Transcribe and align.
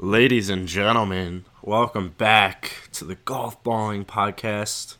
Ladies 0.00 0.48
and 0.48 0.68
gentlemen, 0.68 1.44
welcome 1.60 2.10
back 2.10 2.88
to 2.92 3.04
the 3.04 3.16
Golf 3.16 3.60
Balling 3.64 4.04
Podcast. 4.04 4.96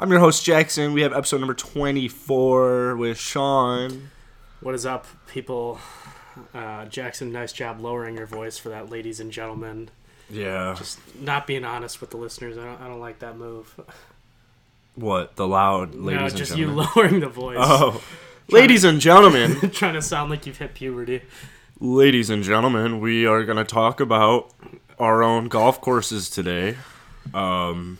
I'm 0.00 0.10
your 0.10 0.18
host, 0.18 0.44
Jackson. 0.44 0.92
We 0.92 1.02
have 1.02 1.12
episode 1.12 1.38
number 1.38 1.54
24 1.54 2.96
with 2.96 3.16
Sean. 3.16 4.10
What 4.60 4.74
is 4.74 4.84
up, 4.84 5.06
people? 5.28 5.78
Uh, 6.52 6.86
Jackson, 6.86 7.30
nice 7.30 7.52
job 7.52 7.80
lowering 7.80 8.16
your 8.16 8.26
voice 8.26 8.58
for 8.58 8.70
that, 8.70 8.90
ladies 8.90 9.20
and 9.20 9.30
gentlemen. 9.30 9.88
Yeah. 10.28 10.74
Just 10.76 10.98
not 11.20 11.46
being 11.46 11.64
honest 11.64 12.00
with 12.00 12.10
the 12.10 12.16
listeners. 12.16 12.58
I 12.58 12.64
don't, 12.64 12.80
I 12.80 12.88
don't 12.88 13.00
like 13.00 13.20
that 13.20 13.36
move. 13.36 13.78
What? 14.96 15.36
The 15.36 15.46
loud 15.46 15.94
ladies 15.94 16.18
no, 16.18 16.26
and 16.26 16.36
just 16.36 16.56
gentlemen? 16.56 16.76
you 16.76 16.90
lowering 16.96 17.20
the 17.20 17.28
voice. 17.28 17.58
Oh. 17.60 18.02
Ladies 18.48 18.82
and 18.82 19.00
gentlemen, 19.00 19.70
Trying 19.70 19.94
to 19.94 20.02
sound 20.02 20.28
like 20.28 20.44
you've 20.44 20.58
hit 20.58 20.74
puberty. 20.74 21.22
Ladies 21.80 22.30
and 22.30 22.42
gentlemen, 22.42 23.00
we 23.00 23.26
are 23.26 23.44
going 23.44 23.58
to 23.58 23.64
talk 23.64 24.00
about 24.00 24.50
our 24.98 25.22
own 25.22 25.48
golf 25.48 25.80
courses 25.80 26.28
today. 26.30 26.76
Um, 27.34 27.98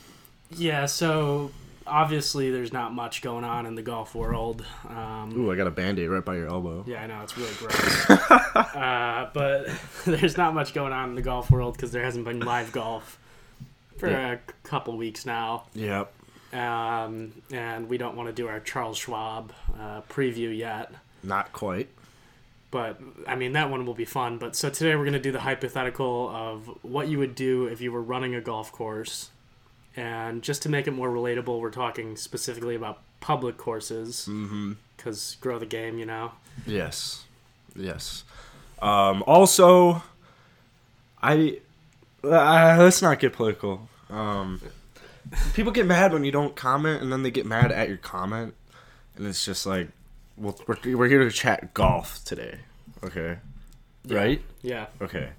Yeah, 0.51 0.87
so 0.87 1.51
obviously 1.87 2.51
there's 2.51 2.73
not 2.73 2.93
much 2.93 3.23
going 3.23 3.45
on 3.45 3.67
in 3.67 3.75
the 3.75 3.83
golf 3.83 4.15
world. 4.15 4.65
Um, 4.89 5.33
ooh, 5.37 5.51
I 5.51 5.57
got 5.57 5.67
a 5.67 5.71
band 5.71 5.99
aid 5.99 6.09
right 6.09 6.25
by 6.25 6.37
your 6.37 6.49
elbow. 6.49 6.85
Yeah, 6.87 7.03
I 7.03 7.07
know 7.07 7.21
it's 7.23 7.37
really 7.39 7.55
gross. 7.59 8.11
uh, 8.55 9.31
but 9.33 9.69
there's 10.05 10.37
not 10.37 10.55
much 10.55 10.75
going 10.75 10.93
on 10.93 11.11
in 11.11 11.15
the 11.15 11.23
golf 11.23 11.51
world 11.51 11.75
because 11.75 11.93
there 11.93 12.05
hasn't 12.05 12.25
been 12.25 12.41
live 12.41 12.73
golf 12.73 13.19
for 13.97 14.11
Yeah. 14.11 14.33
a 14.33 14.39
couple 14.65 14.97
weeks 14.97 15.25
now, 15.27 15.65
Yep. 15.75 16.13
um, 16.55 17.33
and 17.53 17.89
we 17.89 17.99
don't 17.99 18.17
want 18.17 18.29
to 18.29 18.33
do 18.35 18.49
our 18.49 18.61
Charles 18.61 18.97
Schwab 18.99 19.53
uh, 19.79 20.01
preview 20.11 20.57
yet. 20.57 20.93
Not 21.23 21.53
quite. 21.53 21.89
But 22.71 23.01
I 23.27 23.35
mean 23.35 23.53
that 23.55 23.71
one 23.71 23.85
will 23.87 23.95
be 23.95 24.05
fun. 24.05 24.39
But 24.39 24.55
so 24.55 24.71
today 24.71 24.95
we're 24.95 25.05
gonna 25.05 25.19
do 25.19 25.33
the 25.33 25.41
hypothetical 25.41 26.29
of 26.31 26.67
what 26.83 27.09
you 27.09 27.19
would 27.19 27.35
do 27.35 27.67
if 27.67 27.81
you 27.81 27.91
were 27.93 28.03
running 28.03 28.35
a 28.35 28.41
golf 28.41 28.71
course, 28.71 29.31
and 29.97 30.43
just 30.43 30.63
to 30.63 30.69
make 30.69 30.87
it 30.87 30.93
more 30.93 31.11
relatable, 31.11 31.61
we're 31.61 31.71
talking 31.71 32.17
specifically 32.17 32.75
about 32.77 33.01
public 33.21 33.57
courses 33.57 34.27
Mm-hmm. 34.31 34.73
because 34.97 35.37
grow 35.41 35.59
the 35.59 35.67
game, 35.67 35.99
you 35.99 36.07
know. 36.07 36.33
Yes. 36.67 37.25
Yes. 37.77 38.25
Um, 38.81 39.23
also, 39.27 40.03
I 41.23 41.59
uh, 42.25 42.77
let's 42.79 43.03
not 43.03 43.19
get 43.19 43.33
political. 43.33 43.89
Um, 44.09 44.61
people 45.55 45.73
get 45.73 45.87
mad 45.87 46.13
when 46.13 46.25
you 46.25 46.33
don't 46.33 46.55
comment, 46.57 47.03
and 47.03 47.13
then 47.13 47.23
they 47.23 47.31
get 47.31 47.47
mad 47.47 47.73
at 47.73 47.89
your 47.89 47.97
comment, 47.99 48.55
and 49.17 49.27
it's 49.27 49.45
just 49.45 49.67
like, 49.67 49.89
well, 50.37 50.59
we're, 50.67 50.97
we're 50.97 51.09
here 51.09 51.25
to 51.25 51.31
chat 51.31 51.75
golf 51.75 52.25
today, 52.25 52.59
okay? 53.05 53.39
Right? 54.07 54.43
Yeah. 54.63 54.87
Okay. 55.01 55.31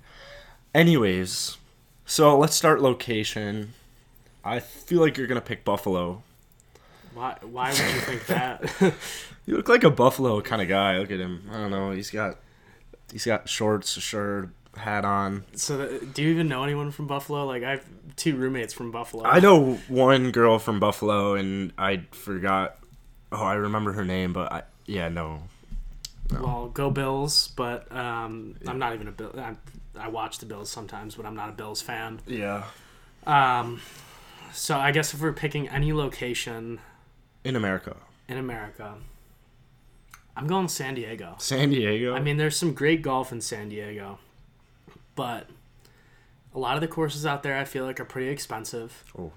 Anyways, 0.73 1.57
so 2.05 2.37
let's 2.37 2.55
start 2.55 2.81
location. 2.81 3.73
I 4.43 4.59
feel 4.59 5.01
like 5.01 5.17
you're 5.17 5.27
gonna 5.27 5.41
pick 5.41 5.63
Buffalo. 5.65 6.23
Why? 7.13 7.37
Why 7.41 7.69
would 7.69 7.79
you 7.79 8.01
think 8.01 8.25
that? 8.27 8.93
You 9.45 9.57
look 9.57 9.69
like 9.69 9.83
a 9.83 9.89
Buffalo 9.89 10.39
kind 10.41 10.61
of 10.61 10.67
guy. 10.67 10.99
Look 10.99 11.11
at 11.11 11.19
him. 11.19 11.49
I 11.51 11.57
don't 11.57 11.71
know. 11.71 11.91
He's 11.91 12.11
got 12.11 12.37
he's 13.11 13.25
got 13.25 13.49
shorts, 13.49 13.97
a 13.97 13.99
shirt, 14.01 14.49
hat 14.77 15.03
on. 15.03 15.45
so, 15.55 15.77
the, 15.77 16.05
do 16.05 16.21
you 16.21 16.29
even 16.29 16.47
know 16.47 16.63
anyone 16.63 16.91
from 16.91 17.07
Buffalo? 17.07 17.45
Like, 17.45 17.63
I 17.63 17.71
have 17.71 17.85
two 18.15 18.35
roommates 18.35 18.73
from 18.73 18.91
Buffalo. 18.91 19.25
I 19.25 19.39
know 19.39 19.75
one 19.87 20.31
girl 20.31 20.59
from 20.59 20.79
Buffalo, 20.79 21.33
and 21.33 21.73
I 21.77 22.03
forgot. 22.11 22.77
Oh, 23.31 23.43
I 23.43 23.53
remember 23.53 23.93
her 23.93 24.05
name, 24.05 24.31
but 24.31 24.51
I 24.51 24.63
yeah 24.85 25.09
no. 25.09 25.43
Well, 26.39 26.69
go 26.73 26.89
Bills, 26.89 27.49
but 27.55 27.91
um, 27.91 28.55
I'm 28.67 28.79
not 28.79 28.93
even 28.93 29.07
a 29.07 29.11
Bill. 29.11 29.33
I, 29.37 29.55
I 29.99 30.07
watch 30.07 30.39
the 30.39 30.45
Bills 30.45 30.69
sometimes, 30.69 31.15
but 31.15 31.25
I'm 31.25 31.35
not 31.35 31.49
a 31.49 31.53
Bills 31.53 31.81
fan. 31.81 32.19
Yeah. 32.25 32.63
Um, 33.25 33.81
so 34.53 34.77
I 34.77 34.91
guess 34.91 35.13
if 35.13 35.21
we're 35.21 35.33
picking 35.33 35.67
any 35.69 35.93
location 35.93 36.79
In 37.43 37.55
America, 37.55 37.97
in 38.27 38.37
America, 38.37 38.95
I'm 40.35 40.47
going 40.47 40.67
San 40.67 40.95
Diego. 40.95 41.35
San 41.37 41.69
Diego. 41.69 42.15
I 42.15 42.19
mean, 42.19 42.37
there's 42.37 42.55
some 42.57 42.73
great 42.73 43.01
golf 43.01 43.31
in 43.31 43.41
San 43.41 43.69
Diego, 43.69 44.19
but 45.15 45.47
a 46.53 46.59
lot 46.59 46.75
of 46.75 46.81
the 46.81 46.87
courses 46.87 47.25
out 47.25 47.43
there 47.43 47.57
I 47.57 47.65
feel 47.65 47.85
like 47.85 47.99
are 47.99 48.05
pretty 48.05 48.29
expensive, 48.29 49.03
oh, 49.17 49.31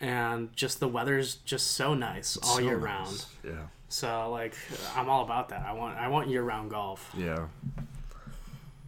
and 0.00 0.54
just 0.54 0.80
the 0.80 0.88
weather's 0.88 1.36
just 1.36 1.68
so 1.72 1.94
nice 1.94 2.36
all 2.36 2.56
so 2.56 2.60
year 2.60 2.78
nice. 2.78 2.84
round. 2.84 3.24
Yeah. 3.44 3.66
So 3.94 4.28
like, 4.28 4.56
I'm 4.96 5.08
all 5.08 5.22
about 5.22 5.50
that. 5.50 5.64
I 5.64 5.72
want 5.72 5.96
I 5.96 6.08
want 6.08 6.28
year 6.28 6.42
round 6.42 6.70
golf. 6.70 7.14
Yeah. 7.16 7.46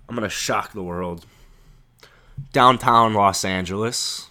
I'm 0.09 0.17
gonna 0.17 0.29
shock 0.29 0.73
the 0.73 0.83
world. 0.83 1.25
Downtown 2.53 3.15
Los 3.15 3.45
Angeles, 3.45 4.31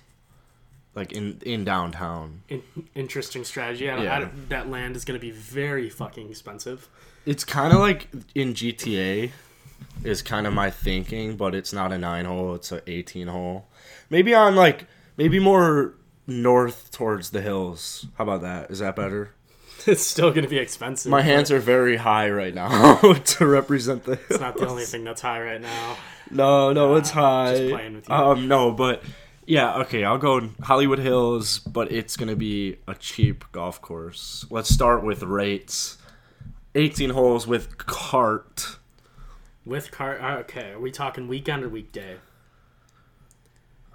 like 0.94 1.14
in 1.14 1.40
in 1.46 1.64
downtown. 1.64 2.42
In, 2.50 2.62
interesting 2.94 3.46
strategy. 3.46 3.90
I, 3.90 4.04
Yeah. 4.04 4.18
I, 4.18 4.30
that 4.50 4.70
land 4.70 4.98
is 4.98 5.06
going 5.06 5.18
to 5.18 5.26
be 5.26 5.32
very 5.32 5.90
fucking 5.90 6.30
expensive. 6.30 6.90
It's 7.26 7.46
kind 7.46 7.72
of 7.72 7.80
like 7.80 8.10
in 8.36 8.54
GTA, 8.54 9.32
is 10.04 10.22
kind 10.22 10.46
of 10.46 10.52
my 10.52 10.70
thinking, 10.70 11.38
but 11.38 11.56
it's 11.56 11.72
not 11.72 11.94
a 11.94 11.98
nine 11.98 12.26
hole; 12.26 12.54
it's 12.54 12.74
a 12.74 12.82
eighteen 12.86 13.28
hole. 13.28 13.70
Maybe 14.10 14.34
on 14.34 14.58
like 14.58 14.88
maybe 15.16 15.40
more 15.40 15.94
north 16.28 16.92
towards 16.92 17.30
the 17.30 17.42
hills. 17.42 18.08
How 18.16 18.26
about 18.26 18.42
that? 18.42 18.70
Is 18.70 18.80
that 18.80 18.98
better? 18.98 19.32
It's 19.92 20.04
still 20.06 20.32
going 20.32 20.44
to 20.44 20.50
be 20.50 20.58
expensive. 20.58 21.12
My 21.12 21.22
hands 21.22 21.52
are 21.52 21.60
very 21.60 21.96
high 21.98 22.30
right 22.30 22.54
now 22.54 23.14
to 23.26 23.46
represent 23.46 24.04
the. 24.06 24.14
It's 24.30 24.40
not 24.40 24.58
the 24.58 24.68
only 24.68 24.84
thing 24.86 25.04
that's 25.04 25.22
high 25.22 25.42
right 25.42 25.62
now. 25.62 25.98
No, 26.32 26.74
no, 26.74 26.96
it's 26.96 27.12
Uh, 27.12 27.14
high. 27.14 27.58
just 27.58 27.72
playing 27.72 27.94
with 27.96 28.10
you. 28.10 28.16
Um, 28.16 28.48
no, 28.48 28.72
but 28.72 29.04
yeah, 29.46 29.76
okay, 29.82 30.04
I'll 30.04 30.18
go 30.18 30.50
Hollywood 30.64 30.98
Hills, 31.00 31.60
but 31.60 31.92
it's 31.92 32.18
gonna 32.18 32.36
be 32.36 32.78
a 32.88 32.96
cheap 32.96 33.46
golf 33.52 33.80
course. 33.82 34.46
Let's 34.50 34.70
start 34.70 35.04
with 35.04 35.22
rates. 35.24 35.98
18 36.74 37.12
holes 37.12 37.46
with 37.48 37.78
cart. 37.78 38.78
With 39.66 39.92
car. 39.92 40.20
uh, 40.20 40.40
Okay, 40.40 40.72
are 40.72 40.80
we 40.80 40.92
talking 40.92 41.28
weekend 41.28 41.64
or 41.64 41.70
weekday? 41.70 42.18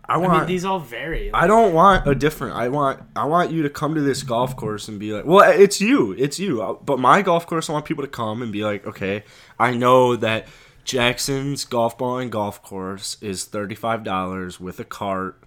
I 0.09 0.15
I 0.15 0.16
want. 0.16 0.33
mean, 0.38 0.47
these 0.47 0.65
all 0.65 0.81
vary. 0.81 1.31
I 1.33 1.47
don't 1.47 1.72
want 1.72 2.06
a 2.06 2.15
different. 2.15 2.56
I 2.56 2.69
want. 2.69 3.00
I 3.15 3.25
want 3.27 3.50
you 3.53 3.62
to 3.62 3.71
come 3.71 3.94
to 3.94 4.00
this 4.00 4.22
golf 4.22 4.56
course 4.56 4.88
and 4.88 4.99
be 4.99 5.12
like, 5.12 5.25
well, 5.25 5.49
it's 5.50 5.81
you, 5.81 6.12
it's 6.19 6.38
you. 6.38 6.62
Uh, 6.62 6.72
But 6.75 6.99
my 6.99 7.22
golf 7.22 7.47
course, 7.47 7.69
I 7.71 7.72
want 7.75 7.84
people 7.84 8.03
to 8.05 8.10
come 8.10 8.43
and 8.43 8.50
be 8.53 8.65
like, 8.65 8.87
okay, 8.87 9.25
I 9.59 9.72
know 9.72 10.16
that 10.16 10.49
Jackson's 10.84 11.65
golf 11.65 11.97
ball 11.97 12.19
and 12.19 12.33
golf 12.33 12.62
course 12.62 13.16
is 13.22 13.44
thirty 13.44 13.75
five 13.77 14.03
dollars 14.03 14.59
with 14.59 14.81
a 14.81 14.84
cart 14.84 15.43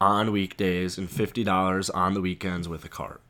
on 0.00 0.30
weekdays 0.30 0.98
and 0.98 1.10
fifty 1.10 1.42
dollars 1.42 1.90
on 1.90 2.14
the 2.14 2.20
weekends 2.20 2.68
with 2.68 2.84
a 2.84 2.88
cart. 2.88 3.20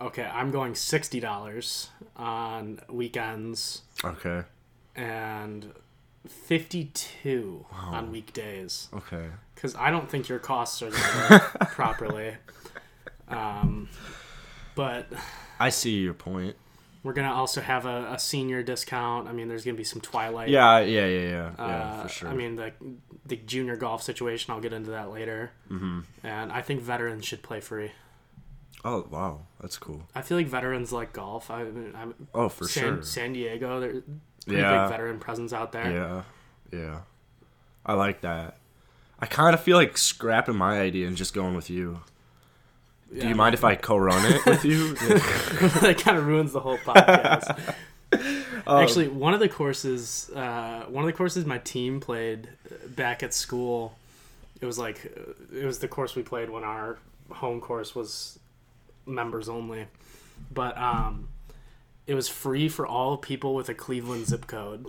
Okay, 0.00 0.24
I'm 0.24 0.50
going 0.52 0.74
sixty 0.76 1.18
dollars 1.20 1.90
on 2.16 2.80
weekends 2.88 3.82
Okay. 4.04 4.42
and 4.94 5.72
fifty-two 6.28 7.66
on 7.72 8.10
weekdays 8.12 8.88
Okay. 8.94 9.26
because 9.54 9.74
I 9.74 9.90
don't 9.90 10.08
think 10.10 10.28
your 10.28 10.38
costs 10.38 10.82
are 10.82 10.90
going 10.90 11.02
to 11.02 11.28
work 11.30 11.70
properly. 11.70 12.34
Um, 13.28 13.88
but 14.74 15.06
I 15.58 15.68
see 15.70 15.98
your 16.00 16.14
point. 16.14 16.56
we're 17.02 17.12
gonna 17.12 17.32
also 17.32 17.60
have 17.60 17.86
a, 17.86 18.12
a 18.12 18.18
senior 18.18 18.62
discount. 18.62 19.28
I 19.28 19.32
mean, 19.32 19.48
there's 19.48 19.64
gonna 19.64 19.76
be 19.76 19.84
some 19.84 20.00
Twilight. 20.00 20.48
Yeah, 20.48 20.80
yeah, 20.80 21.06
yeah, 21.06 21.18
yeah, 21.28 21.50
yeah, 21.58 21.64
Uh, 21.64 22.02
for 22.02 22.08
sure. 22.08 22.28
I 22.28 22.34
mean, 22.34 22.56
the 22.56 22.72
the 23.26 23.36
junior 23.36 23.76
golf 23.76 24.02
situation. 24.02 24.52
I'll 24.52 24.60
get 24.60 24.72
into 24.72 24.90
that 24.90 25.10
later. 25.10 25.52
Mm-hmm. 25.70 26.00
And 26.24 26.52
I 26.52 26.62
think 26.62 26.80
veterans 26.82 27.24
should 27.24 27.42
play 27.42 27.60
free. 27.60 27.92
oh 28.84 29.06
wow, 29.10 29.40
that's 29.60 29.78
cool. 29.78 30.02
I 30.14 30.22
feel 30.22 30.36
like 30.38 30.48
veterans 30.48 30.92
like 30.92 31.12
golf. 31.12 31.50
I, 31.50 31.62
I'm 31.62 32.14
Oh, 32.34 32.48
for 32.48 32.66
San, 32.66 32.82
sure. 32.82 33.02
San 33.02 33.32
Diego, 33.34 34.02
Yeah. 34.46 34.82
big 34.82 34.90
veteran 34.90 35.18
presence 35.18 35.52
out 35.52 35.72
there. 35.72 35.90
Yeah, 35.90 36.78
yeah. 36.78 37.00
I 37.84 37.94
like 37.94 38.20
that. 38.22 38.56
I 39.18 39.26
kind 39.26 39.54
of 39.54 39.60
feel 39.60 39.76
like 39.76 39.98
scrapping 39.98 40.56
my 40.56 40.80
idea 40.80 41.06
and 41.06 41.16
just 41.16 41.34
going 41.34 41.54
with 41.54 41.68
you. 41.70 42.00
Do 43.18 43.28
you 43.28 43.34
mind 43.34 43.54
if 43.54 43.64
I 43.64 43.74
co-run 43.74 44.32
it 44.32 44.46
with 44.46 44.64
you? 44.64 44.94
that 44.94 45.98
kind 45.98 46.16
of 46.16 46.26
ruins 46.26 46.52
the 46.52 46.60
whole 46.60 46.78
podcast. 46.78 47.74
Oh. 48.66 48.78
Actually, 48.82 49.08
one 49.08 49.34
of 49.34 49.40
the 49.40 49.48
courses, 49.48 50.30
uh, 50.34 50.84
one 50.88 51.02
of 51.02 51.06
the 51.06 51.12
courses 51.12 51.44
my 51.44 51.58
team 51.58 51.98
played 52.00 52.48
back 52.86 53.22
at 53.24 53.34
school, 53.34 53.96
it 54.60 54.66
was 54.66 54.78
like 54.78 55.04
it 55.52 55.64
was 55.64 55.80
the 55.80 55.88
course 55.88 56.14
we 56.14 56.22
played 56.22 56.50
when 56.50 56.62
our 56.62 56.98
home 57.30 57.60
course 57.60 57.94
was 57.94 58.38
members 59.06 59.48
only, 59.48 59.86
but 60.52 60.78
um, 60.78 61.28
it 62.10 62.14
was 62.14 62.28
free 62.28 62.68
for 62.68 62.84
all 62.86 63.16
people 63.16 63.54
with 63.54 63.68
a 63.68 63.74
Cleveland 63.74 64.26
zip 64.26 64.46
code. 64.48 64.86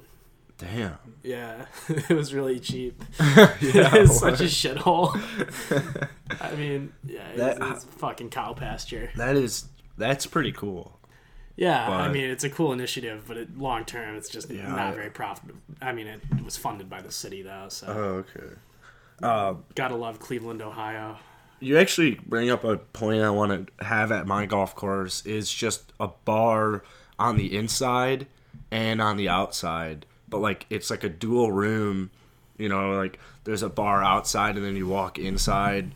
Damn. 0.57 0.97
Yeah, 1.23 1.65
it 1.89 2.09
was 2.09 2.33
really 2.33 2.59
cheap. 2.59 3.03
Yeah, 3.19 3.95
it's 3.95 4.19
such 4.19 4.41
a 4.41 4.45
shithole. 4.45 5.15
I 6.41 6.55
mean, 6.55 6.93
yeah, 7.05 7.27
it's, 7.29 7.37
That- 7.59 7.71
it's 7.71 7.83
fucking 7.85 8.29
cow 8.31 8.53
pasture. 8.53 9.11
That 9.15 9.35
is 9.35 9.65
that's 9.97 10.25
pretty 10.25 10.51
cool. 10.51 10.97
Yeah, 11.57 11.87
I 11.87 12.11
mean 12.11 12.23
it's 12.25 12.43
a 12.43 12.49
cool 12.49 12.73
initiative, 12.73 13.25
but 13.27 13.37
it, 13.37 13.57
long 13.57 13.85
term 13.85 14.15
it's 14.15 14.29
just 14.29 14.49
Yeah, 14.49 14.67
not 14.73 14.95
very 14.95 15.11
profitable. 15.11 15.59
I 15.81 15.91
mean 15.91 16.07
it, 16.07 16.21
was 16.43 16.57
funded 16.57 16.89
by 16.89 17.01
the 17.01 17.11
city 17.11 17.43
though, 17.43 17.67
so 17.69 17.87
Oh, 17.87 18.39
okay. 18.39 18.55
Uh, 19.21 19.53
Gotta 19.75 19.95
love 19.95 20.19
Cleveland, 20.19 20.61
Ohio. 20.63 21.17
you 21.59 21.77
actually 21.77 22.15
bring 22.25 22.49
up 22.49 22.63
a 22.63 22.77
point 22.77 23.21
I 23.21 23.29
want 23.29 23.67
to 23.77 23.85
have 23.85 24.11
at 24.11 24.25
my 24.25 24.47
golf 24.47 24.75
course 24.75 25.23
is 25.25 25.51
just 25.53 25.93
a 25.99 26.07
bar 26.25 26.83
on 27.21 27.37
the 27.37 27.55
inside 27.55 28.27
and 28.71 29.01
on 29.01 29.17
the 29.17 29.29
outside, 29.29 30.05
but 30.27 30.39
like 30.39 30.65
it's 30.69 30.89
like 30.89 31.03
a 31.03 31.09
dual 31.09 31.51
room. 31.51 32.09
You 32.57 32.69
know, 32.69 32.91
like 32.91 33.19
there's 33.43 33.63
a 33.63 33.69
bar 33.69 34.03
outside 34.03 34.55
and 34.55 34.65
then 34.65 34.75
you 34.75 34.87
walk 34.87 35.17
inside. 35.19 35.91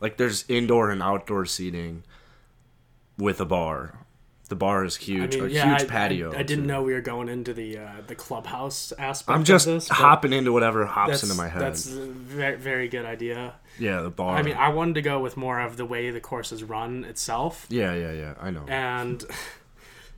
Like 0.00 0.16
there's 0.16 0.44
indoor 0.48 0.90
and 0.90 1.02
outdoor 1.02 1.44
seating 1.46 2.02
with 3.18 3.40
a 3.40 3.44
bar. 3.44 3.98
The 4.48 4.56
bar 4.56 4.84
is 4.84 4.96
huge, 4.96 5.36
a 5.36 5.48
huge 5.48 5.62
I, 5.62 5.84
patio. 5.84 6.32
I, 6.32 6.40
I 6.40 6.42
didn't 6.42 6.64
too. 6.64 6.72
know 6.72 6.82
we 6.82 6.92
were 6.92 7.00
going 7.00 7.28
into 7.28 7.54
the 7.54 7.78
uh, 7.78 7.90
the 8.08 8.16
clubhouse 8.16 8.92
aspect. 8.98 9.32
I'm 9.32 9.44
just 9.44 9.68
of 9.68 9.74
this, 9.74 9.88
hopping 9.88 10.32
into 10.32 10.52
whatever 10.52 10.86
hops 10.86 11.22
into 11.22 11.36
my 11.36 11.46
head. 11.46 11.62
That's 11.62 11.86
a 11.86 12.06
very 12.06 12.56
very 12.56 12.88
good 12.88 13.04
idea. 13.04 13.54
yeah, 13.78 14.00
the 14.00 14.10
bar. 14.10 14.36
I 14.36 14.42
mean, 14.42 14.56
I 14.56 14.70
wanted 14.70 14.94
to 14.96 15.02
go 15.02 15.20
with 15.20 15.36
more 15.36 15.60
of 15.60 15.76
the 15.76 15.84
way 15.84 16.10
the 16.10 16.20
course 16.20 16.50
is 16.50 16.64
run 16.64 17.04
itself, 17.04 17.66
yeah, 17.68 17.94
yeah, 17.94 18.12
yeah. 18.12 18.34
I 18.40 18.50
know. 18.50 18.64
and 18.66 19.24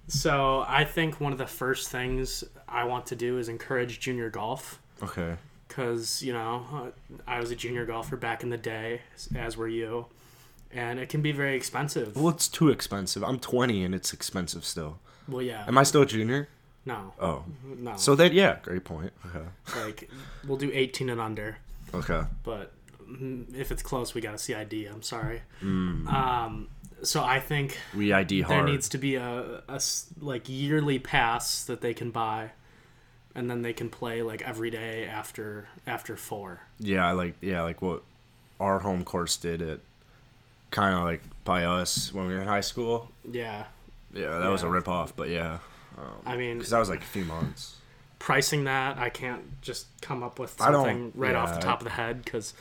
so 0.09 0.65
I 0.69 0.85
think 0.85 1.21
one 1.21 1.33
of 1.33 1.39
the 1.39 1.47
first 1.47 1.89
things 1.91 2.45
I 2.69 2.85
want 2.85 3.07
to 3.07 3.17
do 3.17 3.39
is 3.39 3.49
encourage 3.49 4.01
junior 4.01 4.31
golf. 4.31 4.79
Okay. 5.03 5.37
because 5.69 6.23
you 6.23 6.33
know 6.33 6.93
I 7.27 7.41
was 7.41 7.51
a 7.51 7.57
junior 7.57 7.85
golfer 7.87 8.17
back 8.17 8.43
in 8.43 8.51
the 8.51 8.57
day, 8.59 9.01
as 9.35 9.57
were 9.57 9.69
you, 9.69 10.07
and 10.73 10.99
it 11.01 11.09
can 11.09 11.23
be 11.23 11.33
very 11.33 11.57
expensive. 11.57 12.15
Well, 12.17 12.29
it's 12.29 12.47
too 12.49 12.69
expensive. 12.69 13.25
I'm 13.25 13.39
20 13.41 13.85
and 13.85 13.95
it's 13.95 14.13
expensive 14.13 14.65
still. 14.65 14.99
Well, 15.29 15.43
yeah, 15.43 15.65
Am 15.67 15.79
I 15.79 15.83
still 15.85 16.03
a 16.03 16.07
junior? 16.07 16.49
no, 16.85 17.13
Oh. 17.21 17.45
no. 17.79 17.97
So 17.97 18.15
that 18.17 18.33
yeah, 18.33 18.59
great 18.63 18.85
point. 18.85 19.13
Okay. 19.27 19.47
like 19.81 20.11
we'll 20.47 20.59
do 20.59 20.71
18 20.73 21.09
and 21.11 21.21
under, 21.21 21.59
Okay. 21.95 22.23
but 22.45 22.73
mm, 23.09 23.53
if 23.55 23.71
it's 23.73 23.83
close, 23.83 24.15
we 24.15 24.21
got 24.21 24.35
a 24.35 24.39
CID. 24.39 24.89
I'm 24.93 25.03
sorry. 25.03 25.43
Mm. 25.63 26.07
Um, 26.13 26.69
so 27.03 27.23
I 27.25 27.41
think 27.41 27.79
We 27.97 28.13
ID 28.13 28.43
there 28.43 28.65
needs 28.65 28.89
to 28.91 28.99
be 28.99 29.17
a 29.17 29.63
like 30.21 30.49
yearly 30.49 30.99
pass 30.99 31.65
that 31.65 31.81
they 31.81 31.95
can 31.95 32.11
buy, 32.11 32.51
and 33.35 33.51
then 33.51 33.63
they 33.63 33.73
can 33.73 33.89
play 33.89 34.23
like 34.23 34.43
every 34.43 34.71
day 34.71 35.07
after 35.07 35.69
after 35.87 36.17
four. 36.17 36.61
yeah, 36.79 37.11
like 37.13 37.35
yeah, 37.41 37.63
like 37.63 37.83
what 37.83 38.03
our 38.61 38.79
home 38.81 39.05
course 39.05 39.37
did 39.37 39.61
it 39.61 39.81
kind 40.71 40.97
of 40.97 41.05
like 41.05 41.23
by 41.45 41.65
us 41.65 42.13
when 42.15 42.27
we 42.27 42.35
were 42.35 42.41
in 42.41 42.49
high 42.49 42.61
school. 42.61 43.11
Yeah, 43.31 43.65
Yeah, 44.13 44.39
that 44.39 44.49
was 44.49 44.63
a 44.63 44.69
rip 44.69 44.89
off, 44.89 45.15
but 45.15 45.29
yeah. 45.29 45.59
Um, 45.99 46.05
I 46.25 46.37
mean, 46.37 46.59
Cuz 46.61 46.71
that 46.71 46.79
was 46.79 46.89
like 46.89 47.01
a 47.03 47.05
few 47.05 47.25
months. 47.25 47.77
pricing 48.19 48.65
that 48.65 48.97
I 48.99 49.11
can't 49.11 49.61
just 49.63 49.87
come 50.01 50.23
up 50.23 50.39
with 50.39 50.61
I 50.61 50.73
something 50.73 51.13
right 51.15 51.35
off 51.35 51.55
the 51.55 51.61
top 51.61 51.81
of 51.81 51.85
the 51.85 51.91
head 51.91 52.25
because 52.25 52.55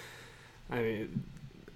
I 0.70 0.82
mean 0.82 1.24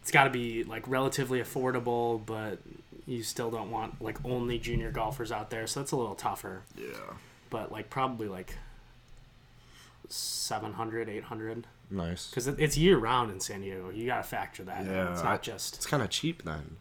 it's 0.05 0.11
got 0.11 0.25
to 0.25 0.29
be 0.29 0.63
like 0.63 0.87
relatively 0.87 1.41
affordable, 1.41 2.23
but 2.23 2.59
you 3.07 3.23
still 3.23 3.49
don't 3.49 3.71
want 3.71 3.99
like 3.99 4.23
only 4.23 4.59
junior 4.59 4.91
golfers 4.91 5.31
out 5.31 5.49
there, 5.49 5.65
so 5.65 5.79
that's 5.79 5.93
a 5.93 5.95
little 5.95 6.13
tougher. 6.13 6.61
Yeah. 6.77 6.85
But 7.49 7.71
like 7.71 7.89
probably 7.89 8.27
like 8.27 8.53
700, 10.09 11.09
800 11.09 11.65
Nice. 11.89 12.29
because 12.29 12.47
it's 12.47 12.77
year 12.77 12.97
round 12.99 13.31
in 13.31 13.39
San 13.39 13.61
Diego. 13.61 13.89
You 13.89 14.05
got 14.05 14.17
to 14.17 14.23
factor 14.29 14.63
that. 14.65 14.81
in. 14.81 14.91
Yeah, 14.91 15.11
it's 15.11 15.21
I- 15.21 15.23
not 15.23 15.41
just 15.41 15.75
It's 15.77 15.85
kind 15.87 16.03
of 16.03 16.09
cheap 16.11 16.43
then. 16.43 16.77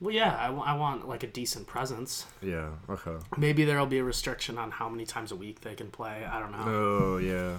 well, 0.00 0.12
yeah. 0.12 0.36
I, 0.36 0.50
wa- 0.50 0.64
I 0.64 0.74
want 0.74 1.08
like 1.08 1.22
a 1.22 1.28
decent 1.28 1.66
presence. 1.68 2.26
Yeah. 2.42 2.70
Okay. 2.90 3.14
Maybe 3.36 3.64
there'll 3.64 3.86
be 3.86 3.98
a 3.98 4.04
restriction 4.04 4.58
on 4.58 4.72
how 4.72 4.88
many 4.88 5.06
times 5.06 5.30
a 5.30 5.36
week 5.36 5.60
they 5.60 5.74
can 5.76 5.90
play. 5.92 6.24
I 6.24 6.40
don't 6.40 6.50
know. 6.52 6.64
Oh, 6.66 7.16
yeah. 7.18 7.58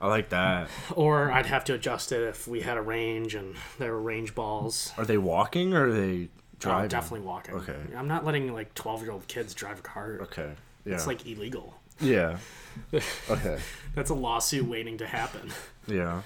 I 0.00 0.06
like 0.08 0.28
that. 0.28 0.68
Or 0.94 1.30
I'd 1.32 1.46
have 1.46 1.64
to 1.64 1.74
adjust 1.74 2.12
it 2.12 2.22
if 2.22 2.46
we 2.46 2.60
had 2.60 2.76
a 2.76 2.82
range 2.82 3.34
and 3.34 3.56
there 3.78 3.92
were 3.92 4.00
range 4.00 4.34
balls. 4.34 4.92
Are 4.96 5.04
they 5.04 5.18
walking 5.18 5.74
or 5.74 5.86
are 5.88 5.92
they 5.92 6.24
oh, 6.24 6.40
driving? 6.60 6.84
Oh, 6.84 6.88
definitely 6.88 7.26
walking. 7.26 7.54
Okay. 7.56 7.76
I'm 7.96 8.06
not 8.08 8.24
letting 8.24 8.52
like 8.52 8.74
12 8.74 9.02
year 9.02 9.10
old 9.12 9.26
kids 9.26 9.54
drive 9.54 9.80
a 9.80 9.82
car. 9.82 10.18
Okay. 10.22 10.52
Yeah. 10.84 10.94
It's 10.94 11.06
like 11.06 11.26
illegal. 11.26 11.74
yeah. 12.00 12.38
Okay. 13.28 13.58
That's 13.96 14.10
a 14.10 14.14
lawsuit 14.14 14.66
waiting 14.68 14.98
to 14.98 15.06
happen. 15.06 15.50
Yeah. 15.88 16.22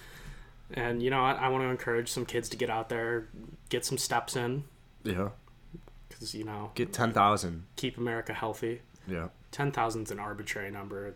And 0.74 1.02
you 1.02 1.08
know 1.08 1.22
what? 1.22 1.36
I 1.38 1.48
want 1.48 1.64
to 1.64 1.68
encourage 1.68 2.10
some 2.10 2.26
kids 2.26 2.48
to 2.50 2.56
get 2.58 2.68
out 2.68 2.88
there, 2.90 3.28
get 3.70 3.84
some 3.86 3.96
steps 3.96 4.36
in, 4.36 4.64
Yeah. 5.02 5.30
because 6.08 6.34
you 6.34 6.44
know, 6.44 6.72
Get 6.74 6.92
10,000. 6.92 7.64
keep 7.76 7.96
America 7.96 8.34
healthy. 8.34 8.82
Yeah. 9.08 9.28
10,000 9.50 10.02
is 10.04 10.10
an 10.10 10.18
arbitrary 10.18 10.70
number. 10.70 11.14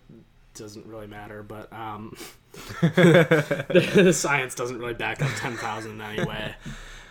Doesn't 0.57 0.87
really 0.87 1.07
matter, 1.07 1.43
but 1.43 1.73
um, 1.73 2.17
the 2.81 4.13
science 4.15 4.55
doesn't 4.55 4.79
really 4.79 4.95
back 4.95 5.23
up 5.23 5.31
10,000 5.37 6.01
anyway. 6.01 6.55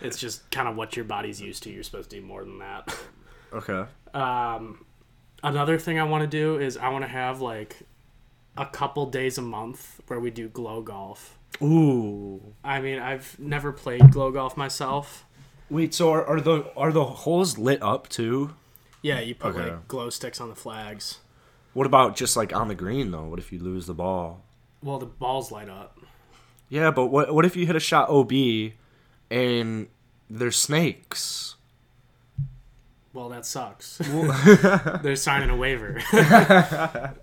It's 0.02 0.18
just 0.18 0.50
kind 0.52 0.68
of 0.68 0.76
what 0.76 0.96
your 0.96 1.06
body's 1.06 1.40
used 1.40 1.64
to. 1.64 1.70
You're 1.70 1.84
supposed 1.84 2.10
to 2.10 2.20
do 2.20 2.26
more 2.26 2.44
than 2.44 2.60
that. 2.60 2.96
Okay. 3.54 3.86
Um, 4.14 4.86
another 5.44 5.78
thing 5.78 6.00
I 6.00 6.04
want 6.04 6.22
to 6.24 6.28
do 6.28 6.60
is 6.60 6.76
I 6.78 6.90
want 6.90 7.04
to 7.04 7.10
have 7.10 7.40
like 7.42 7.78
a 8.58 8.66
couple 8.66 9.06
days 9.06 9.38
a 9.38 9.42
month 9.42 10.02
where 10.08 10.20
we 10.20 10.32
do 10.32 10.50
glow 10.50 10.82
golf. 10.82 11.38
Ooh. 11.62 12.42
I 12.64 12.82
mean, 12.82 13.00
I've 13.00 13.38
never 13.40 13.72
played 13.72 14.12
glow 14.12 14.32
golf 14.32 14.58
myself. 14.58 15.26
Wait, 15.70 15.94
so 15.94 16.12
are, 16.12 16.26
are 16.26 16.42
the 16.42 16.72
are 16.76 16.92
the 16.92 17.06
holes 17.06 17.58
lit 17.58 17.82
up 17.82 18.10
too? 18.10 18.54
Yeah, 19.02 19.20
you 19.20 19.36
put 19.36 19.56
Okay. 19.56 19.72
like 19.72 19.88
glow 19.88 20.10
sticks 20.10 20.42
on 20.42 20.50
the 20.50 20.56
flags. 20.56 21.20
What 21.76 21.86
about 21.86 22.16
just 22.16 22.38
like 22.38 22.56
on 22.56 22.70
the 22.70 22.74
green 22.74 23.12
though? 23.12 23.26
What 23.26 23.38
if 23.38 23.52
you 23.52 23.60
lose 23.60 23.86
the 23.86 23.94
ball? 23.94 24.46
Well, 24.82 24.98
the 24.98 25.06
balls 25.06 25.52
light 25.52 25.68
up. 25.68 26.00
Yeah, 26.70 26.90
but 26.90 27.08
what 27.08 27.36
what 27.36 27.44
if 27.44 27.58
you 27.58 27.66
hit 27.66 27.76
a 27.76 27.82
shot 27.82 28.10
OB 28.10 28.32
and 29.30 29.88
there's 30.30 30.56
snakes? 30.56 31.56
Well, 33.12 33.28
that 33.28 33.46
sucks. 33.46 33.98
They're 35.04 35.18
signing 35.18 35.50
a 35.50 35.58
waiver. 35.58 36.02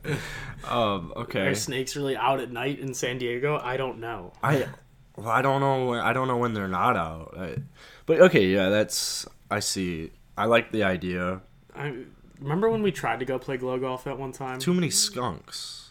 Um, 0.64 1.12
okay. 1.16 1.48
Are 1.48 1.54
snakes 1.56 1.96
really 1.96 2.16
out 2.16 2.38
at 2.38 2.52
night 2.52 2.78
in 2.78 2.94
San 2.94 3.18
Diego? 3.18 3.58
I 3.60 3.76
don't 3.76 3.98
know. 3.98 4.32
I 4.44 4.68
well, 5.16 5.28
I 5.28 5.42
don't 5.42 5.60
know 5.60 5.86
when, 5.86 5.98
I 5.98 6.12
don't 6.12 6.28
know 6.28 6.36
when 6.36 6.54
they're 6.54 6.68
not 6.68 6.96
out. 6.96 7.34
I, 7.36 7.56
but 8.06 8.20
okay, 8.20 8.46
yeah, 8.46 8.68
that's 8.68 9.26
I 9.50 9.58
see. 9.58 10.12
I 10.38 10.44
like 10.44 10.70
the 10.70 10.84
idea. 10.84 11.40
I 11.74 12.04
remember 12.42 12.68
when 12.70 12.82
we 12.82 12.92
tried 12.92 13.20
to 13.20 13.24
go 13.24 13.38
play 13.38 13.56
glow 13.56 13.78
golf 13.78 14.06
at 14.06 14.18
one 14.18 14.32
time. 14.32 14.58
Too 14.58 14.74
many 14.74 14.90
skunks. 14.90 15.90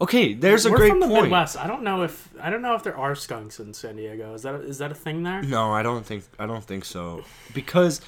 Okay, 0.00 0.34
there's 0.34 0.66
a 0.66 0.70
We're 0.70 0.76
great 0.76 0.90
from 0.90 1.00
the 1.00 1.06
point. 1.06 1.22
Midwest. 1.24 1.56
I 1.56 1.66
don't 1.66 1.82
know 1.82 2.02
if 2.02 2.28
I 2.40 2.50
don't 2.50 2.60
know 2.60 2.74
if 2.74 2.82
there 2.82 2.96
are 2.96 3.14
skunks 3.14 3.58
in 3.60 3.72
San 3.72 3.96
Diego. 3.96 4.34
Is 4.34 4.42
that 4.42 4.54
a, 4.54 4.58
is 4.60 4.78
that 4.78 4.90
a 4.90 4.94
thing 4.94 5.22
there? 5.22 5.42
No, 5.42 5.72
I 5.72 5.82
don't 5.82 6.04
think 6.04 6.24
I 6.38 6.44
don't 6.46 6.64
think 6.64 6.84
so 6.84 7.24
because 7.54 8.02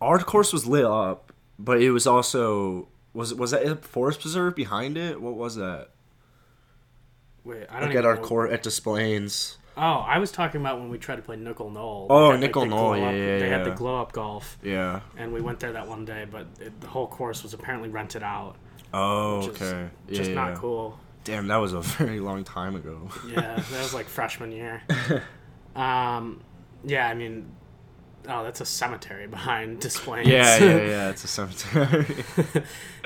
our 0.00 0.18
course 0.18 0.52
was 0.52 0.66
lit 0.66 0.84
up, 0.84 1.32
but 1.58 1.80
it 1.80 1.90
was 1.90 2.06
also 2.06 2.88
was 3.14 3.32
was 3.32 3.52
that 3.52 3.64
a 3.64 3.76
forest 3.76 4.20
preserve 4.20 4.54
behind 4.54 4.98
it? 4.98 5.22
What 5.22 5.34
was 5.36 5.56
that? 5.56 5.88
Wait, 7.44 7.64
I 7.70 7.74
don't 7.80 7.82
Like 7.88 7.90
even 7.92 7.96
at 7.98 8.04
our 8.04 8.16
know. 8.16 8.22
court 8.22 8.50
at 8.50 8.62
Des 8.62 8.78
Plaines. 8.82 9.56
Oh, 9.76 9.82
I 10.06 10.18
was 10.18 10.32
talking 10.32 10.60
about 10.60 10.78
when 10.80 10.88
we 10.88 10.96
tried 10.98 11.16
to 11.16 11.22
play 11.22 11.36
Nickol 11.36 11.70
Knoll. 11.70 12.06
Oh, 12.08 12.30
had, 12.30 12.40
Nickol 12.40 12.62
the 12.62 12.68
Knoll, 12.68 12.96
yeah, 12.96 13.10
yeah, 13.10 13.38
They 13.38 13.48
had 13.50 13.64
the 13.64 13.72
glow 13.72 14.00
up 14.00 14.12
golf, 14.12 14.58
Yeah. 14.62 15.00
and 15.18 15.32
we 15.34 15.40
went 15.42 15.60
there 15.60 15.72
that 15.72 15.86
one 15.86 16.04
day, 16.06 16.26
but 16.30 16.46
it, 16.60 16.80
the 16.80 16.86
whole 16.86 17.06
course 17.06 17.42
was 17.42 17.52
apparently 17.52 17.90
rented 17.90 18.22
out. 18.22 18.56
Oh, 18.94 19.40
is 19.40 19.48
okay. 19.48 19.88
Yeah, 20.08 20.16
Just 20.16 20.30
yeah, 20.30 20.36
not 20.36 20.48
yeah. 20.50 20.56
cool. 20.56 20.98
Damn, 21.24 21.46
that 21.48 21.56
was 21.56 21.74
a 21.74 21.80
very 21.98 22.20
long 22.20 22.42
time 22.44 22.74
ago. 22.74 23.08
Yeah, 23.28 23.56
that 23.56 23.82
was 23.82 23.92
like 23.92 24.06
freshman 24.06 24.50
year. 24.52 24.82
Um, 25.76 26.40
yeah, 26.84 27.06
I 27.06 27.12
mean, 27.12 27.50
oh, 28.26 28.42
that's 28.44 28.62
a 28.62 28.64
cemetery 28.64 29.26
behind 29.36 29.80
Des 29.80 29.90
Plaines. 29.90 30.26
yeah, 30.26 30.56
yeah, 30.56 30.76
yeah. 30.86 31.10
It's 31.10 31.22
a 31.24 31.28
cemetery. 31.28 32.24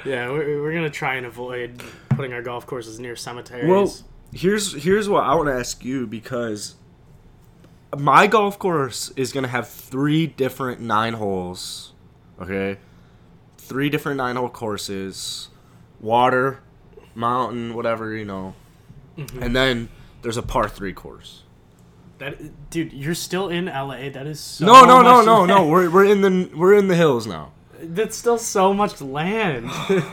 yeah. 0.05 0.31
We're, 0.31 0.63
we're 0.63 0.73
gonna 0.73 0.89
try 0.89 1.17
and 1.17 1.27
avoid 1.27 1.83
putting 2.11 2.33
our 2.33 2.43
golf 2.43 2.69
courses 2.69 3.01
near 3.01 3.17
cemeteries. 3.17 3.67
Well, 3.69 3.93
here's 4.33 4.83
here's 4.83 5.09
what 5.09 5.25
I 5.25 5.35
want 5.35 5.49
to 5.49 5.55
ask 5.55 5.85
you 5.85 6.07
because 6.07 6.75
my 7.97 8.27
golf 8.27 8.59
course 8.59 9.11
is 9.17 9.33
gonna 9.33 9.49
have 9.49 9.69
three 9.69 10.27
different 10.27 10.81
nine 10.81 11.15
holes. 11.15 11.93
Okay, 12.41 12.79
three 13.59 13.91
different 13.91 14.17
nine 14.19 14.37
hole 14.37 14.49
courses, 14.49 15.49
water, 16.01 16.61
mountain, 17.15 17.75
whatever 17.75 18.15
you 18.15 18.25
know, 18.25 18.55
Mm-hmm. 19.19 19.43
and 19.43 19.55
then 19.57 19.89
there's 20.23 20.37
a 20.37 20.43
par 20.43 20.69
three 20.69 20.93
course. 20.93 21.43
that 22.19 22.71
dude, 22.71 22.93
you're 22.93 23.15
still 23.15 23.49
in 23.49 23.67
LA. 23.67 24.09
That 24.11 24.27
is 24.27 24.39
so 24.41 24.65
No, 24.67 24.85
no, 24.85 25.03
no, 25.03 25.23
no, 25.23 25.45
no. 25.45 25.57
land. 25.59 25.71
We're 25.71 25.91
we're 25.91 26.05
in 26.05 26.21
the 26.23 26.51
we're 26.57 26.75
in 26.75 26.89
the 26.89 26.95
hills 26.97 27.27
now. 27.27 27.53
That's 27.83 28.17
still 28.17 28.39
so 28.39 28.73
much 28.73 29.01
land. 29.01 29.69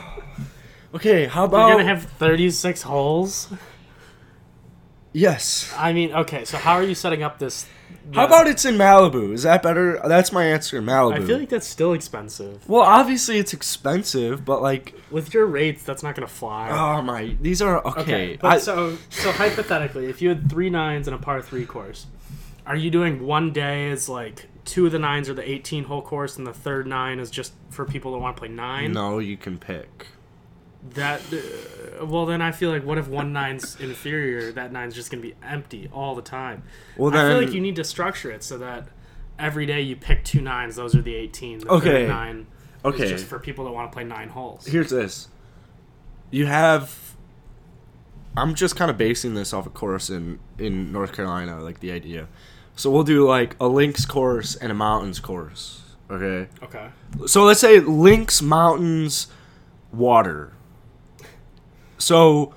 Okay, 0.94 1.26
how 1.26 1.44
about 1.44 1.68
you're 1.68 1.76
gonna 1.76 1.84
have 1.88 2.04
36 2.12 2.80
holes. 2.82 3.52
Yes. 5.12 5.72
I 5.76 5.92
mean, 5.92 6.12
okay, 6.12 6.44
so 6.44 6.58
how 6.58 6.74
are 6.74 6.82
you 6.82 6.94
setting 6.94 7.22
up 7.22 7.38
this? 7.38 7.66
How 8.14 8.26
about 8.26 8.46
it's 8.46 8.64
in 8.64 8.76
Malibu? 8.76 9.32
Is 9.32 9.42
that 9.42 9.62
better? 9.62 10.00
That's 10.06 10.32
my 10.32 10.44
answer. 10.44 10.80
Malibu. 10.82 11.14
I 11.14 11.26
feel 11.26 11.38
like 11.38 11.48
that's 11.48 11.66
still 11.66 11.92
expensive. 11.94 12.66
well, 12.68 12.82
obviously 12.82 13.38
it's 13.38 13.52
expensive, 13.52 14.44
but 14.44 14.62
like, 14.62 14.94
With 15.10 15.32
your 15.34 15.46
rates, 15.46 15.82
that's 15.82 16.02
not 16.02 16.14
gonna 16.14 16.26
fly. 16.26 16.68
oh 16.70 17.02
my, 17.02 17.36
these 17.40 17.60
are 17.62 17.84
okay. 17.86 18.00
okay, 18.00 18.38
but 18.40 18.48
I- 18.52 18.58
so 18.58 18.96
so 19.10 19.32
hypothetically, 19.32 20.06
if 20.06 20.20
you 20.22 20.28
had 20.30 20.50
three 20.50 20.70
nines 20.70 21.06
and 21.08 21.14
a 21.14 21.18
par 21.18 21.40
three 21.42 21.64
course, 21.66 22.06
are 22.66 22.76
you 22.76 22.90
doing 22.90 23.24
one 23.26 23.52
day 23.52 23.88
is 23.90 24.08
like 24.08 24.46
two 24.64 24.86
of 24.86 24.92
the 24.92 24.98
nines 24.98 25.28
are 25.30 25.34
the 25.34 25.48
eighteen 25.48 25.84
hole 25.84 26.02
course, 26.02 26.36
and 26.36 26.46
the 26.46 26.52
third 26.52 26.86
nine 26.86 27.18
is 27.18 27.30
just 27.30 27.52
for 27.70 27.84
people 27.86 28.12
that 28.12 28.18
want 28.18 28.36
to 28.36 28.40
play 28.40 28.48
nine? 28.50 28.92
no, 28.92 29.18
you 29.18 29.36
can 29.38 29.58
pick. 29.58 30.06
That 30.94 31.20
uh, 31.32 32.06
well, 32.06 32.24
then 32.24 32.40
I 32.40 32.52
feel 32.52 32.70
like 32.70 32.84
what 32.84 32.98
if 32.98 33.08
one 33.08 33.32
nine's 33.32 33.78
inferior? 33.80 34.52
That 34.52 34.72
nine's 34.72 34.94
just 34.94 35.10
gonna 35.10 35.22
be 35.22 35.34
empty 35.42 35.88
all 35.92 36.14
the 36.14 36.22
time. 36.22 36.62
Well, 36.96 37.14
I 37.14 37.28
feel 37.28 37.40
like 37.42 37.52
you 37.52 37.60
need 37.60 37.76
to 37.76 37.84
structure 37.84 38.30
it 38.30 38.44
so 38.44 38.58
that 38.58 38.88
every 39.38 39.66
day 39.66 39.80
you 39.80 39.96
pick 39.96 40.24
two 40.24 40.40
nines. 40.40 40.76
Those 40.76 40.94
are 40.94 41.02
the 41.02 41.14
eighteen. 41.14 41.58
The 41.58 41.68
Okay. 41.68 42.06
nine 42.06 42.46
okay. 42.84 43.08
just 43.08 43.26
for 43.26 43.40
people 43.40 43.64
that 43.64 43.72
want 43.72 43.90
to 43.90 43.94
play 43.94 44.04
nine 44.04 44.28
holes. 44.28 44.66
Here's 44.66 44.90
this. 44.90 45.28
You 46.30 46.46
have. 46.46 47.16
I'm 48.36 48.54
just 48.54 48.76
kind 48.76 48.88
of 48.88 48.96
basing 48.96 49.34
this 49.34 49.52
off 49.52 49.66
a 49.66 49.70
course 49.70 50.10
in 50.10 50.38
in 50.58 50.92
North 50.92 51.12
Carolina, 51.12 51.60
like 51.60 51.80
the 51.80 51.90
idea. 51.90 52.28
So 52.76 52.88
we'll 52.88 53.02
do 53.02 53.26
like 53.26 53.56
a 53.58 53.66
links 53.66 54.06
course 54.06 54.54
and 54.54 54.70
a 54.70 54.74
mountains 54.74 55.18
course. 55.18 55.82
Okay. 56.08 56.48
Okay. 56.62 56.88
So 57.26 57.42
let's 57.42 57.58
say 57.58 57.80
links, 57.80 58.40
mountains, 58.40 59.26
water. 59.92 60.52
So, 61.98 62.54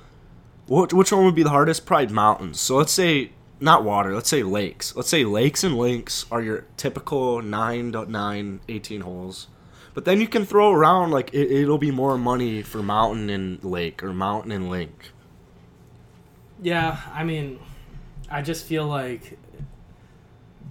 which 0.67 1.11
one 1.11 1.25
would 1.25 1.35
be 1.35 1.43
the 1.43 1.49
hardest? 1.49 1.85
Probably 1.85 2.13
mountains. 2.13 2.59
So 2.59 2.77
let's 2.77 2.91
say 2.91 3.31
not 3.59 3.83
water. 3.83 4.13
Let's 4.13 4.29
say 4.29 4.43
lakes. 4.43 4.95
Let's 4.95 5.09
say 5.09 5.23
lakes 5.23 5.63
and 5.63 5.77
links 5.77 6.25
are 6.31 6.41
your 6.41 6.65
typical 6.77 7.41
9 7.41 7.91
to 7.91 8.11
9 8.11 8.59
18 8.67 9.01
holes. 9.01 9.47
But 9.93 10.05
then 10.05 10.21
you 10.21 10.27
can 10.27 10.45
throw 10.45 10.71
around 10.71 11.11
like 11.11 11.33
it, 11.33 11.51
it'll 11.51 11.77
be 11.77 11.91
more 11.91 12.17
money 12.17 12.61
for 12.61 12.81
mountain 12.81 13.29
and 13.29 13.63
lake 13.63 14.03
or 14.03 14.13
mountain 14.13 14.51
and 14.51 14.69
link. 14.69 15.11
Yeah, 16.61 16.99
I 17.13 17.23
mean, 17.23 17.59
I 18.29 18.41
just 18.41 18.65
feel 18.65 18.87
like 18.87 19.37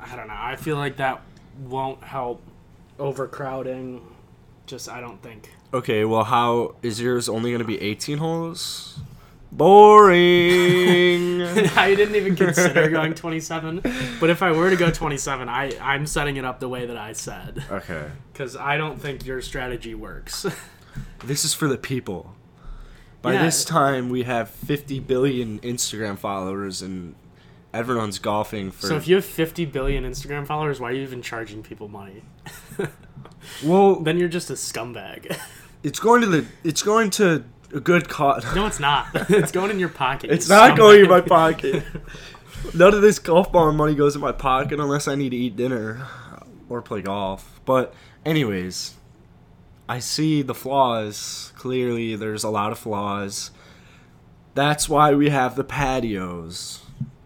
I 0.01 0.17
don't 0.17 0.29
know. 0.29 0.37
I 0.37 0.57
feel 0.57 0.77
like 0.77 0.97
that 0.97 1.23
won't 1.65 2.03
help 2.03 2.43
overcrowding. 2.99 4.01
Just 4.67 4.89
I 4.89 5.01
don't 5.01 5.23
think. 5.23 5.51
Okay, 5.73 6.05
well, 6.05 6.25
how 6.25 6.75
is 6.83 7.01
yours 7.01 7.29
only 7.29 7.51
going 7.51 7.61
to 7.61 7.65
be 7.67 7.81
18 7.81 8.19
holes? 8.19 8.99
Boring. 9.53 11.43
I 11.77 11.95
didn't 11.95 12.15
even 12.17 12.37
consider 12.37 12.89
going 12.89 13.15
27, 13.15 13.81
but 14.21 14.31
if 14.31 14.43
I 14.43 14.53
were 14.53 14.71
to 14.71 14.77
go 14.77 14.91
27, 14.91 15.49
I 15.49 15.73
I'm 15.81 16.07
setting 16.07 16.37
it 16.37 16.45
up 16.45 16.61
the 16.61 16.69
way 16.69 16.87
that 16.87 16.97
I 16.97 17.13
said 17.13 17.65
okay. 17.71 18.11
because 18.33 18.57
I 18.57 18.77
don't 18.77 19.01
think 19.01 19.27
your 19.27 19.41
strategy 19.43 19.95
works. 19.95 20.47
This 21.25 21.45
is 21.45 21.55
for 21.55 21.69
the 21.69 21.77
people. 21.79 22.35
By 23.23 23.35
Yeah. 23.35 23.45
this 23.45 23.65
time, 23.65 24.09
we 24.09 24.25
have 24.25 24.51
50 24.51 24.99
billion 25.01 25.61
Instagram 25.61 26.19
followers, 26.19 26.83
and 26.83 27.15
everyone's 27.73 28.19
golfing 28.19 28.71
for. 28.71 28.89
so 28.89 28.97
if 28.97 29.07
you 29.07 29.17
have 29.17 29.25
50 29.25 29.65
billion 29.67 30.05
Instagram 30.05 30.47
followers, 30.47 30.81
why 30.81 30.91
are 30.91 30.93
you 30.93 31.03
even 31.03 31.23
charging 31.23 31.63
people 31.63 31.89
money? 31.89 32.23
well, 33.65 33.97
Then 33.97 34.19
you're 34.19 34.29
just 34.29 34.51
a 34.51 34.55
scumbag. 34.55 35.39
it's 35.83 36.01
going 36.01 36.21
to 36.23 36.27
the. 36.27 36.47
It's 36.65 36.83
going 36.83 37.11
to 37.11 37.45
a 37.73 37.81
good 37.81 38.09
cause. 38.09 38.45
no, 38.55 38.67
it's 38.67 38.81
not. 38.81 39.07
It's 39.31 39.53
going 39.53 39.71
in 39.71 39.79
your 39.79 39.89
pocket. 39.89 40.31
It's 40.31 40.49
not 40.49 40.77
going 40.77 41.03
in 41.03 41.09
my 41.09 41.21
pocket. 41.21 41.85
None 42.75 42.95
of 42.95 43.01
this 43.01 43.19
golf 43.19 43.53
ball 43.53 43.73
money 43.73 43.95
goes 43.95 44.15
in 44.15 44.21
my 44.21 44.33
pocket 44.33 44.81
unless 44.81 45.09
I 45.09 45.15
need 45.15 45.31
to 45.31 45.37
eat 45.37 45.57
dinner 45.57 46.07
or 46.69 46.83
play 46.83 47.01
golf. 47.03 47.61
But, 47.65 47.95
anyways, 48.25 48.95
I 49.89 49.99
see 50.01 50.43
the 50.43 50.55
flaws. 50.55 51.53
Clearly, 51.57 52.17
there's 52.17 52.45
a 52.45 52.51
lot 52.51 52.73
of 52.73 52.79
flaws. 52.79 53.51
That's 54.55 54.89
why 54.89 55.15
we 55.15 55.31
have 55.31 55.55
the 55.57 55.65
patios 55.65 56.80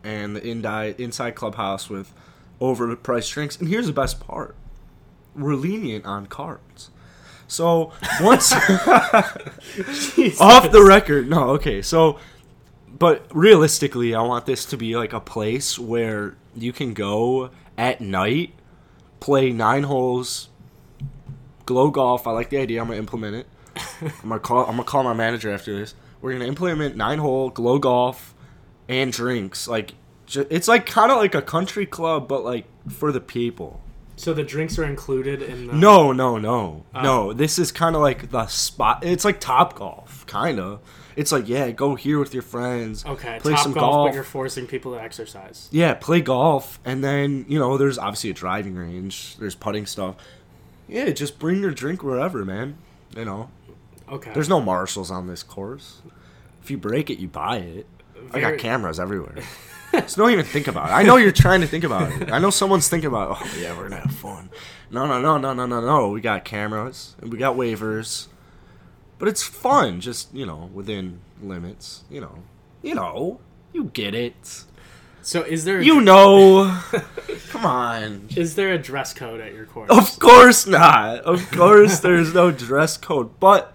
and 0.04 0.36
the 0.36 0.46
indi- 0.46 1.02
inside 1.02 1.34
clubhouse 1.34 1.88
with 1.88 2.12
overpriced 2.60 3.32
drinks. 3.32 3.56
And 3.58 3.68
here's 3.68 3.86
the 3.86 3.92
best 3.92 4.20
part 4.20 4.54
we're 5.34 5.54
lenient 5.54 6.06
on 6.06 6.26
cards. 6.26 6.90
So, 7.48 7.92
once. 8.20 8.52
Off 10.40 10.70
the 10.70 10.84
record 10.86 11.28
no 11.28 11.50
okay 11.50 11.82
so 11.82 12.18
but 12.98 13.26
realistically 13.34 14.14
i 14.14 14.22
want 14.22 14.46
this 14.46 14.64
to 14.66 14.76
be 14.76 14.96
like 14.96 15.12
a 15.12 15.20
place 15.20 15.78
where 15.78 16.36
you 16.54 16.72
can 16.72 16.94
go 16.94 17.50
at 17.76 18.00
night 18.00 18.54
play 19.20 19.50
nine 19.50 19.82
holes 19.84 20.48
glow 21.66 21.90
golf 21.90 22.26
i 22.26 22.30
like 22.30 22.50
the 22.50 22.58
idea 22.58 22.80
i'm 22.80 22.86
gonna 22.86 22.98
implement 22.98 23.34
it 23.34 23.46
i'm 24.22 24.28
gonna 24.28 24.38
call 24.38 24.64
i'm 24.66 24.72
gonna 24.72 24.84
call 24.84 25.02
my 25.02 25.12
manager 25.12 25.50
after 25.52 25.76
this 25.76 25.94
we're 26.20 26.32
gonna 26.32 26.44
implement 26.44 26.96
nine 26.96 27.18
hole 27.18 27.50
glow 27.50 27.78
golf 27.78 28.33
and 28.88 29.12
drinks 29.12 29.66
like 29.68 29.92
ju- 30.26 30.46
it's 30.50 30.68
like 30.68 30.86
kind 30.86 31.10
of 31.10 31.18
like 31.18 31.34
a 31.34 31.42
country 31.42 31.86
club 31.86 32.28
but 32.28 32.44
like 32.44 32.66
for 32.88 33.12
the 33.12 33.20
people 33.20 33.80
So 34.16 34.32
the 34.34 34.44
drinks 34.44 34.78
are 34.78 34.84
included 34.84 35.42
in 35.42 35.66
the. 35.66 35.72
no, 35.72 36.12
no, 36.12 36.38
no, 36.38 36.84
Oh. 36.94 37.02
no. 37.02 37.32
This 37.32 37.58
is 37.58 37.72
kind 37.72 37.96
of 37.96 38.02
like 38.02 38.30
the 38.30 38.46
spot. 38.46 39.02
It's 39.04 39.24
like 39.24 39.40
Top 39.40 39.74
Golf, 39.74 40.24
kind 40.26 40.60
of. 40.60 40.78
It's 41.16 41.32
like 41.32 41.48
yeah, 41.48 41.70
go 41.72 41.94
here 41.96 42.18
with 42.20 42.32
your 42.34 42.42
friends. 42.44 43.04
Okay, 43.04 43.38
play 43.40 43.52
top 43.54 43.62
some 43.62 43.72
golf, 43.72 43.92
golf. 43.92 44.08
but 44.08 44.14
you're 44.14 44.22
forcing 44.24 44.66
people 44.66 44.92
to 44.94 45.00
exercise. 45.00 45.68
Yeah, 45.72 45.94
play 45.94 46.20
golf, 46.20 46.78
and 46.84 47.02
then 47.02 47.44
you 47.48 47.58
know 47.58 47.76
there's 47.78 47.98
obviously 47.98 48.30
a 48.30 48.34
driving 48.34 48.74
range. 48.76 49.36
There's 49.38 49.54
putting 49.56 49.86
stuff. 49.86 50.14
Yeah, 50.88 51.10
just 51.10 51.38
bring 51.40 51.60
your 51.60 51.70
drink 51.72 52.02
wherever, 52.04 52.44
man. 52.44 52.76
You 53.16 53.24
know, 53.24 53.48
Okay. 54.10 54.32
there's 54.34 54.48
no 54.48 54.60
marshals 54.60 55.10
on 55.10 55.26
this 55.28 55.42
course. 55.42 56.02
If 56.62 56.70
you 56.70 56.78
break 56.78 57.10
it, 57.10 57.18
you 57.18 57.26
buy 57.28 57.58
it. 57.58 57.86
I 58.34 58.40
got 58.40 58.58
cameras 58.58 58.98
everywhere. 59.00 59.36
so 60.06 60.22
don't 60.22 60.30
even 60.30 60.44
think 60.44 60.66
about 60.66 60.88
it. 60.88 60.92
I 60.92 61.02
know 61.02 61.16
you're 61.16 61.32
trying 61.32 61.60
to 61.60 61.66
think 61.66 61.84
about 61.84 62.10
it. 62.20 62.30
I 62.30 62.38
know 62.38 62.50
someone's 62.50 62.88
thinking 62.88 63.08
about, 63.08 63.38
oh 63.40 63.54
yeah, 63.58 63.76
we're 63.76 63.88
gonna 63.88 64.00
have 64.02 64.14
fun. 64.14 64.50
No, 64.90 65.06
no, 65.06 65.20
no, 65.20 65.38
no, 65.38 65.54
no, 65.54 65.66
no, 65.66 65.80
no. 65.80 66.08
We 66.08 66.20
got 66.20 66.44
cameras 66.44 67.16
and 67.20 67.32
we 67.32 67.38
got 67.38 67.56
waivers, 67.56 68.28
but 69.18 69.28
it's 69.28 69.42
fun. 69.42 70.00
Just 70.00 70.32
you 70.34 70.46
know, 70.46 70.70
within 70.72 71.20
limits. 71.42 72.04
You 72.10 72.20
know, 72.20 72.38
you 72.82 72.94
know, 72.94 73.40
you 73.72 73.84
get 73.92 74.14
it. 74.14 74.64
So 75.22 75.42
is 75.42 75.64
there 75.64 75.80
You 75.80 76.00
know. 76.00 76.80
Come 77.48 77.64
on. 77.64 78.28
is 78.36 78.56
there 78.56 78.72
a 78.72 78.78
dress 78.78 79.14
code 79.14 79.40
at 79.40 79.54
your 79.54 79.64
course? 79.64 79.90
Of 79.90 80.18
course 80.18 80.66
not. 80.66 81.20
Of 81.20 81.50
course, 81.50 82.00
there's 82.00 82.34
no 82.34 82.50
dress 82.50 82.96
code. 82.96 83.38
But 83.40 83.73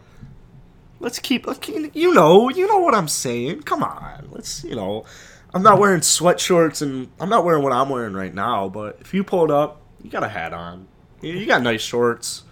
let's 0.99 1.19
keep. 1.19 1.45
You 1.93 2.13
know. 2.13 2.49
You 2.49 2.67
know 2.67 2.79
what 2.79 2.95
I'm 2.95 3.07
saying. 3.07 3.63
Come 3.63 3.83
on. 3.83 4.29
Let's. 4.31 4.63
You 4.63 4.75
know. 4.75 5.05
I'm 5.53 5.63
not 5.63 5.79
wearing 5.79 6.01
sweatshorts 6.01 6.83
and 6.83 7.09
I'm 7.19 7.29
not 7.29 7.43
wearing 7.43 7.63
what 7.63 7.73
I'm 7.73 7.89
wearing 7.89 8.13
right 8.13 8.33
now. 8.33 8.69
But 8.69 8.97
if 9.01 9.13
you 9.13 9.23
pulled 9.23 9.49
up, 9.49 9.81
you 10.03 10.09
got 10.09 10.23
a 10.23 10.29
hat 10.29 10.53
on. 10.53 10.87
You 11.21 11.33
you 11.33 11.45
got 11.45 11.61
nice 11.61 11.81
shorts. 11.81 12.43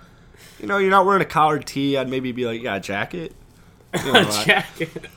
You 0.60 0.66
know, 0.66 0.78
you're 0.78 0.90
not 0.90 1.06
wearing 1.06 1.22
a 1.22 1.26
collared 1.26 1.66
tee. 1.68 1.98
I'd 1.98 2.10
maybe 2.10 2.32
be 2.32 2.46
like, 2.46 2.64
a 2.64 2.80
jacket. 2.80 3.34
You 4.08 4.14
know, 4.14 4.24
jacket. 4.46 5.10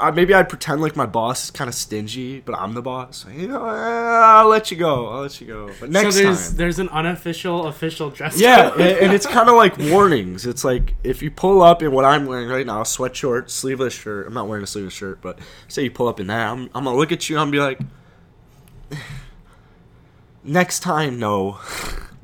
I, 0.00 0.10
maybe 0.10 0.32
I'd 0.32 0.48
pretend 0.48 0.80
like 0.80 0.96
my 0.96 1.06
boss 1.06 1.44
is 1.44 1.50
kind 1.50 1.68
of 1.68 1.74
stingy, 1.74 2.40
but 2.40 2.54
I'm 2.54 2.72
the 2.72 2.80
boss. 2.80 3.26
You 3.30 3.48
know, 3.48 3.64
I'll 3.64 4.48
let 4.48 4.70
you 4.70 4.76
go. 4.76 5.08
I'll 5.08 5.22
let 5.22 5.40
you 5.40 5.46
go. 5.46 5.70
But 5.78 5.90
next 5.90 6.14
so 6.16 6.22
there's 6.22 6.48
time, 6.48 6.56
there's 6.56 6.78
an 6.78 6.88
unofficial 6.88 7.66
official 7.66 8.10
dress 8.10 8.40
yeah, 8.40 8.70
code. 8.70 8.80
and, 8.80 8.98
and 8.98 9.12
it's 9.12 9.26
kind 9.36 9.48
of 9.48 9.56
like 9.56 9.76
warnings. 9.78 10.46
It's 10.46 10.64
like 10.64 10.94
if 11.04 11.22
you 11.22 11.30
pull 11.30 11.62
up 11.62 11.82
in 11.82 11.92
what 11.92 12.04
I'm 12.04 12.26
wearing 12.26 12.48
right 12.48 12.66
now, 12.66 12.82
sweatshirt, 12.82 13.50
sleeveless 13.50 13.94
shirt. 13.94 14.26
I'm 14.26 14.34
not 14.34 14.48
wearing 14.48 14.64
a 14.64 14.66
sleeveless 14.66 14.94
shirt, 14.94 15.20
but 15.20 15.38
say 15.68 15.84
you 15.84 15.90
pull 15.90 16.08
up 16.08 16.20
in 16.20 16.28
that, 16.28 16.50
I'm, 16.50 16.70
I'm 16.74 16.84
gonna 16.84 16.96
look 16.96 17.12
at 17.12 17.28
you. 17.28 17.36
I'm 17.38 17.50
gonna 17.50 17.76
be 17.76 18.96
like, 18.96 19.02
next 20.44 20.80
time, 20.80 21.18
no. 21.18 21.58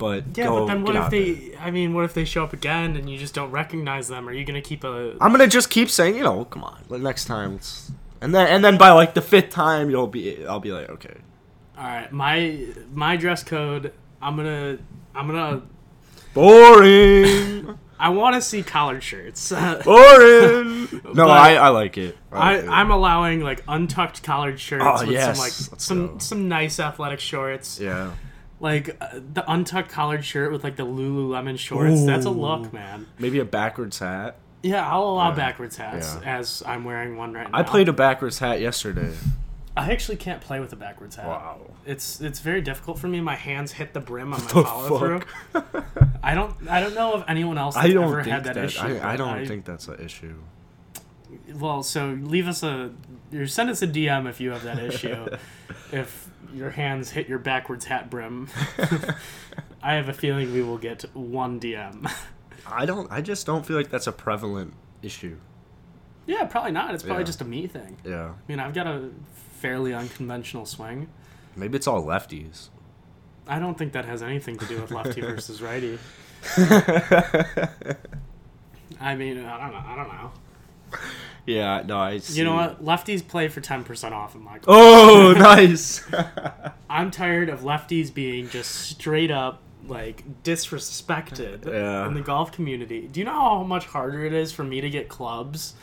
But 0.00 0.24
yeah, 0.34 0.46
go, 0.46 0.60
but 0.60 0.66
then 0.66 0.82
what 0.82 0.96
if 0.96 1.02
out 1.02 1.10
there. 1.10 1.20
they? 1.34 1.56
I 1.60 1.70
mean, 1.70 1.92
what 1.92 2.06
if 2.06 2.14
they 2.14 2.24
show 2.24 2.42
up 2.42 2.54
again 2.54 2.96
and 2.96 3.08
you 3.08 3.18
just 3.18 3.34
don't 3.34 3.50
recognize 3.50 4.08
them? 4.08 4.26
Are 4.26 4.32
you 4.32 4.46
gonna 4.46 4.62
keep 4.62 4.82
a? 4.82 5.14
I'm 5.20 5.30
gonna 5.30 5.46
just 5.46 5.68
keep 5.68 5.90
saying, 5.90 6.16
you 6.16 6.22
know, 6.22 6.46
come 6.46 6.64
on. 6.64 6.82
Next 7.02 7.26
time, 7.26 7.60
and 8.22 8.34
then 8.34 8.46
and 8.48 8.64
then 8.64 8.78
by 8.78 8.90
like 8.92 9.12
the 9.12 9.20
fifth 9.20 9.50
time, 9.50 9.90
you'll 9.90 10.06
be. 10.06 10.46
I'll 10.46 10.58
be 10.58 10.72
like, 10.72 10.88
okay. 10.88 11.14
All 11.76 11.84
right, 11.84 12.10
my 12.10 12.66
my 12.94 13.16
dress 13.16 13.44
code. 13.44 13.92
I'm 14.22 14.36
gonna 14.36 14.78
I'm 15.14 15.26
gonna. 15.26 15.62
Boring. 16.32 17.78
I 17.98 18.08
want 18.08 18.34
to 18.36 18.40
see 18.40 18.62
collared 18.62 19.02
shirts. 19.02 19.50
Boring. 19.84 20.88
No, 21.12 21.28
I, 21.28 21.54
I 21.56 21.68
like 21.68 21.98
it. 21.98 22.16
I, 22.32 22.54
like 22.56 22.64
it. 22.64 22.68
I'm 22.70 22.90
allowing 22.90 23.40
like 23.42 23.62
untucked 23.68 24.22
collared 24.22 24.58
shirts 24.58 24.82
Oh, 24.86 25.00
with 25.02 25.10
yes, 25.10 25.36
some 25.36 25.44
let's 25.44 25.70
like 25.72 25.80
some 25.80 26.06
go. 26.06 26.18
some 26.18 26.48
nice 26.48 26.80
athletic 26.80 27.20
shorts. 27.20 27.78
Yeah. 27.78 28.12
Like 28.60 28.96
uh, 29.00 29.20
the 29.32 29.42
untucked 29.50 29.90
collared 29.90 30.24
shirt 30.24 30.52
with 30.52 30.62
like 30.62 30.76
the 30.76 30.84
Lululemon 30.86 31.58
shorts. 31.58 32.04
That's 32.04 32.26
a 32.26 32.30
look, 32.30 32.72
man. 32.72 33.06
Maybe 33.18 33.38
a 33.38 33.44
backwards 33.44 33.98
hat. 33.98 34.36
Yeah, 34.62 34.86
I'll 34.86 35.04
allow 35.04 35.30
Yeah, 35.30 35.36
backwards 35.36 35.76
hats 35.78 36.16
yeah. 36.20 36.38
as 36.38 36.62
I'm 36.66 36.84
wearing 36.84 37.16
one 37.16 37.32
right 37.32 37.50
now. 37.50 37.58
I 37.58 37.62
played 37.62 37.88
a 37.88 37.94
backwards 37.94 38.38
hat 38.38 38.60
yesterday. 38.60 39.14
I 39.76 39.92
actually 39.92 40.16
can't 40.16 40.42
play 40.42 40.60
with 40.60 40.72
a 40.72 40.76
backwards 40.76 41.16
hat. 41.16 41.26
Wow. 41.26 41.60
It's 41.86 42.20
it's 42.20 42.40
very 42.40 42.60
difficult 42.60 42.98
for 42.98 43.08
me. 43.08 43.20
My 43.22 43.36
hands 43.36 43.72
hit 43.72 43.94
the 43.94 44.00
brim 44.00 44.34
on 44.34 44.42
my 44.42 44.48
follow 44.48 44.98
through. 44.98 45.22
I 46.22 46.34
don't 46.34 46.54
I 46.68 46.80
don't 46.80 46.94
know 46.94 47.16
if 47.16 47.24
anyone 47.28 47.56
else 47.56 47.76
has 47.76 47.84
I 47.86 47.92
don't 47.94 48.04
ever 48.04 48.22
think 48.22 48.34
had 48.34 48.44
that, 48.44 48.54
that. 48.56 48.64
issue. 48.64 48.80
I, 48.98 49.14
I 49.14 49.16
don't 49.16 49.46
think 49.46 49.64
that's 49.64 49.88
an 49.88 50.00
issue. 50.04 50.34
Well, 51.54 51.82
so 51.82 52.18
leave 52.20 52.46
us 52.48 52.62
a 52.62 52.90
or 53.32 53.46
send 53.46 53.70
us 53.70 53.80
a 53.80 53.86
DM 53.86 54.28
if 54.28 54.40
you 54.40 54.50
have 54.50 54.64
that 54.64 54.78
issue. 54.78 55.28
if 55.92 56.28
your 56.54 56.70
hands 56.70 57.10
hit 57.10 57.28
your 57.28 57.38
backwards 57.38 57.84
hat 57.86 58.10
brim, 58.10 58.48
I 59.82 59.94
have 59.94 60.08
a 60.08 60.12
feeling 60.12 60.52
we 60.52 60.62
will 60.62 60.78
get 60.78 61.02
one 61.14 61.58
DM. 61.60 62.10
I 62.66 62.86
don't. 62.86 63.10
I 63.10 63.20
just 63.20 63.46
don't 63.46 63.64
feel 63.66 63.76
like 63.76 63.90
that's 63.90 64.06
a 64.06 64.12
prevalent 64.12 64.74
issue. 65.02 65.36
yeah, 66.26 66.44
probably 66.44 66.72
not. 66.72 66.94
It's 66.94 67.02
probably 67.02 67.22
Yeah. 67.22 67.26
just 67.26 67.40
a 67.40 67.44
me 67.44 67.66
thing. 67.66 67.96
Yeah. 68.04 68.30
I 68.30 68.34
mean, 68.48 68.60
I've 68.60 68.74
got 68.74 68.86
a 68.86 69.10
fairly 69.60 69.92
unconventional 69.94 70.66
swing. 70.66 71.08
Maybe 71.56 71.76
it's 71.76 71.86
all 71.86 72.04
lefties. 72.04 72.68
I 73.46 73.58
don't 73.58 73.76
think 73.76 73.92
that 73.94 74.04
has 74.04 74.22
anything 74.22 74.56
to 74.58 74.66
do 74.66 74.80
with 74.80 74.90
lefty 74.92 75.20
versus 75.22 75.60
righty. 75.70 75.98
I 79.00 79.14
mean, 79.16 79.44
I 79.44 79.58
don't 79.58 79.72
know. 79.72 79.82
I 79.86 79.96
don't 79.96 80.08
know. 80.08 80.30
Yeah. 81.46 81.82
No. 81.86 81.98
I. 81.98 82.18
See. 82.18 82.38
You 82.38 82.44
know 82.44 82.54
what? 82.54 82.84
Lefties 82.84 83.26
play 83.26 83.48
for 83.48 83.60
ten 83.60 83.84
percent 83.84 84.14
off 84.14 84.34
in 84.34 84.42
my 84.42 84.58
club. 84.58 84.64
Oh, 84.68 85.32
nice. 85.38 86.04
I'm 86.90 87.10
tired 87.10 87.48
of 87.48 87.60
lefties 87.60 88.12
being 88.12 88.48
just 88.48 88.70
straight 88.72 89.30
up 89.30 89.62
like 89.86 90.22
disrespected 90.44 91.66
Yeah. 91.66 92.06
in 92.06 92.14
the 92.14 92.20
golf 92.20 92.52
community. 92.52 93.08
Do 93.08 93.20
you 93.20 93.26
know 93.26 93.32
how 93.32 93.62
much 93.62 93.86
harder 93.86 94.24
it 94.24 94.32
is 94.32 94.52
for 94.52 94.62
me 94.64 94.80
to 94.80 94.90
get 94.90 95.08
clubs? 95.08 95.74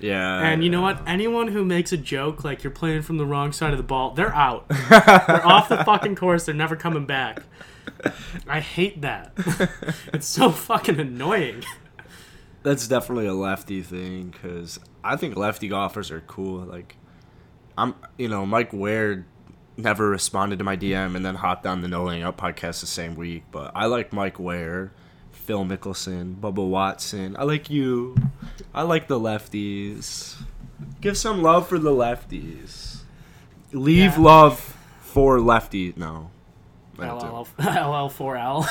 yeah. 0.00 0.40
And 0.40 0.62
you 0.64 0.68
know 0.70 0.82
what? 0.82 1.00
Anyone 1.06 1.48
who 1.48 1.64
makes 1.64 1.92
a 1.92 1.96
joke 1.96 2.44
like 2.44 2.62
you're 2.64 2.70
playing 2.72 3.02
from 3.02 3.16
the 3.16 3.24
wrong 3.24 3.52
side 3.52 3.70
of 3.72 3.78
the 3.78 3.84
ball, 3.84 4.10
they're 4.10 4.34
out. 4.34 4.68
they're 4.90 5.46
off 5.46 5.68
the 5.68 5.82
fucking 5.84 6.16
course. 6.16 6.44
They're 6.46 6.54
never 6.54 6.76
coming 6.76 7.06
back. 7.06 7.42
I 8.46 8.60
hate 8.60 9.00
that. 9.02 9.32
it's 10.12 10.26
so 10.26 10.50
fucking 10.50 10.98
annoying. 11.00 11.64
That's 12.64 12.88
definitely 12.88 13.26
a 13.26 13.34
lefty 13.34 13.82
thing 13.82 14.30
because 14.30 14.80
I 15.04 15.14
think 15.16 15.36
lefty 15.36 15.68
golfers 15.68 16.10
are 16.10 16.20
cool. 16.22 16.60
Like, 16.64 16.96
I'm, 17.78 17.94
you 18.18 18.26
know, 18.28 18.44
Mike 18.46 18.72
Weir 18.72 19.26
never 19.76 20.08
responded 20.08 20.58
to 20.58 20.64
my 20.64 20.76
DM 20.76 21.14
and 21.14 21.24
then 21.24 21.34
hopped 21.36 21.66
on 21.66 21.82
the 21.82 21.88
No 21.88 22.04
Laying 22.04 22.22
Up 22.24 22.36
podcast 22.36 22.80
the 22.80 22.86
same 22.86 23.14
week. 23.14 23.44
But 23.52 23.70
I 23.74 23.86
like 23.86 24.12
Mike 24.12 24.38
Weir, 24.40 24.92
Phil 25.30 25.64
Mickelson, 25.64 26.36
Bubba 26.40 26.66
Watson. 26.66 27.36
I 27.38 27.44
like 27.44 27.68
you. 27.70 28.16
I 28.74 28.82
like 28.82 29.08
the 29.08 29.20
lefties. 29.20 30.34
Give 31.00 31.16
some 31.18 31.42
love 31.42 31.68
for 31.68 31.78
the 31.78 31.90
lefties. 31.90 33.02
Leave 33.72 34.16
Yeah. 34.16 34.22
love 34.22 34.76
for 35.00 35.38
lefties. 35.38 35.96
No. 35.96 36.30
I 36.98 37.06
have 37.06 37.18
to- 37.20 37.26
LL, 37.26 37.46
LL4L. 38.08 38.64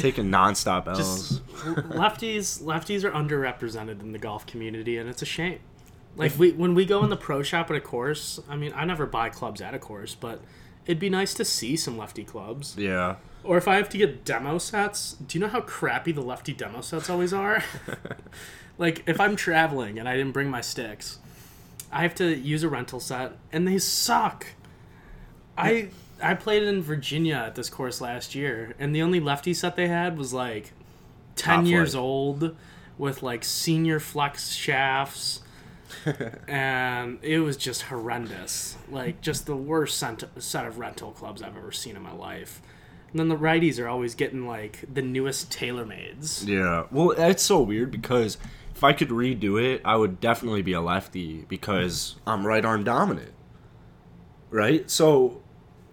Taking 0.00 0.30
nonstop 0.30 0.86
L's. 0.86 0.98
Just 0.98 1.46
lefties, 1.90 2.62
lefties 2.62 3.04
are 3.04 3.10
underrepresented 3.10 4.00
in 4.00 4.12
the 4.12 4.18
golf 4.18 4.46
community, 4.46 4.98
and 4.98 5.08
it's 5.08 5.22
a 5.22 5.26
shame. 5.26 5.58
Like 6.16 6.38
we, 6.38 6.52
when 6.52 6.74
we 6.74 6.84
go 6.86 7.04
in 7.04 7.10
the 7.10 7.16
pro 7.16 7.42
shop 7.42 7.70
at 7.70 7.76
a 7.76 7.80
course, 7.80 8.40
I 8.48 8.56
mean, 8.56 8.72
I 8.74 8.84
never 8.86 9.04
buy 9.06 9.28
clubs 9.28 9.60
at 9.60 9.74
a 9.74 9.78
course, 9.78 10.14
but 10.14 10.40
it'd 10.86 10.98
be 10.98 11.10
nice 11.10 11.34
to 11.34 11.44
see 11.44 11.76
some 11.76 11.98
lefty 11.98 12.24
clubs. 12.24 12.74
yeah. 12.78 13.16
Or 13.44 13.56
if 13.56 13.68
I 13.68 13.76
have 13.76 13.88
to 13.90 13.98
get 13.98 14.24
demo 14.24 14.58
sets, 14.58 15.12
do 15.12 15.38
you 15.38 15.44
know 15.44 15.48
how 15.50 15.60
crappy 15.60 16.10
the 16.10 16.20
lefty 16.20 16.52
demo 16.52 16.80
sets 16.80 17.08
always 17.08 17.32
are? 17.32 17.62
like 18.78 19.04
if 19.06 19.20
I'm 19.20 19.36
traveling 19.36 20.00
and 20.00 20.08
I 20.08 20.16
didn't 20.16 20.32
bring 20.32 20.50
my 20.50 20.60
sticks, 20.60 21.20
I 21.92 22.02
have 22.02 22.14
to 22.16 22.34
use 22.36 22.64
a 22.64 22.68
rental 22.68 22.98
set, 22.98 23.32
and 23.52 23.68
they 23.68 23.78
suck. 23.78 24.48
I 25.56 25.90
I 26.22 26.34
played 26.34 26.62
in 26.62 26.82
Virginia 26.82 27.34
at 27.34 27.54
this 27.54 27.68
course 27.68 28.00
last 28.00 28.34
year, 28.34 28.74
and 28.78 28.94
the 28.94 29.02
only 29.02 29.20
lefty 29.20 29.52
set 29.54 29.76
they 29.76 29.88
had 29.88 30.16
was 30.16 30.32
like 30.32 30.72
ten 31.34 31.60
Top 31.60 31.66
years 31.66 31.92
flight. 31.92 32.00
old, 32.00 32.56
with 32.98 33.22
like 33.22 33.44
senior 33.44 34.00
flex 34.00 34.52
shafts, 34.52 35.42
and 36.48 37.18
it 37.22 37.40
was 37.40 37.56
just 37.56 37.82
horrendous. 37.82 38.76
Like 38.90 39.20
just 39.20 39.46
the 39.46 39.56
worst 39.56 39.98
set 39.98 40.24
set 40.38 40.66
of 40.66 40.78
rental 40.78 41.12
clubs 41.12 41.42
I've 41.42 41.56
ever 41.56 41.72
seen 41.72 41.96
in 41.96 42.02
my 42.02 42.12
life. 42.14 42.62
And 43.10 43.20
then 43.20 43.28
the 43.28 43.36
righties 43.36 43.82
are 43.82 43.88
always 43.88 44.14
getting 44.14 44.46
like 44.46 44.84
the 44.92 45.02
newest 45.02 45.50
TaylorMades. 45.50 46.46
Yeah. 46.46 46.84
Well, 46.90 47.12
it's 47.12 47.42
so 47.42 47.60
weird 47.60 47.90
because 47.90 48.36
if 48.74 48.82
I 48.84 48.92
could 48.92 49.08
redo 49.08 49.62
it, 49.62 49.80
I 49.84 49.96
would 49.96 50.20
definitely 50.20 50.62
be 50.62 50.72
a 50.72 50.80
lefty 50.80 51.44
because 51.48 52.16
I'm 52.26 52.46
right 52.46 52.64
arm 52.64 52.84
dominant. 52.84 53.32
Right? 54.50 54.90
So 54.90 55.42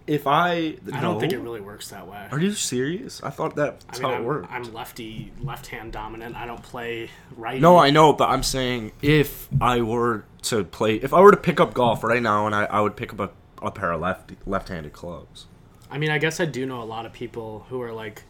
if 0.06 0.26
I 0.26 0.76
I 0.92 1.00
don't 1.00 1.18
think 1.18 1.32
it 1.32 1.38
really 1.38 1.60
works 1.60 1.88
that 1.90 2.06
way. 2.06 2.28
Are 2.30 2.38
you 2.38 2.52
serious? 2.52 3.22
I 3.22 3.30
thought 3.30 3.56
that's 3.56 3.84
I 3.88 3.92
mean, 3.94 4.02
how 4.02 4.10
it 4.10 4.16
I'm, 4.18 4.24
worked. 4.24 4.52
I'm 4.52 4.74
lefty, 4.74 5.32
left 5.40 5.68
hand 5.68 5.92
dominant. 5.92 6.36
I 6.36 6.44
don't 6.46 6.62
play 6.62 7.10
right. 7.36 7.60
No, 7.60 7.78
I 7.78 7.90
know, 7.90 8.12
but 8.12 8.28
I'm 8.28 8.42
saying 8.42 8.92
if 9.00 9.48
I 9.60 9.80
were 9.80 10.24
to 10.42 10.64
play, 10.64 10.96
if 10.96 11.14
I 11.14 11.20
were 11.20 11.30
to 11.30 11.36
pick 11.38 11.58
up 11.60 11.72
golf 11.74 12.04
right 12.04 12.22
now, 12.22 12.46
and 12.46 12.54
I, 12.54 12.64
I 12.64 12.80
would 12.82 12.96
pick 12.96 13.12
up 13.14 13.20
a, 13.20 13.66
a 13.66 13.70
pair 13.70 13.92
of 13.92 14.00
left 14.00 14.32
left-handed 14.46 14.92
clubs. 14.92 15.46
I 15.90 15.98
mean, 15.98 16.10
I 16.10 16.18
guess 16.18 16.38
I 16.40 16.44
do 16.44 16.66
know 16.66 16.82
a 16.82 16.84
lot 16.84 17.06
of 17.06 17.12
people 17.12 17.66
who 17.70 17.80
are 17.80 17.92
like 17.92 18.24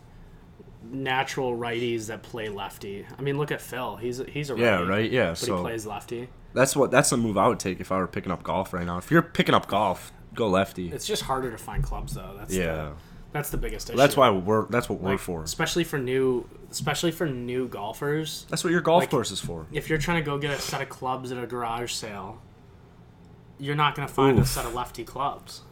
natural 0.82 1.56
righties 1.56 2.06
that 2.06 2.22
play 2.22 2.48
lefty. 2.48 3.06
I 3.18 3.22
mean, 3.22 3.38
look 3.38 3.50
at 3.50 3.60
Phil. 3.60 3.96
He's 3.96 4.20
a, 4.20 4.24
he's 4.24 4.50
a 4.50 4.56
Yeah, 4.56 4.82
right. 4.86 5.10
Yeah, 5.10 5.30
But 5.30 5.38
so 5.38 5.56
he 5.56 5.62
plays 5.62 5.86
lefty. 5.86 6.28
that's 6.52 6.76
what 6.76 6.90
that's 6.90 7.10
the 7.10 7.16
move 7.16 7.36
I 7.38 7.48
would 7.48 7.58
take 7.58 7.80
if 7.80 7.90
I 7.90 7.96
were 7.96 8.06
picking 8.06 8.30
up 8.30 8.42
golf 8.42 8.72
right 8.72 8.84
now. 8.86 8.98
If 8.98 9.10
you're 9.10 9.22
picking 9.22 9.54
up 9.54 9.66
golf, 9.66 10.12
go 10.34 10.48
lefty. 10.48 10.90
It's 10.90 11.06
just 11.06 11.22
harder 11.22 11.50
to 11.50 11.58
find 11.58 11.82
clubs 11.82 12.14
though. 12.14 12.34
That's 12.36 12.54
yeah, 12.54 12.64
the, 12.74 12.92
that's 13.32 13.50
the 13.50 13.56
biggest 13.56 13.88
issue. 13.90 13.96
that's 13.96 14.16
why 14.16 14.30
we're 14.30 14.66
that's 14.66 14.88
what 14.88 15.00
we're 15.00 15.10
Like, 15.12 15.20
for. 15.20 15.42
especially 15.42 15.84
for 15.84 15.98
new, 15.98 16.48
especially 16.70 17.10
for 17.10 17.26
new 17.26 17.68
golfers. 17.68 18.46
That's 18.50 18.62
what 18.64 18.70
your 18.72 18.80
golf 18.82 19.02
like- 19.02 19.10
course 19.10 19.30
is 19.30 19.40
for. 19.40 19.66
If 19.72 19.88
you're 19.88 19.98
trying 19.98 20.22
to 20.22 20.26
go 20.26 20.38
get 20.38 20.50
a 20.50 20.58
set 20.58 20.80
of 20.82 20.88
clubs 20.88 21.32
at 21.32 21.42
a 21.42 21.46
garage 21.46 21.92
sale, 21.92 22.40
you're 23.58 23.76
not 23.76 23.94
going 23.94 24.06
to 24.08 24.12
find 24.12 24.38
a 24.38 24.44
set 24.44 24.64
of 24.64 24.74
lefty 24.74 25.04
clubs. 25.04 25.62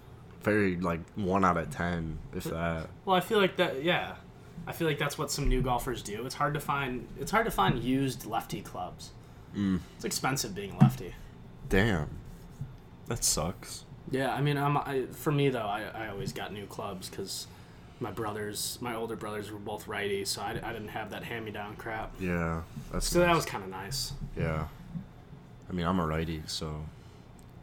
Very 0.42 0.76
like 0.76 1.00
one 1.14 1.44
out 1.44 1.56
of 1.56 1.70
ten, 1.70 2.18
if 2.34 2.44
that. 2.44 2.88
Well, 3.04 3.14
I 3.16 3.20
feel 3.20 3.38
like 3.38 3.56
that. 3.58 3.84
Yeah, 3.84 4.14
I 4.66 4.72
feel 4.72 4.88
like 4.88 4.98
that's 4.98 5.16
what 5.16 5.30
some 5.30 5.48
new 5.48 5.62
golfers 5.62 6.02
do. 6.02 6.26
It's 6.26 6.34
hard 6.34 6.54
to 6.54 6.60
find. 6.60 7.06
It's 7.20 7.30
hard 7.30 7.44
to 7.44 7.50
find 7.52 7.78
used 7.82 8.26
lefty 8.26 8.60
clubs. 8.60 9.12
Mm. 9.56 9.80
It's 9.96 10.04
expensive 10.04 10.54
being 10.54 10.76
lefty. 10.80 11.14
Damn, 11.68 12.08
that 13.06 13.22
sucks. 13.22 13.84
Yeah, 14.12 14.32
I 14.32 14.40
mean, 14.42 14.56
I'm, 14.58 14.76
I, 14.76 15.06
for 15.12 15.32
me 15.32 15.48
though, 15.48 15.60
I, 15.60 15.84
I 15.94 16.08
always 16.08 16.32
got 16.32 16.52
new 16.52 16.66
clubs 16.66 17.08
because 17.08 17.46
my 17.98 18.10
brothers, 18.10 18.78
my 18.80 18.94
older 18.94 19.16
brothers, 19.16 19.50
were 19.50 19.58
both 19.58 19.88
righty, 19.88 20.24
so 20.24 20.42
I, 20.42 20.50
I 20.62 20.72
didn't 20.72 20.88
have 20.88 21.10
that 21.10 21.24
hand-me-down 21.24 21.76
crap. 21.76 22.12
Yeah, 22.20 22.62
that's 22.92 23.08
So 23.08 23.20
that 23.20 23.34
was 23.34 23.46
kind 23.46 23.64
of 23.64 23.70
nice. 23.70 24.12
Yeah. 24.36 24.66
I 25.68 25.72
mean, 25.72 25.86
I'm 25.86 25.98
a 25.98 26.06
righty, 26.06 26.42
so 26.46 26.84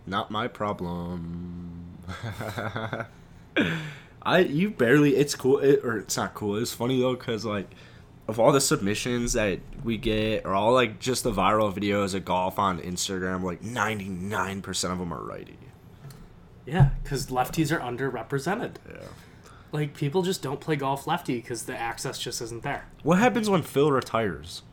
not 0.07 0.31
my 0.31 0.47
problem. 0.47 1.97
I 4.21 4.39
you 4.39 4.71
barely 4.71 5.15
it's 5.15 5.35
cool 5.35 5.59
it, 5.59 5.81
or 5.83 5.99
it's 5.99 6.17
not 6.17 6.33
cool. 6.33 6.57
It's 6.57 6.73
funny 6.73 6.99
though 6.99 7.15
cuz 7.15 7.45
like 7.45 7.69
of 8.27 8.39
all 8.39 8.51
the 8.51 8.61
submissions 8.61 9.33
that 9.33 9.59
we 9.83 9.97
get 9.97 10.45
or 10.45 10.53
all 10.53 10.73
like 10.73 10.99
just 10.99 11.23
the 11.23 11.31
viral 11.31 11.73
videos 11.73 12.13
of 12.13 12.25
golf 12.25 12.59
on 12.59 12.79
Instagram, 12.79 13.43
like 13.43 13.61
99% 13.61 14.91
of 14.91 14.99
them 14.99 15.13
are 15.13 15.23
righty. 15.23 15.57
Yeah, 16.69 16.89
because 17.03 17.27
lefties 17.27 17.71
are 17.75 17.79
underrepresented. 17.79 18.75
Yeah. 18.87 18.99
Like 19.71 19.95
people 19.95 20.21
just 20.21 20.41
don't 20.41 20.59
play 20.59 20.75
golf 20.75 21.07
lefty 21.07 21.35
because 21.37 21.63
the 21.63 21.77
access 21.77 22.19
just 22.19 22.41
isn't 22.41 22.63
there. 22.63 22.87
What 23.03 23.19
happens 23.19 23.49
when 23.49 23.61
Phil 23.63 23.91
retires? 23.91 24.63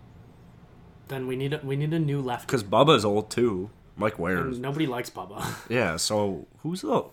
Then 1.09 1.27
we 1.27 1.37
need 1.37 1.53
a, 1.53 1.61
we 1.63 1.77
need 1.77 1.93
a 1.95 1.99
new 1.99 2.21
lefty. 2.21 2.47
Cuz 2.47 2.63
Bubba's 2.63 3.05
old 3.05 3.31
too. 3.31 3.71
Mike 3.97 4.19
Weir's. 4.19 4.57
And 4.57 4.63
nobody 4.63 4.87
likes 4.87 5.09
Bubba. 5.11 5.43
Yeah, 5.71 5.97
so 5.97 6.47
who's 6.59 6.83
the 6.83 7.05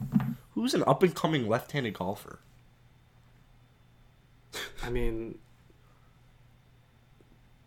who's 0.52 0.74
an 0.74 0.84
up 0.86 1.02
and 1.04 1.16
coming 1.16 1.48
left-handed 1.48 1.94
golfer? 1.94 2.40
I 4.84 4.90
mean, 4.90 5.40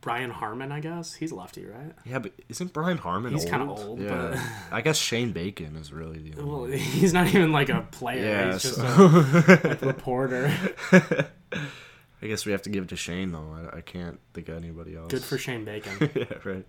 Brian 0.07 0.31
Harman, 0.31 0.71
I 0.71 0.79
guess 0.79 1.15
he's 1.15 1.33
lefty, 1.33 1.65
right? 1.67 1.93
Yeah, 2.05 2.21
but 2.21 2.31
isn't 2.49 2.73
Brian 2.73 2.97
Harman 2.97 3.33
He's 3.33 3.43
old? 3.43 3.51
kinda 3.51 3.67
old, 3.73 4.01
Yeah. 4.01 4.39
but- 4.71 4.75
I 4.77 4.81
guess 4.81 4.97
Shane 4.97 5.33
Bacon 5.33 5.75
is 5.75 5.93
really 5.93 6.19
the 6.31 6.41
Well, 6.41 6.61
only. 6.61 6.79
he's 6.79 7.13
not 7.13 7.27
even 7.27 7.51
like 7.51 7.71
a 7.71 7.81
player. 7.91 8.25
Yeah, 8.25 8.53
he's 8.53 8.63
just 8.63 8.77
so- 8.77 8.85
a 8.85 9.69
like, 9.69 9.83
reporter. 9.83 10.53
I 10.93 12.27
guess 12.29 12.47
we 12.47 12.53
have 12.53 12.63
to 12.63 12.71
give 12.71 12.85
it 12.85 12.91
to 12.91 12.97
Shane 12.97 13.33
though. 13.33 13.53
I, 13.73 13.79
I 13.79 13.81
can't 13.81 14.21
think 14.33 14.49
of 14.49 14.57
anybody 14.57 14.95
else. 14.95 15.11
Good 15.11 15.25
for 15.25 15.39
Shane 15.39 15.65
Bacon. 15.65 15.93
yeah, 16.15 16.25
right. 16.45 16.67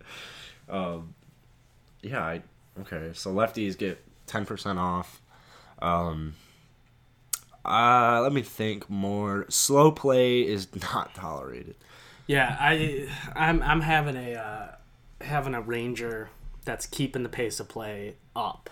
Um, 0.67 1.13
yeah, 2.01 2.23
I 2.23 2.41
okay. 2.81 3.11
So 3.13 3.31
lefties 3.31 3.77
get 3.77 4.03
ten 4.25 4.47
percent 4.47 4.79
off. 4.79 5.21
Um, 5.79 6.33
uh, 7.63 8.19
let 8.23 8.33
me 8.33 8.41
think 8.41 8.89
more. 8.89 9.45
Slow 9.49 9.91
play 9.91 10.41
is 10.41 10.67
not 10.93 11.13
tolerated. 11.13 11.75
Yeah, 12.27 12.55
I 12.59 13.07
I'm 13.35 13.61
I'm 13.63 13.81
having 13.81 14.15
a 14.15 14.33
uh, 14.35 14.75
having 15.23 15.53
a 15.55 15.61
ranger 15.61 16.29
that's 16.65 16.85
keeping 16.85 17.23
the 17.23 17.29
pace 17.29 17.59
of 17.59 17.67
play 17.69 18.15
up. 18.35 18.69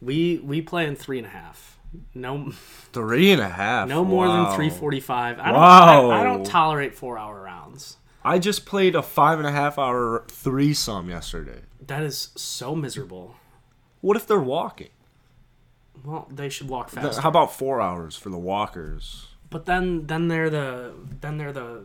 We 0.00 0.38
we 0.44 0.60
play 0.62 0.86
in 0.86 0.94
three 0.96 1.18
and 1.18 1.26
a 1.26 1.30
half. 1.30 1.78
No, 2.14 2.50
Three 2.92 3.32
and 3.32 3.40
a 3.40 3.48
half. 3.48 3.88
no 3.88 4.04
more 4.04 4.26
Wow. 4.26 4.46
than 4.48 4.56
three 4.56 4.68
forty-five. 4.70 5.38
I 5.38 5.44
don't, 5.46 5.54
Wow. 5.54 6.10
I, 6.10 6.20
I 6.20 6.24
don't 6.24 6.44
tolerate 6.44 6.94
four-hour 6.94 7.40
rounds. 7.42 7.96
I 8.22 8.38
just 8.38 8.66
played 8.66 8.94
a 8.94 9.02
five 9.02 9.38
and 9.38 9.46
a 9.48 9.52
half 9.52 9.78
hour 9.78 10.24
threesome 10.28 11.08
yesterday. 11.08 11.60
That 11.86 12.02
is 12.02 12.30
so 12.34 12.74
miserable. 12.74 13.36
What 14.02 14.16
if 14.16 14.26
they're 14.26 14.38
walking? 14.40 14.88
Well, 16.04 16.28
they 16.30 16.48
should 16.50 16.68
walk 16.68 16.90
faster. 16.90 17.22
How 17.22 17.28
about 17.30 17.54
four 17.54 17.80
hours 17.80 18.16
for 18.16 18.28
the 18.28 18.38
walkers? 18.38 19.28
But 19.48 19.64
then 19.64 20.06
then 20.06 20.28
they're 20.28 20.50
the 20.50 20.92
then 21.20 21.38
they're 21.38 21.52
the 21.52 21.84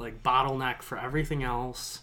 like 0.00 0.22
bottleneck 0.24 0.82
for 0.82 0.98
everything 0.98 1.44
else. 1.44 2.00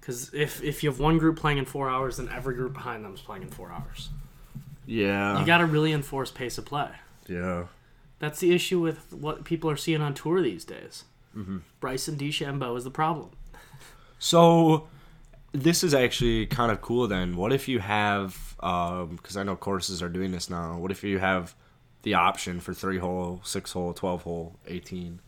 Because 0.00 0.34
if 0.34 0.62
if 0.62 0.82
you 0.82 0.90
have 0.90 1.00
one 1.00 1.16
group 1.18 1.38
playing 1.38 1.58
in 1.58 1.64
four 1.64 1.88
hours, 1.88 2.18
then 2.18 2.28
every 2.34 2.54
group 2.54 2.74
behind 2.74 3.04
them 3.04 3.14
is 3.14 3.20
playing 3.20 3.42
in 3.42 3.48
four 3.48 3.72
hours. 3.72 4.10
Yeah. 4.84 5.40
You 5.40 5.46
got 5.46 5.58
to 5.58 5.66
really 5.66 5.92
enforce 5.92 6.30
pace 6.30 6.58
of 6.58 6.66
play. 6.66 6.90
yeah. 7.26 7.64
That's 8.18 8.40
the 8.40 8.54
issue 8.54 8.80
with 8.80 9.12
what 9.12 9.44
people 9.44 9.68
are 9.68 9.76
seeing 9.76 10.00
on 10.00 10.14
tour 10.14 10.40
these 10.40 10.64
days. 10.64 11.04
Mm-hmm. 11.36 11.58
Bryson 11.80 12.16
DeChambeau 12.16 12.74
is 12.78 12.84
the 12.84 12.90
problem. 12.90 13.30
So 14.18 14.88
this 15.52 15.84
is 15.84 15.92
actually 15.92 16.46
kind 16.46 16.72
of 16.72 16.80
cool 16.80 17.06
then. 17.08 17.36
What 17.36 17.52
if 17.52 17.68
you 17.68 17.80
have 17.80 18.54
because 18.58 19.36
I 19.36 19.42
know 19.42 19.54
courses 19.54 20.02
are 20.02 20.08
doing 20.08 20.32
this 20.32 20.48
now. 20.48 20.78
What 20.78 20.90
if 20.90 21.04
you 21.04 21.18
have 21.18 21.54
the 22.02 22.14
option 22.14 22.58
for 22.60 22.72
three 22.72 22.98
hole, 22.98 23.40
six 23.44 23.72
hole, 23.72 23.92
twelve 23.92 24.22
hole, 24.22 24.56
eighteen? 24.66 25.20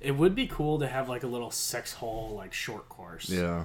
It 0.00 0.12
would 0.16 0.34
be 0.34 0.46
cool 0.46 0.78
to 0.80 0.88
have 0.88 1.08
like 1.08 1.22
a 1.22 1.26
little 1.28 1.50
six 1.50 1.92
hole 1.92 2.34
like 2.36 2.52
short 2.52 2.88
course. 2.88 3.28
Yeah. 3.28 3.64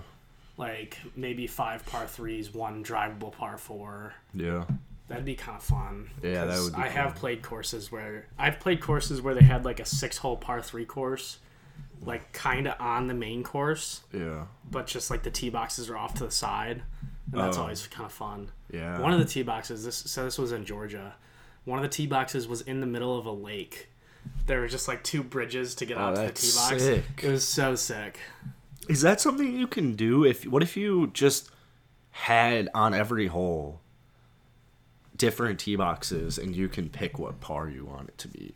Like 0.57 0.97
maybe 1.15 1.47
five 1.47 1.85
par 1.85 2.07
threes, 2.07 2.53
one 2.53 2.83
drivable 2.83 3.31
par 3.31 3.57
four. 3.57 4.13
Yeah. 4.33 4.65
That'd 5.07 5.23
be 5.25 5.35
kind 5.35 5.55
of 5.57 5.63
fun. 5.63 6.09
Yeah, 6.21 6.45
that 6.45 6.59
would 6.61 6.75
be 6.75 6.81
I 6.81 6.89
have 6.89 7.15
played 7.15 7.41
courses 7.41 7.91
where 7.91 8.25
I've 8.37 8.59
played 8.59 8.81
courses 8.81 9.21
where 9.21 9.33
they 9.33 9.43
had 9.45 9.63
like 9.65 9.79
a 9.79 9.85
six 9.85 10.17
hole 10.17 10.35
par 10.35 10.61
three 10.61 10.83
course, 10.85 11.37
like 12.01 12.33
kind 12.33 12.67
of 12.67 12.75
on 12.81 13.07
the 13.07 13.13
main 13.13 13.41
course, 13.43 14.01
Yeah. 14.13 14.45
but 14.69 14.85
just 14.87 15.09
like 15.09 15.23
the 15.23 15.31
tee 15.31 15.49
boxes 15.49 15.89
are 15.89 15.95
off 15.97 16.15
to 16.15 16.25
the 16.25 16.31
side, 16.31 16.81
and 17.31 17.39
that's 17.41 17.57
Oh. 17.57 17.61
always 17.61 17.87
kind 17.87 18.05
of 18.05 18.11
fun. 18.11 18.51
Yeah. 18.71 18.99
One 18.99 19.13
of 19.13 19.19
the 19.19 19.25
tee 19.25 19.43
boxes, 19.43 19.85
this 19.85 19.95
so 19.95 20.25
this 20.25 20.37
was 20.37 20.51
in 20.51 20.65
Georgia. 20.65 21.15
One 21.63 21.79
of 21.79 21.83
the 21.83 21.89
tee 21.89 22.07
boxes 22.07 22.47
was 22.47 22.61
in 22.61 22.81
the 22.81 22.87
middle 22.87 23.17
of 23.17 23.25
a 23.25 23.31
lake. 23.31 23.89
There 24.45 24.59
were 24.61 24.67
just 24.67 24.87
like 24.87 25.03
two 25.03 25.23
bridges 25.23 25.75
to 25.75 25.85
get 25.85 25.97
Oh, 25.97 26.01
out 26.01 26.15
to 26.15 26.21
the 26.21 26.27
that's 26.27 26.41
tee 26.41 26.57
box. 26.71 26.83
sick. 26.83 27.03
It 27.23 27.29
was 27.29 27.47
so 27.47 27.75
sick. 27.75 28.19
Is 28.87 29.01
that 29.01 29.19
something 29.19 29.53
you 29.57 29.67
can 29.67 29.95
do? 29.95 30.23
If 30.23 30.45
what 30.47 30.63
if 30.63 30.77
you 30.77 31.07
just 31.13 31.51
had 32.11 32.69
on 32.73 32.93
every 32.93 33.27
hole 33.27 33.81
different 35.15 35.59
tee 35.59 35.75
boxes 35.75 36.37
and 36.37 36.55
you 36.55 36.67
can 36.69 36.89
pick 36.89 37.17
what 37.19 37.39
par 37.41 37.69
you 37.69 37.85
want 37.85 38.09
it 38.09 38.17
to 38.19 38.27
be? 38.27 38.53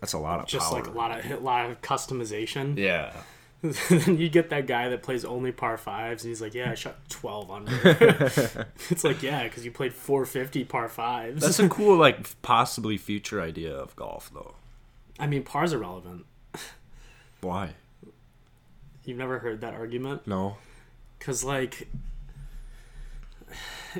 That's 0.00 0.12
a 0.12 0.18
lot 0.18 0.40
of 0.40 0.46
Just 0.46 0.70
power. 0.70 0.80
like 0.80 0.86
a 0.88 0.96
lot 0.96 1.18
of 1.18 1.30
a 1.30 1.36
lot 1.36 1.70
of 1.70 1.80
customization. 1.82 2.76
yeah. 2.76 3.12
then 3.90 4.16
you 4.16 4.28
get 4.30 4.48
that 4.50 4.66
guy 4.66 4.88
that 4.88 5.02
plays 5.02 5.24
only 5.24 5.52
par 5.52 5.76
fives, 5.76 6.24
and 6.24 6.30
he's 6.30 6.40
like, 6.40 6.54
"Yeah, 6.54 6.70
I 6.70 6.74
shot 6.74 6.96
twelve 7.10 7.50
under." 7.50 7.72
it's 8.90 9.04
like, 9.04 9.22
yeah, 9.22 9.44
because 9.44 9.64
you 9.64 9.70
played 9.70 9.92
four 9.92 10.24
fifty 10.24 10.64
par 10.64 10.88
fives. 10.88 11.42
That's 11.42 11.58
a 11.58 11.68
cool 11.68 11.96
like 11.96 12.40
possibly 12.42 12.96
future 12.96 13.40
idea 13.42 13.74
of 13.74 13.94
golf 13.96 14.30
though. 14.32 14.54
I 15.18 15.26
mean, 15.26 15.42
par's 15.42 15.74
are 15.74 15.76
irrelevant. 15.76 16.24
Why? 17.42 17.74
You've 19.04 19.18
never 19.18 19.38
heard 19.40 19.60
that 19.62 19.74
argument, 19.74 20.26
No. 20.26 20.56
because 21.18 21.42
like, 21.44 21.88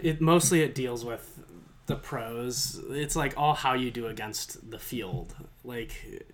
it 0.01 0.21
mostly 0.21 0.63
it 0.63 0.75
deals 0.75 1.05
with 1.05 1.43
the 1.87 1.97
pros. 1.97 2.81
It's 2.91 3.17
like 3.17 3.35
all 3.37 3.55
how 3.55 3.75
you 3.75 3.91
do 3.91 4.07
against 4.07 4.71
the 4.71 4.79
field. 4.79 5.35
Like, 5.65 6.25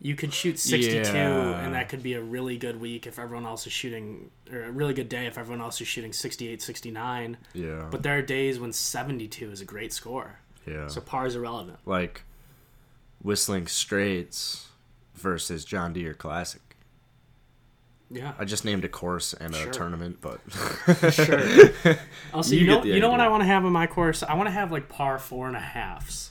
you 0.00 0.14
could 0.14 0.32
shoot 0.32 0.58
sixty 0.58 1.02
two, 1.02 1.12
Yeah. 1.12 1.60
and 1.64 1.74
that 1.74 1.88
could 1.88 2.02
be 2.02 2.14
a 2.14 2.22
really 2.22 2.56
good 2.56 2.80
week 2.80 3.06
if 3.06 3.18
everyone 3.18 3.46
else 3.46 3.66
is 3.66 3.72
shooting, 3.72 4.30
or 4.52 4.64
a 4.64 4.70
really 4.70 4.94
good 4.94 5.08
day 5.08 5.26
if 5.26 5.36
everyone 5.38 5.60
else 5.60 5.80
is 5.80 5.88
shooting 5.88 6.12
68, 6.12 6.62
69. 6.62 7.36
Yeah. 7.54 7.88
But 7.90 8.02
there 8.02 8.16
are 8.18 8.22
days 8.22 8.60
when 8.60 8.72
72 8.72 9.50
is 9.50 9.60
a 9.60 9.64
great 9.64 9.92
score. 9.92 10.38
yeah. 10.66 10.86
So 10.86 11.00
par 11.00 11.26
is 11.26 11.34
irrelevant. 11.34 11.78
like 11.86 12.22
Whistling 13.22 13.66
Straits 13.66 14.68
versus 15.14 15.64
John 15.64 15.92
Deere 15.92 16.14
Classic. 16.14 16.62
Yeah. 18.10 18.32
I 18.38 18.44
just 18.46 18.64
named 18.64 18.84
a 18.84 18.88
course 18.88 19.34
and 19.34 19.54
a 19.54 19.58
Sure. 19.64 19.72
tournament, 19.72 20.18
but 20.20 20.40
sure. 21.12 21.42
Also, 22.32 22.54
You 22.54 22.60
you, 22.60 22.66
know, 22.66 22.82
you 22.84 23.00
know 23.00 23.10
what. 23.10 23.20
I 23.20 23.28
want 23.28 23.42
to 23.42 23.46
have 23.46 23.64
in 23.64 23.72
my 23.72 23.86
course? 23.86 24.22
I 24.22 24.34
want 24.34 24.46
to 24.46 24.50
have 24.52 24.70
like 24.72 24.88
par 24.88 25.18
four 25.18 25.46
and 25.48 25.56
a 25.56 25.60
halves, 25.60 26.30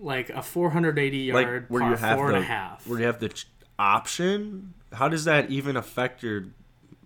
like 0.00 0.30
a 0.30 0.42
480 0.42 1.32
like 1.32 1.46
yard 1.46 1.66
where 1.68 1.80
par 1.82 1.90
you 1.90 1.96
have 1.96 2.16
four 2.18 2.28
the 2.28 2.34
and 2.36 2.44
a 2.44 2.46
half. 2.46 2.86
where 2.86 2.98
you 2.98 3.06
have 3.06 3.20
the 3.20 3.28
ch- 3.28 3.46
option. 3.78 4.74
How 4.92 5.08
does 5.08 5.24
that 5.24 5.50
even 5.50 5.76
affect 5.76 6.22
your 6.22 6.46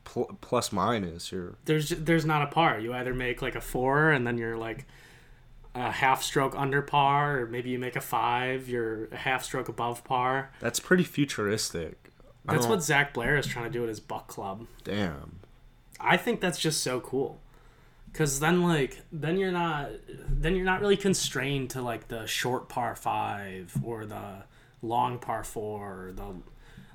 pl- 0.05 0.37
plus 0.41 0.73
minus? 0.73 1.33
Your 1.33 1.57
There's 1.65 1.89
there's 1.91 2.25
not 2.25 2.43
a 2.43 2.47
par. 2.47 2.79
You 2.79 2.93
either 2.95 3.15
make 3.15 3.43
like 3.43 3.55
a 3.57 3.61
four 3.61 4.11
and 4.11 4.27
then 4.27 4.39
you're 4.39 4.57
like 4.57 4.87
a 5.75 5.91
half 5.91 6.23
stroke 6.23 6.55
under 6.57 6.83
par, 6.83 7.41
or 7.41 7.47
maybe 7.47 7.71
you 7.71 7.79
make 7.79 7.97
a 7.97 8.01
five. 8.01 8.69
You're 8.69 9.07
a 9.07 9.17
half 9.17 9.43
stroke 9.45 9.69
above 9.69 10.05
par. 10.05 10.53
that's 10.61 10.79
pretty 10.81 11.05
futuristic. 11.05 12.11
I 12.47 12.53
That's 12.53 12.67
don't- 12.67 12.73
what 12.77 12.83
Zach 12.83 13.13
Blair 13.15 13.37
is 13.37 13.47
trying 13.47 13.65
to 13.65 13.71
do 13.71 13.83
at 13.83 13.89
his 13.89 14.01
Buck 14.01 14.29
Club. 14.29 14.67
Damn. 14.85 15.41
I 15.99 16.17
think 16.19 16.41
that's 16.41 16.59
just 16.59 16.83
so 16.83 17.01
cool. 17.01 17.41
Cause 18.15 18.39
then 18.39 18.63
like 18.63 19.03
then 19.11 19.39
you're 19.39 19.51
not 19.51 19.91
then 20.29 20.55
you're 20.55 20.65
not 20.65 20.81
really 20.81 20.97
constrained 20.97 21.71
to 21.71 21.83
like 21.83 22.07
the 22.07 22.27
short 22.27 22.69
par 22.69 22.95
five 22.95 23.75
or 23.85 24.07
the 24.07 24.45
long 24.83 25.19
par 25.19 25.43
four 25.43 26.07
or 26.07 26.13
the 26.13 26.37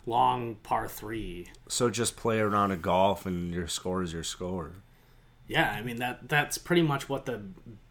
long 0.05 0.55
par 0.55 0.87
three. 0.87 1.47
So 1.67 1.89
just 1.89 2.15
play 2.15 2.39
around 2.39 2.71
a 2.71 2.77
golf 2.77 3.25
and 3.25 3.53
your 3.53 3.67
score 3.67 4.01
is 4.01 4.13
your 4.13 4.23
score. 4.23 4.71
Yeah, 5.49 5.69
I 5.71 5.81
mean 5.81 5.97
that 5.97 6.29
that's 6.29 6.57
pretty 6.57 6.83
much 6.83 7.09
what 7.09 7.25
the 7.25 7.41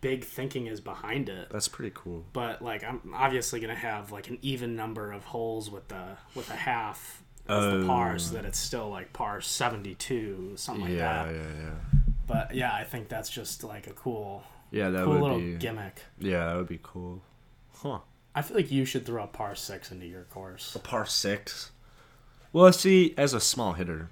big 0.00 0.24
thinking 0.24 0.66
is 0.66 0.80
behind 0.80 1.28
it. 1.28 1.48
That's 1.50 1.68
pretty 1.68 1.92
cool. 1.94 2.24
But 2.32 2.62
like 2.62 2.82
I'm 2.82 3.12
obviously 3.14 3.60
gonna 3.60 3.74
have 3.74 4.10
like 4.10 4.28
an 4.28 4.38
even 4.40 4.74
number 4.74 5.12
of 5.12 5.24
holes 5.24 5.70
with 5.70 5.88
the 5.88 6.16
with 6.34 6.48
a 6.50 6.56
half 6.56 7.22
as 7.48 7.72
the 7.72 7.84
par 7.86 8.18
so 8.18 8.30
oh. 8.30 8.36
that 8.36 8.44
it's 8.46 8.58
still 8.58 8.88
like 8.88 9.12
par 9.12 9.40
seventy 9.40 9.96
two, 9.96 10.52
something 10.56 10.84
like 10.84 10.94
yeah, 10.94 11.24
that. 11.24 11.34
yeah, 11.34 11.42
yeah. 11.62 11.97
But 12.28 12.54
yeah, 12.54 12.72
I 12.72 12.84
think 12.84 13.08
that's 13.08 13.28
just 13.30 13.64
like 13.64 13.86
a 13.88 13.92
cool 13.92 14.44
Yeah, 14.70 14.90
that 14.90 15.04
cool 15.04 15.14
would 15.14 15.22
little 15.22 15.38
be. 15.40 15.56
gimmick. 15.56 16.02
Yeah, 16.20 16.46
that 16.46 16.56
would 16.56 16.68
be 16.68 16.78
cool. 16.82 17.22
Huh. 17.82 17.98
I 18.34 18.42
feel 18.42 18.56
like 18.56 18.70
you 18.70 18.84
should 18.84 19.04
throw 19.04 19.24
a 19.24 19.26
par 19.26 19.54
six 19.56 19.90
into 19.90 20.06
your 20.06 20.22
course. 20.24 20.76
A 20.76 20.78
par 20.78 21.06
six. 21.06 21.72
Well, 22.52 22.72
see, 22.72 23.14
as 23.18 23.34
a 23.34 23.40
small 23.40 23.72
hitter, 23.72 24.10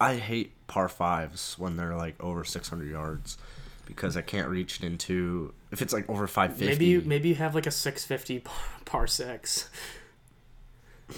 I 0.00 0.16
hate 0.16 0.52
par 0.66 0.88
fives 0.88 1.56
when 1.58 1.76
they're 1.76 1.96
like 1.96 2.14
over 2.22 2.44
600 2.44 2.88
yards 2.90 3.38
because 3.86 4.16
I 4.16 4.22
can't 4.22 4.48
reach 4.48 4.78
it 4.80 4.84
into 4.86 5.52
if 5.70 5.82
it's 5.82 5.92
like 5.92 6.08
over 6.08 6.26
550. 6.26 6.66
Maybe 6.72 6.86
you 6.86 7.00
maybe 7.02 7.28
you 7.30 7.34
have 7.36 7.54
like 7.54 7.66
a 7.66 7.70
six 7.70 8.04
fifty 8.04 8.38
par, 8.40 8.54
par 8.84 9.06
six. 9.06 9.68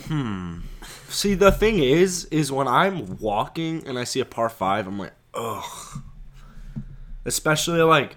Hmm. 0.07 0.61
See, 1.09 1.35
the 1.35 1.53
thing 1.53 1.79
is, 1.79 2.25
is 2.27 2.51
when 2.51 2.67
I'm 2.67 3.19
walking 3.19 3.87
and 3.87 3.99
I 3.99 4.05
see 4.05 4.21
a 4.21 4.25
par 4.25 4.49
five, 4.49 4.87
I'm 4.89 4.99
like, 4.99 5.13
ugh. 5.37 6.03
Especially 7.25 7.81
like, 7.83 8.17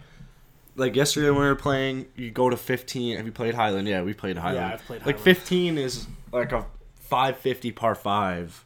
like 0.75 0.95
yesterday 0.95 1.29
when 1.29 1.41
we 1.41 1.47
were 1.47 1.55
playing, 1.55 2.07
you 2.15 2.31
go 2.31 2.49
to 2.49 2.57
15. 2.57 3.17
Have 3.17 3.25
you 3.25 3.31
played 3.31 3.55
Highland? 3.55 3.87
Yeah, 3.87 4.01
we 4.01 4.13
played 4.13 4.37
Highland. 4.37 4.67
Yeah, 4.67 4.73
I've 4.73 4.85
played 4.85 5.05
Like 5.05 5.19
15 5.19 5.77
is 5.77 6.07
like 6.31 6.51
a 6.51 6.65
550 6.95 7.71
par 7.71 7.95
five, 7.95 8.65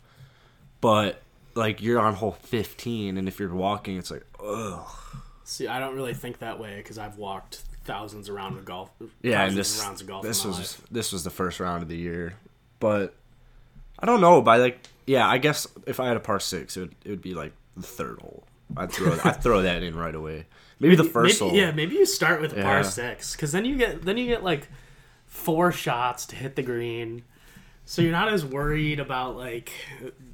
but 0.82 1.22
like 1.56 1.82
you're 1.82 2.00
on 2.00 2.16
hole 2.16 2.32
15, 2.32 3.18
and 3.18 3.28
if 3.28 3.40
you're 3.40 3.54
walking, 3.54 3.98
it's 3.98 4.12
like, 4.12 4.26
ugh. 4.44 4.88
See, 5.44 5.68
I 5.68 5.80
don't 5.80 5.96
really 5.96 6.14
think 6.14 6.40
that 6.40 6.60
way 6.60 6.78
because 6.78 6.98
I've 6.98 7.18
walked 7.18 7.62
thousands 7.84 8.30
around 8.30 8.58
of 8.58 8.66
golf. 8.66 8.90
Yeah, 9.22 9.44
and 9.44 9.56
this 9.56 9.80
of 9.80 9.86
rounds 9.86 10.02
of 10.02 10.08
golf. 10.08 10.24
this 10.24 10.46
was 10.46 10.58
life. 10.58 10.82
this 10.92 11.12
was 11.12 11.24
the 11.24 11.30
first 11.30 11.60
round 11.60 11.84
of 11.84 11.90
the 11.90 11.98
year, 11.98 12.36
but 12.80 13.14
I 14.00 14.06
don't 14.06 14.22
know. 14.22 14.42
By 14.42 14.58
like, 14.58 14.80
yeah, 15.06 15.28
I 15.28 15.38
guess 15.38 15.68
if 15.86 16.00
I 16.00 16.08
had 16.08 16.18
a 16.18 16.22
par 16.22 16.40
six, 16.40 16.78
it 16.78 16.82
would, 16.82 16.96
it 17.04 17.10
would 17.10 17.22
be 17.22 17.34
like 17.34 17.54
the 17.82 17.88
third 17.88 18.20
hole. 18.20 18.46
I'd 18.78 18.92
throw 18.92 19.18
I'd 19.24 19.42
throw 19.44 19.62
that 19.64 19.84
in 19.84 19.96
right 19.96 20.16
away. 20.16 20.46
Maybe 20.80 20.96
the 20.96 21.04
first 21.04 21.42
maybe, 21.42 21.50
hole. 21.52 21.60
Yeah, 21.60 21.72
maybe 21.72 21.96
you 21.96 22.06
start 22.06 22.42
with 22.42 22.56
Yeah. 22.56 22.64
par 22.64 22.84
six 22.84 23.36
because 23.36 23.52
then 23.52 23.66
you 23.66 23.76
get 23.78 24.04
then 24.04 24.18
you 24.18 24.28
get 24.28 24.44
like 24.44 24.68
four 25.26 25.72
shots 25.72 26.26
to 26.28 26.36
hit 26.36 26.56
the 26.56 26.64
green, 26.64 27.24
so 27.86 28.02
you're 28.02 28.12
not 28.12 28.30
as 28.30 28.46
worried 28.46 29.00
about 29.00 29.36
like 29.36 29.72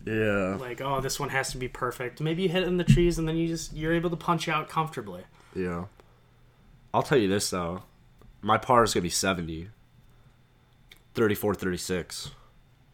yeah, 0.05 0.55
like 0.59 0.79
oh 0.81 1.01
this 1.01 1.19
one 1.19 1.29
has 1.29 1.51
to 1.51 1.57
be 1.57 1.67
perfect. 1.67 2.21
Maybe 2.21 2.43
you 2.43 2.49
hit 2.49 2.63
it 2.63 2.67
in 2.67 2.77
the 2.77 2.83
trees 2.83 3.17
and 3.17 3.27
then 3.27 3.35
you 3.37 3.47
just 3.47 3.73
you're 3.73 3.93
able 3.93 4.09
to 4.11 4.15
punch 4.15 4.47
out 4.47 4.69
comfortably. 4.69 5.23
yeah. 5.55 5.85
I'll 6.93 7.03
tell 7.03 7.17
you 7.17 7.27
this 7.27 7.49
though, 7.49 7.83
my 8.41 8.57
par 8.57 8.83
is 8.83 8.93
gonna 8.93 9.01
be 9.03 9.09
70. 9.09 9.69
34, 11.13 11.55
36. 11.55 12.31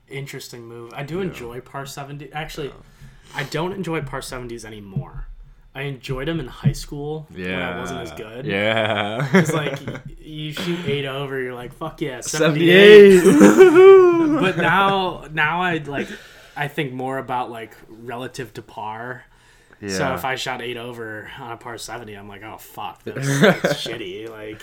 Interesting 0.10 0.66
move. 0.66 0.94
I 0.96 1.04
do 1.04 1.22
enjoy 1.22 1.60
par 1.62 1.86
seventy. 1.86 2.32
Actually, 2.34 2.72
I 3.36 3.44
don't 3.44 3.74
enjoy 3.74 4.02
par 4.02 4.22
seventies 4.22 4.64
anymore. 4.66 5.28
I 5.76 5.84
enjoyed 5.84 6.28
them 6.28 6.40
in 6.40 6.46
high 6.48 6.72
school 6.74 7.28
Yeah. 7.36 7.46
when 7.70 7.78
I 7.78 7.80
wasn't 7.80 8.00
as 8.02 8.12
good. 8.12 8.46
Yeah. 8.46 9.28
It's 9.34 9.52
like 9.54 9.80
you 10.20 10.54
shoot 10.54 10.80
eight 10.86 11.06
over, 11.06 11.40
you're 11.42 11.56
like, 11.56 11.74
fuck 11.74 12.00
yeah, 12.00 12.22
78. 12.22 13.22
78. 13.22 14.40
but 14.42 14.58
now 14.58 15.26
now 15.32 15.62
I 15.64 15.78
like 15.80 16.08
I 16.56 16.68
think 16.68 16.94
more 16.94 17.18
about 17.18 17.50
like 17.50 17.76
relative 17.90 18.54
to 18.54 18.62
par. 18.62 19.24
yeah. 19.82 19.90
So 19.98 20.14
if 20.14 20.24
I 20.26 20.36
shot 20.36 20.62
eight 20.62 20.78
over 20.78 21.32
on 21.40 21.52
a 21.54 21.58
par 21.58 21.78
seventy, 21.80 22.14
I'm 22.14 22.28
like, 22.28 22.44
oh 22.44 22.58
fuck, 22.58 23.04
that's, 23.04 23.42
that's 23.42 23.84
shitty. 23.88 24.30
Like 24.30 24.62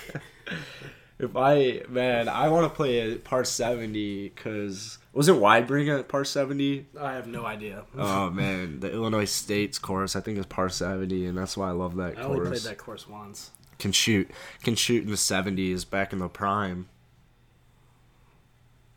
If 1.21 1.37
I 1.37 1.83
man, 1.89 2.29
I 2.29 2.49
want 2.49 2.71
to 2.71 2.75
play 2.75 3.13
at 3.13 3.25
par 3.25 3.45
seventy 3.45 4.31
because 4.31 4.99
wasn't 5.13 5.39
Weibring 5.39 5.99
at 5.99 6.09
par 6.09 6.25
seventy? 6.25 6.87
I 6.99 7.13
have 7.13 7.27
no 7.27 7.45
idea. 7.45 7.85
Oh 7.97 8.31
man, 8.31 8.81
the 8.81 8.91
Illinois 8.91 9.27
State's 9.27 9.79
course 9.79 10.17
I 10.17 10.21
think 10.21 10.39
is 10.39 10.47
par 10.47 10.71
seventy, 10.71 11.27
and 11.27 11.37
that's 11.37 11.59
why 11.59 11.69
I 11.69 11.73
love 11.73 11.97
that 11.97 12.15
course. 12.15 12.27
I 12.27 12.29
only 12.29 12.49
played 12.49 12.63
that 12.63 12.79
course 12.79 13.07
once. 13.07 13.51
Can 13.79 13.93
shoot, 13.93 14.31
can 14.63 14.75
shoot 14.75 15.05
in 15.05 15.11
the 15.11 15.17
seventies, 15.17 15.85
back 15.85 16.13
in 16.13 16.21
the 16.21 16.29
prime. 16.29 16.89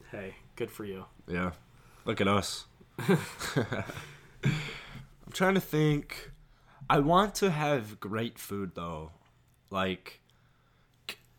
Hey, 0.10 0.36
good 0.56 0.72
for 0.72 0.86
you. 0.86 1.06
Yeah, 1.28 1.52
look 2.06 2.22
at 2.22 2.28
us. 2.28 2.66
I'm 3.08 3.18
trying 5.34 5.56
to 5.56 5.62
think. 5.62 6.32
I 6.90 7.00
want 7.00 7.36
to 7.36 7.52
have 7.52 8.00
great 8.00 8.40
food 8.40 8.72
though, 8.76 9.12
like. 9.70 10.22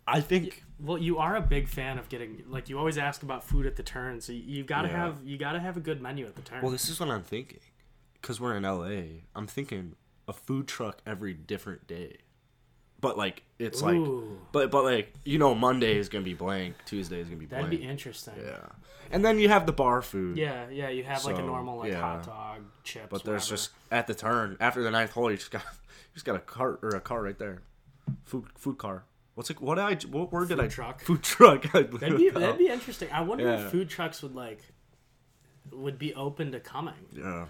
I 0.07 0.21
think 0.21 0.64
Well, 0.81 0.99
you 0.99 1.19
are 1.19 1.37
a 1.37 1.41
big 1.41 1.69
fan 1.69 1.99
of 1.99 2.09
getting 2.09 2.43
like 2.49 2.69
you 2.69 2.79
always 2.79 2.99
ask 2.99 3.23
about 3.23 3.45
food 3.45 3.65
at 3.67 3.77
the 3.77 3.83
turn, 3.83 4.21
so 4.21 4.33
you, 4.33 4.43
you 4.43 4.65
gotta 4.65 4.89
Yeah. 4.89 4.97
have 4.97 5.19
you 5.25 5.37
gotta 5.39 5.61
have 5.61 5.77
a 5.77 5.81
good 5.81 6.01
menu 6.03 6.27
at 6.27 6.35
the 6.37 6.43
turn. 6.43 6.63
Well, 6.63 6.73
this 6.73 6.89
is 6.89 6.99
what 6.99 7.11
I'm 7.11 7.23
thinking. 7.23 7.61
Because 8.21 8.41
we're 8.41 8.57
in 8.57 8.65
LA, 8.65 9.21
I'm 9.37 9.47
thinking 9.47 9.97
a 10.27 10.33
food 10.33 10.67
truck 10.67 10.99
every 11.07 11.35
different 11.35 11.87
day. 11.87 12.17
But 13.01 13.19
like 13.19 13.43
it's 13.59 13.83
like, 13.83 14.01
but 14.51 14.71
but 14.71 14.85
like 14.85 15.13
you 15.25 15.39
know, 15.39 15.55
Monday 15.55 15.99
is 15.99 16.09
gonna 16.09 16.25
be 16.25 16.33
blank, 16.35 16.75
Tuesday 16.87 17.21
is 17.21 17.29
gonna 17.29 17.39
be 17.39 17.45
blank. 17.47 17.65
That'd 17.65 17.71
blank. 17.71 17.83
be 17.83 17.87
interesting. 17.87 18.35
yeah, 18.43 18.61
and 19.11 19.23
then 19.23 19.39
you 19.39 19.49
have 19.51 19.67
the 19.67 19.73
bar 19.73 20.01
food. 20.01 20.39
Yeah, 20.39 20.71
yeah, 20.71 20.89
you 20.89 21.05
have 21.05 21.25
like 21.27 21.39
a 21.39 21.43
normal 21.43 21.77
like 21.79 21.93
yeah. 21.93 22.01
hot 22.01 22.25
dog, 22.25 22.63
chips. 22.83 23.09
But 23.11 23.23
there's 23.25 23.43
whatever. 23.43 23.57
just 23.57 23.71
at 23.91 24.07
the 24.07 24.15
turn 24.15 24.57
after 24.59 24.83
the 24.83 24.91
ninth 24.91 25.11
hole, 25.13 25.31
you 25.31 25.37
just 25.37 25.51
got 25.51 25.63
you 25.73 26.15
just 26.15 26.25
got 26.25 26.35
a 26.37 26.41
cart 26.41 26.81
or 26.83 26.91
a 26.91 27.01
car 27.01 27.23
right 27.23 27.39
there, 27.39 27.61
food 28.25 28.47
food 28.57 28.79
car. 28.79 29.05
What's 29.35 29.51
it? 29.51 29.61
What 29.61 29.75
did 29.77 29.85
I? 29.85 29.95
What 30.17 30.33
word 30.33 30.49
did 30.49 30.59
Food 30.59 30.65
I? 30.65 30.69
truck. 30.69 31.01
Food 31.03 31.23
truck. 31.23 31.63
that'd 31.73 31.91
be 32.17 32.31
that'd 32.31 32.59
be 32.59 32.69
interesting. 32.69 33.09
I 33.13 33.23
wonder 33.23 33.45
Yeah. 33.45 33.65
if 33.65 33.71
food 33.71 33.89
trucks 33.89 34.23
would 34.23 34.35
like 34.35 34.61
would 35.73 35.99
be 35.99 36.15
open 36.15 36.53
to 36.53 36.61
coming. 36.61 36.95
yeah, 37.13 37.47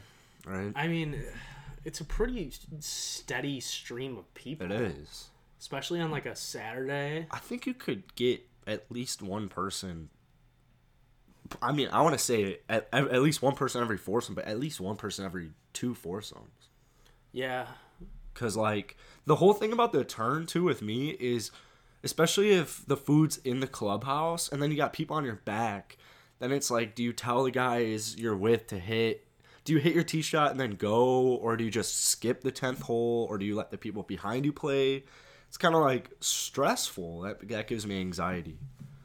right. 0.46 0.72
I 0.74 0.86
mean, 0.88 1.22
it's 1.84 2.00
a 2.00 2.04
pretty 2.04 2.50
steady 2.78 3.60
stream 3.60 4.16
of 4.16 4.32
people, 4.34 4.70
It 4.70 4.80
is. 4.80 5.28
especially 5.60 6.00
on 6.00 6.10
like 6.10 6.24
a 6.26 6.34
Saturday. 6.36 7.26
I 7.30 7.38
think 7.38 7.66
you 7.66 7.74
could 7.74 8.14
get 8.14 8.40
at 8.66 8.90
least 8.90 9.20
one 9.20 9.48
person. 9.48 10.08
I 11.60 11.72
mean, 11.72 11.88
I 11.92 12.00
want 12.00 12.14
to 12.14 12.24
say 12.24 12.60
at, 12.68 12.88
at 12.92 13.08
at 13.08 13.20
least 13.20 13.42
one 13.42 13.54
person 13.54 13.82
every 13.82 13.98
foursome, 13.98 14.34
but 14.34 14.46
at 14.46 14.58
least 14.58 14.80
one 14.80 14.96
person 14.96 15.26
every 15.26 15.50
two 15.74 15.94
foursomes. 15.94 16.68
Yeah, 17.32 17.66
Cause 18.32 18.56
like 18.56 18.96
the 19.26 19.36
whole 19.36 19.52
thing 19.52 19.72
about 19.72 19.92
the 19.92 20.02
turn 20.04 20.46
too 20.46 20.64
with 20.64 20.80
me 20.82 21.10
is, 21.10 21.50
especially 22.04 22.52
if 22.52 22.84
the 22.86 22.96
food's 22.96 23.38
in 23.38 23.60
the 23.60 23.66
clubhouse 23.66 24.48
and 24.48 24.62
then 24.62 24.70
you 24.70 24.76
got 24.76 24.92
people 24.92 25.16
on 25.16 25.24
your 25.24 25.40
back, 25.44 25.96
then 26.38 26.52
it's 26.52 26.70
like, 26.70 26.94
do 26.94 27.02
you 27.02 27.12
tell 27.12 27.44
the 27.44 27.50
guys 27.50 28.16
you're 28.16 28.36
with 28.36 28.66
to 28.68 28.78
hit? 28.78 29.26
Do 29.64 29.72
you 29.72 29.78
hit 29.78 29.94
your 29.94 30.04
tee 30.04 30.20
shot 30.20 30.50
and 30.50 30.60
then 30.60 30.72
go, 30.72 31.14
or 31.36 31.56
do 31.56 31.64
you 31.64 31.70
just 31.70 32.04
skip 32.04 32.42
the 32.42 32.50
tenth 32.50 32.82
hole, 32.82 33.26
or 33.30 33.38
do 33.38 33.46
you 33.46 33.56
let 33.56 33.70
the 33.70 33.78
people 33.78 34.02
behind 34.02 34.44
you 34.44 34.52
play? 34.52 35.04
It's 35.48 35.56
kind 35.56 35.74
of 35.74 35.80
like 35.80 36.10
stressful. 36.20 37.22
That 37.22 37.48
that 37.48 37.66
gives 37.66 37.86
me 37.86 37.98
anxiety. 37.98 38.58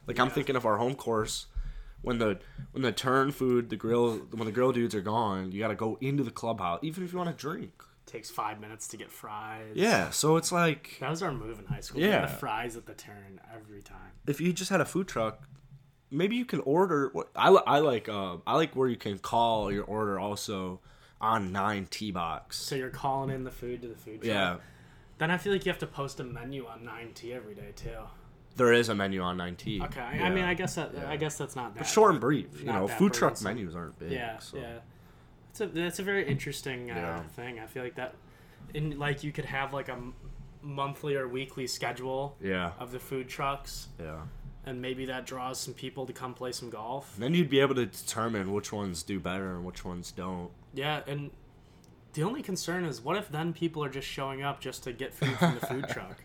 Like 0.06 0.18
I'm 0.18 0.28
thinking 0.28 0.56
of 0.56 0.66
our 0.66 0.76
home 0.76 0.94
course. 0.94 1.46
When 2.02 2.18
the 2.18 2.40
when 2.72 2.82
the 2.82 2.92
turn 2.92 3.30
food, 3.30 3.70
the 3.70 3.76
grill, 3.76 4.18
when 4.32 4.46
the 4.46 4.52
grill 4.52 4.72
dudes 4.72 4.94
are 4.94 5.00
gone, 5.00 5.52
you 5.52 5.60
got 5.60 5.68
to 5.68 5.74
go 5.74 5.96
into 6.00 6.24
the 6.24 6.30
clubhouse, 6.30 6.80
even 6.82 7.04
if 7.04 7.12
you 7.12 7.18
want 7.18 7.30
to 7.30 7.36
drink. 7.40 7.82
Takes 8.10 8.30
five 8.30 8.60
minutes 8.60 8.88
to 8.88 8.96
get 8.96 9.10
fries. 9.10 9.72
Yeah, 9.74 10.10
so 10.10 10.36
it's 10.36 10.50
like 10.52 10.96
that 11.00 11.10
was 11.10 11.22
our 11.22 11.32
move 11.32 11.58
in 11.58 11.66
high 11.66 11.80
school. 11.80 12.00
Yeah. 12.00 12.08
Yeah, 12.08 12.20
the 12.26 12.32
fries 12.32 12.76
at 12.76 12.86
the 12.86 12.94
turn 12.94 13.40
every 13.54 13.82
time. 13.82 14.12
if 14.26 14.40
you 14.40 14.52
just 14.52 14.70
had 14.70 14.80
a 14.80 14.84
food 14.84 15.08
truck, 15.08 15.42
maybe 16.10 16.36
you 16.36 16.44
can 16.44 16.60
order. 16.60 17.12
I 17.36 17.48
I 17.48 17.78
like 17.78 18.08
uh, 18.08 18.38
I 18.46 18.56
like 18.56 18.74
where 18.74 18.88
you 18.88 18.96
can 18.96 19.18
call 19.18 19.72
your 19.72 19.84
order 19.84 20.18
also 20.18 20.80
on 21.20 21.52
nine 21.52 21.86
T 21.90 22.10
box. 22.10 22.56
So 22.56 22.74
you're 22.74 22.90
calling 22.90 23.30
in 23.30 23.44
the 23.44 23.50
food 23.50 23.82
to 23.82 23.88
the 23.88 23.94
food 23.94 24.22
truck. 24.22 24.24
Yeah, 24.24 24.56
Then 25.18 25.30
I 25.30 25.36
feel 25.36 25.52
like 25.52 25.64
you 25.66 25.70
have 25.70 25.78
to 25.80 25.86
post 25.86 26.18
a 26.20 26.24
menu 26.24 26.66
on 26.66 26.80
9T 26.80 27.34
every 27.34 27.54
day 27.54 27.72
too. 27.76 27.90
there 28.56 28.72
is 28.72 28.88
a 28.88 28.94
menu 28.94 29.20
on 29.20 29.36
nine 29.36 29.54
T. 29.56 29.80
Okay, 29.82 30.00
I 30.00 30.30
mean, 30.30 30.44
I 30.44 30.54
guess 30.54 30.74
that 30.76 30.90
I 31.06 31.16
guess 31.16 31.36
that's 31.38 31.54
not 31.56 31.74
bad. 31.76 31.86
short 31.86 32.10
and 32.12 32.20
brief. 32.20 32.60
You 32.60 32.66
know, 32.72 32.86
that 32.86 32.98
food 32.98 33.12
truck 33.12 33.40
menus 33.42 33.74
aren't 33.76 33.98
big. 33.98 34.12
Yeah, 34.12 34.38
so. 34.38 34.56
yeah. 34.56 34.78
It's 35.50 35.60
a 35.60 35.66
that's 35.66 35.98
a 35.98 36.02
very 36.02 36.26
interesting 36.26 36.90
uh, 36.90 36.94
Yeah. 36.94 37.22
thing. 37.34 37.58
I 37.60 37.66
feel 37.66 37.82
like 37.82 37.96
that, 37.96 38.14
in 38.74 38.98
like 38.98 39.22
you 39.24 39.32
could 39.32 39.44
have 39.46 39.72
like 39.72 39.88
a 39.88 39.92
m- 39.92 40.14
monthly 40.62 41.14
or 41.16 41.26
weekly 41.28 41.66
schedule 41.66 42.36
yeah, 42.40 42.72
of 42.78 42.92
the 42.92 42.98
food 42.98 43.28
trucks, 43.28 43.88
yeah. 43.98 44.20
and 44.64 44.80
maybe 44.80 45.06
that 45.06 45.26
draws 45.26 45.58
some 45.58 45.74
people 45.74 46.06
to 46.06 46.12
come 46.12 46.34
play 46.34 46.52
some 46.52 46.70
golf. 46.70 47.14
Then 47.18 47.34
you'd 47.34 47.50
be 47.50 47.60
able 47.60 47.74
to 47.76 47.86
determine 47.86 48.52
which 48.52 48.72
ones 48.72 49.02
do 49.02 49.18
better 49.18 49.54
and 49.56 49.64
which 49.64 49.84
ones 49.84 50.12
don't. 50.12 50.50
Yeah, 50.74 51.00
and 51.06 51.30
the 52.12 52.22
only 52.22 52.42
concern 52.42 52.84
is 52.84 53.00
what 53.00 53.16
if 53.16 53.28
then 53.30 53.52
people 53.52 53.82
are 53.84 53.88
just 53.88 54.06
showing 54.06 54.42
up 54.42 54.60
just 54.60 54.84
to 54.84 54.92
get 54.92 55.14
food 55.14 55.36
from 55.38 55.54
the 55.58 55.66
food 55.66 55.88
truck? 55.90 56.22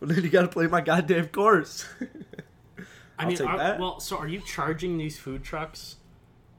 Well, 0.00 0.08
then 0.10 0.24
you 0.24 0.30
got 0.30 0.42
to 0.42 0.48
play 0.48 0.66
my 0.66 0.80
goddamn 0.80 1.28
course. 1.28 1.84
I 3.18 3.26
mean, 3.26 3.40
are, 3.42 3.76
well, 3.78 4.00
so 4.00 4.16
are 4.16 4.26
you 4.26 4.40
charging 4.40 4.96
these 4.96 5.18
food 5.18 5.44
trucks 5.44 5.96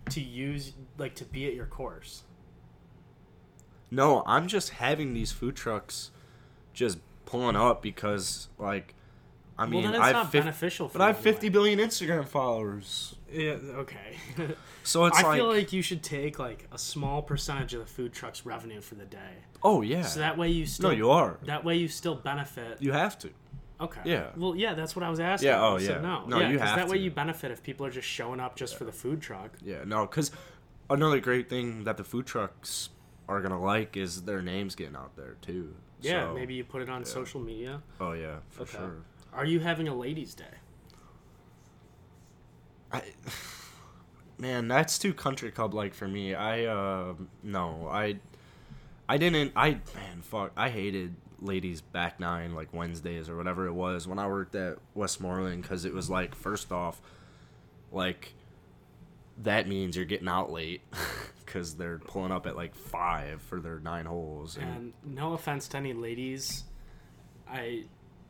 to 0.10 0.22
use 0.22 0.74
like 0.98 1.16
to 1.16 1.26
be 1.26 1.48
at 1.48 1.54
your 1.54 1.66
course? 1.66 2.24
No, 3.90 4.24
I'm 4.26 4.48
just 4.48 4.70
having 4.72 5.14
these 5.14 5.32
food 5.32 5.56
trucks 5.56 6.12
just 6.74 7.00
pulling 7.26 7.58
up 7.58 7.82
because, 7.82 8.48
like, 8.58 8.96
I 9.58 9.66
mean, 9.66 9.84
well, 9.84 10.02
I 10.02 10.12
not 10.12 10.16
have 10.16 10.32
fif- 10.32 10.44
beneficial. 10.44 10.88
For 10.88 10.98
but 10.98 11.04
I 11.04 11.08
have 11.08 11.18
you 11.18 11.24
50 11.24 11.48
anyway. 11.48 11.52
billion 11.54 11.80
Instagram 11.80 12.28
followers. 12.28 13.16
Yeah, 13.32 13.58
okay. 13.74 14.18
So 14.84 15.06
it's 15.06 15.16
like 15.18 15.26
I 15.26 15.28
like, 15.30 15.38
feel 15.38 15.48
like 15.48 15.74
you 15.74 15.82
should 15.82 16.02
take 16.02 16.40
like 16.40 16.68
a 16.72 16.78
small 16.78 17.22
percentage 17.22 17.74
of 17.76 17.82
the 17.82 17.86
food 17.86 18.14
truck's 18.14 18.46
revenue 18.46 18.82
for 18.82 18.96
the 18.96 19.06
day, 19.06 19.44
oh 19.62 19.82
yeah, 19.84 20.02
so 20.02 20.20
that 20.22 20.38
way 20.40 20.50
you 20.50 20.66
still 20.66 20.90
no, 20.90 20.96
you 20.96 21.12
are. 21.12 21.38
that 21.46 21.64
way 21.64 21.76
you 21.76 21.88
still 21.88 22.16
benefit. 22.16 22.82
You 22.82 22.92
have 22.92 23.18
to. 23.20 23.30
Okay. 23.82 24.02
Yeah. 24.06 24.28
Well, 24.38 24.56
yeah, 24.56 24.74
that's 24.76 24.96
what 24.96 25.04
I 25.04 25.10
was 25.10 25.20
asking. 25.20 25.50
Yeah, 25.50 25.65
oh, 25.65 25.78
So 25.80 25.94
yeah. 25.94 26.02
no, 26.02 26.26
No, 26.26 26.39
yeah, 26.39 26.50
you 26.50 26.60
have 26.60 26.76
that 26.78 26.88
way 26.88 26.98
you 26.98 27.10
benefit 27.12 27.52
if 27.52 27.63
people 27.63 27.86
are 27.86 27.89
just 27.91 28.08
showing 28.08 28.39
up 28.39 28.56
just 28.56 28.78
for 28.78 28.84
the 28.86 28.91
food 28.91 29.22
truck. 29.22 29.58
Yeah, 29.63 29.84
no, 29.86 30.06
because 30.06 30.32
another 30.89 31.20
great 31.20 31.50
thing 31.50 31.84
that 31.86 31.98
the 31.98 32.04
food 32.04 32.26
trucks 32.28 32.89
are 33.28 33.41
gonna 33.41 33.60
like 33.62 33.98
is 33.98 34.24
their 34.24 34.41
names 34.41 34.76
getting 34.76 34.96
out 34.96 35.15
there 35.15 35.36
too. 35.41 35.74
Yeah, 36.02 36.28
So- 36.28 36.34
maybe 36.36 36.54
you 36.54 36.63
put 36.63 36.82
it 36.82 36.89
on 36.89 37.04
social 37.06 37.39
media. 37.41 37.82
Oh 38.00 38.12
yeah, 38.13 38.38
for 38.50 38.63
Okay. 38.63 38.78
sure. 38.78 38.96
Are 39.34 39.46
you 39.46 39.60
having 39.62 39.88
a 39.88 39.96
ladies' 39.96 40.34
day? 40.36 40.46
I, 42.91 43.04
man, 44.38 44.67
that's 44.67 45.00
too 45.00 45.13
country 45.13 45.52
club 45.52 45.74
like 45.74 45.94
for 45.94 46.08
me. 46.08 46.36
I 46.36 46.65
uh 46.65 47.13
no, 47.44 47.88
I 47.89 48.20
I 49.08 49.17
didn't 49.17 49.54
I 49.56 49.72
man, 49.96 50.22
fuck. 50.22 50.52
I 50.58 50.70
hated 50.70 51.15
ladies 51.41 51.82
back 51.82 52.19
nine 52.19 52.54
like 52.54 52.73
Wednesdays 52.73 53.27
or 53.27 53.36
whatever 53.36 53.65
it 53.65 53.73
was 53.73 54.08
when 54.08 54.19
I 54.19 54.27
worked 54.27 54.54
at 54.56 54.77
Westmoreland 54.93 55.63
cuz 55.63 55.86
it 55.86 55.93
was 55.93 56.10
like 56.10 56.36
first 56.36 56.71
off 56.71 57.01
like 57.91 58.34
that 59.38 59.67
means 59.67 59.95
you're 59.95 60.06
getting 60.06 60.27
out 60.27 60.51
late 60.51 60.82
cuz 61.45 61.75
they're 61.75 61.97
pulling 61.99 62.32
up 62.32 62.45
at 62.45 62.56
like 62.56 62.75
5 62.75 63.41
for 63.41 63.60
their 63.60 63.80
9 63.80 64.06
holes 64.06 64.56
and 64.58 64.93
And 65.04 65.15
no 65.15 65.34
offense 65.34 65.67
to 65.69 65.77
any 65.77 65.93
ladies, 65.93 66.65
I 67.49 67.86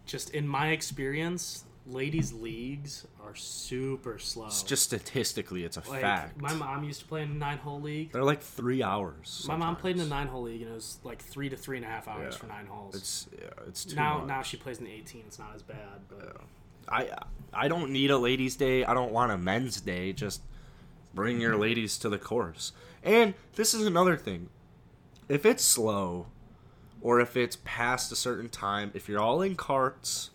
just 0.05 0.29
in 0.31 0.47
my 0.47 0.69
experience, 0.69 1.65
ladies 1.87 2.31
leagues 2.31 3.07
are 3.23 3.33
super 3.35 4.19
slow. 4.19 4.45
it's 4.45 4.61
just 4.63 4.83
statistically 4.83 5.63
it's 5.65 5.77
a 5.77 5.83
like 5.89 6.01
fact. 6.01 6.39
my 6.39 6.53
mom 6.53 6.83
used 6.83 6.99
to 7.01 7.05
play 7.07 7.23
in 7.23 7.31
a 7.31 7.33
nine 7.33 7.57
hole 7.57 7.81
league. 7.81 8.11
They're 8.11 8.23
like 8.23 8.41
3 8.41 8.83
hours. 8.83 9.45
My 9.47 9.55
mom 9.55 9.75
played 9.75 9.95
in 9.95 10.01
a 10.03 10.05
nine 10.05 10.27
hole 10.27 10.43
league 10.43 10.61
and 10.61 10.71
it 10.71 10.75
was 10.75 10.99
like 11.03 11.21
three 11.21 11.49
to 11.49 11.57
three 11.57 11.77
and 11.77 11.85
a 11.85 11.89
half 11.89 12.07
hours 12.07 12.33
Yeah. 12.35 12.39
for 12.39 12.47
nine 12.47 12.65
holes. 12.67 12.95
It's 12.95 13.27
yeah, 13.39 13.47
it's 13.67 13.85
too 13.85 13.95
now 13.95 14.19
much. 14.19 14.27
now 14.27 14.41
she 14.43 14.57
plays 14.57 14.77
in 14.77 14.85
the 14.85 14.91
eighteen. 14.91 15.23
It's 15.27 15.39
not 15.39 15.53
as 15.55 15.63
bad, 15.63 16.01
but 16.07 16.37
I 16.87 17.09
I 17.53 17.67
don't 17.67 17.91
need 17.91 18.11
a 18.11 18.17
ladies' 18.17 18.55
day. 18.55 18.83
I 18.85 18.93
don't 18.93 19.11
want 19.11 19.31
a 19.31 19.37
men's 19.37 19.81
day. 19.81 20.13
Just 20.13 20.41
bring 21.13 21.41
your 21.41 21.57
ladies 21.57 21.97
to 21.99 22.09
the 22.09 22.17
course. 22.17 22.71
And 23.03 23.33
this 23.55 23.73
is 23.73 23.85
another 23.85 24.17
thing. 24.17 24.49
If 25.29 25.45
it's 25.45 25.63
slow, 25.63 26.27
or 27.01 27.19
if 27.21 27.35
it's 27.37 27.57
past 27.63 28.11
a 28.11 28.15
certain 28.15 28.49
time, 28.49 28.91
if 28.93 29.07
you're 29.09 29.19
all 29.21 29.41
in 29.41 29.55
carts, 29.55 30.30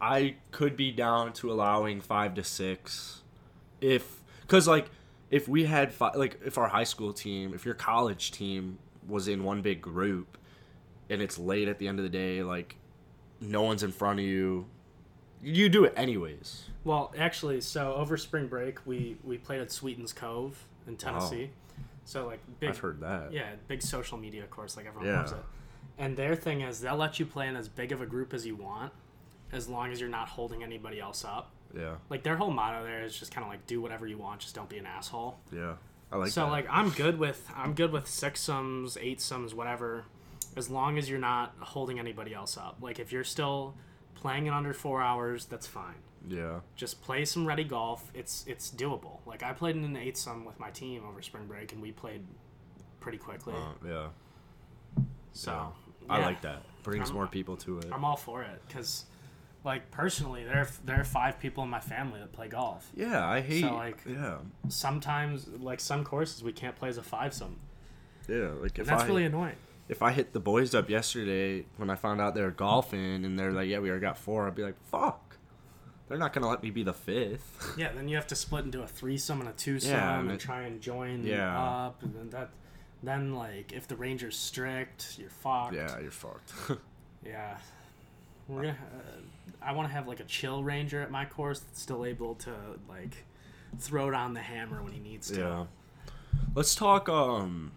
I 0.00 0.36
could 0.50 0.76
be 0.76 0.92
down 0.92 1.32
to 1.34 1.50
allowing 1.52 2.00
five 2.00 2.34
to 2.34 2.44
six. 2.44 3.22
If 3.80 4.22
because 4.42 4.66
like 4.66 4.90
if 5.30 5.48
we 5.48 5.64
had 5.64 5.92
five, 5.92 6.16
like 6.16 6.40
if 6.44 6.58
our 6.58 6.68
high 6.68 6.84
school 6.84 7.12
team, 7.12 7.52
if 7.54 7.64
your 7.64 7.74
college 7.74 8.30
team 8.32 8.78
was 9.06 9.28
in 9.28 9.44
one 9.44 9.62
big 9.62 9.80
group, 9.80 10.38
and 11.08 11.20
it's 11.20 11.38
late 11.38 11.68
at 11.68 11.78
the 11.78 11.88
end 11.88 11.98
of 11.98 12.02
the 12.02 12.10
day, 12.10 12.42
like 12.42 12.76
no 13.40 13.62
one's 13.62 13.82
in 13.82 13.92
front 13.92 14.18
of 14.20 14.24
you, 14.24 14.66
you 15.42 15.68
do 15.68 15.84
it 15.84 15.92
anyways. 15.96 16.64
Well, 16.84 17.12
actually, 17.18 17.60
so 17.60 17.94
over 17.94 18.16
spring 18.16 18.46
break, 18.46 18.86
we 18.86 19.16
we 19.22 19.38
played 19.38 19.60
at 19.60 19.70
Sweetens 19.70 20.12
Cove 20.12 20.66
in 20.86 20.94
oh. 20.94 20.96
Tennessee. 20.96 21.50
So 22.04 22.26
like 22.26 22.40
big, 22.58 22.70
I've 22.70 22.78
heard 22.78 23.00
that. 23.00 23.32
yeah, 23.32 23.50
big 23.68 23.82
social 23.82 24.18
media 24.18 24.44
course, 24.44 24.76
like 24.76 24.86
everyone 24.86 25.08
Yeah. 25.08 25.18
loves 25.18 25.32
it. 25.32 25.38
And 25.98 26.16
their 26.16 26.34
thing 26.34 26.62
is 26.62 26.80
they'll 26.80 26.96
let 26.96 27.20
you 27.20 27.26
play 27.26 27.46
in 27.46 27.56
as 27.56 27.68
big 27.68 27.92
of 27.92 28.00
a 28.00 28.06
group 28.06 28.32
as 28.32 28.46
you 28.46 28.56
want, 28.56 28.92
as 29.52 29.68
long 29.68 29.90
as 29.92 30.00
you're 30.00 30.08
not 30.08 30.28
holding 30.28 30.62
anybody 30.62 31.00
else 31.00 31.24
up. 31.24 31.50
Yeah. 31.76 31.94
Like 32.08 32.22
their 32.22 32.36
whole 32.36 32.50
motto 32.50 32.84
there 32.84 33.02
is 33.04 33.16
just 33.18 33.32
kind 33.32 33.44
of 33.44 33.50
like 33.50 33.66
do 33.66 33.80
whatever 33.80 34.06
you 34.06 34.18
want, 34.18 34.40
just 34.40 34.54
don't 34.54 34.68
be 34.68 34.78
an 34.78 34.86
asshole. 34.86 35.38
Yeah. 35.52 35.74
I 36.12 36.16
like 36.16 36.30
so 36.30 36.42
that. 36.46 36.50
like 36.50 36.66
I'm 36.70 36.90
good 36.90 37.18
with 37.18 37.48
I'm 37.56 37.74
good 37.74 37.92
with 37.92 38.08
six 38.08 38.40
sums, 38.40 38.96
eight 39.00 39.20
sums, 39.20 39.54
whatever, 39.54 40.04
as 40.56 40.68
long 40.68 40.98
as 40.98 41.08
you're 41.08 41.20
not 41.20 41.54
holding 41.60 41.98
anybody 42.00 42.34
else 42.34 42.56
up. 42.56 42.78
Like 42.80 42.98
if 42.98 43.12
you're 43.12 43.22
still 43.24 43.74
playing 44.16 44.46
in 44.46 44.52
under 44.52 44.72
four 44.72 45.00
hours, 45.00 45.44
that's 45.46 45.66
fine. 45.68 45.94
yeah. 46.28 46.60
Just 46.74 47.00
play 47.02 47.24
some 47.24 47.46
ready 47.46 47.62
golf. 47.64 48.10
It's 48.14 48.44
it's 48.48 48.70
doable. 48.70 49.18
Like 49.24 49.42
I 49.44 49.52
played 49.52 49.76
in 49.76 49.84
an 49.84 49.96
eight 49.96 50.16
sum 50.18 50.44
with 50.44 50.58
my 50.58 50.70
team 50.70 51.02
over 51.08 51.22
spring 51.22 51.46
break, 51.46 51.72
and 51.72 51.80
we 51.80 51.92
played 51.92 52.22
pretty 52.98 53.18
quickly. 53.18 53.54
Uh, 53.54 53.86
yeah. 53.88 54.06
so 55.32 55.52
yeah. 55.52 56.12
I 56.14 56.18
yeah, 56.18 56.26
like 56.26 56.40
that. 56.42 56.62
Brings 56.82 57.08
I'm- 57.10 57.14
more 57.16 57.26
people 57.28 57.56
to 57.58 57.78
it. 57.78 57.86
I'm 57.92 58.04
all 58.04 58.16
for 58.16 58.42
it 58.42 58.60
because, 58.66 59.04
like 59.64 59.90
personally, 59.90 60.44
there 60.44 60.66
there 60.84 61.00
are 61.00 61.04
five 61.04 61.38
people 61.38 61.62
in 61.64 61.70
my 61.70 61.80
family 61.80 62.20
that 62.20 62.32
play 62.32 62.48
golf. 62.48 62.90
yeah, 62.94 63.26
I 63.28 63.40
hate. 63.40 63.64
like- 63.64 63.98
yeah. 64.08 64.38
Sometimes, 64.68 65.46
like 65.48 65.80
some 65.80 66.04
courses, 66.04 66.42
we 66.42 66.52
can't 66.52 66.76
play 66.76 66.88
as 66.88 66.98
a 66.98 67.02
five 67.02 67.34
some. 67.34 67.56
Yeah. 68.28 68.50
Like 68.60 68.72
if 68.72 68.78
and 68.80 68.86
that's 68.88 69.02
I 69.04 69.06
really 69.06 69.24
annoying. 69.24 69.56
if 69.88 70.02
I 70.02 70.12
hit 70.12 70.32
the 70.32 70.40
boys 70.40 70.74
up 70.74 70.88
yesterday 70.88 71.66
when 71.76 71.90
I 71.90 71.96
found 71.96 72.20
out 72.20 72.34
they 72.34 72.42
were 72.42 72.50
golfing 72.50 73.24
and 73.24 73.38
they're 73.38 73.52
like, 73.52 73.68
yeah, 73.68 73.78
we 73.80 73.90
already 73.90 74.02
got 74.02 74.16
four, 74.18 74.46
I'd 74.46 74.54
be 74.54 74.62
like, 74.62 74.80
fuck. 74.90 75.36
They're 76.08 76.18
not 76.18 76.32
gonna 76.32 76.48
let 76.48 76.62
me 76.62 76.70
be 76.70 76.82
the 76.82 76.92
fifth. 76.94 77.74
Yeah, 77.78 77.92
then 77.92 78.08
you 78.08 78.16
have 78.16 78.26
to 78.28 78.34
split 78.36 78.64
into 78.64 78.82
a 78.82 78.86
threesome 78.86 79.40
and 79.40 79.48
a 79.48 79.52
twosome 79.52 79.90
Yeah, 79.92 80.18
and, 80.20 80.30
and 80.30 80.40
try 80.40 80.62
and 80.62 80.80
join 80.80 81.24
Yeah. 81.24 81.56
up, 81.86 82.02
and 82.02 82.14
then 82.14 82.30
that. 82.30 82.50
Then 83.02 83.34
like 83.34 83.72
if 83.72 83.86
the 83.88 83.96
ranger's 83.96 84.36
strict, 84.36 85.16
you're 85.18 85.30
fucked. 85.30 85.74
yeah, 85.74 85.98
you're 86.00 86.10
fucked. 86.10 86.52
Yeah. 87.24 87.58
We're 88.50 88.62
gonna, 88.62 88.76
uh, 88.94 89.62
I 89.62 89.72
want 89.72 89.88
to 89.88 89.94
have 89.94 90.08
like 90.08 90.20
a 90.20 90.24
chill 90.24 90.62
ranger 90.64 91.00
at 91.00 91.10
my 91.10 91.24
course 91.24 91.60
that's 91.60 91.80
still 91.80 92.04
able 92.04 92.34
to 92.36 92.52
like 92.88 93.24
throw 93.78 94.10
down 94.10 94.34
the 94.34 94.40
hammer 94.40 94.82
when 94.82 94.92
he 94.92 95.00
needs 95.00 95.30
to. 95.30 95.38
yeah. 95.38 95.64
Let's 96.54 96.74
talk 96.74 97.08
um 97.08 97.72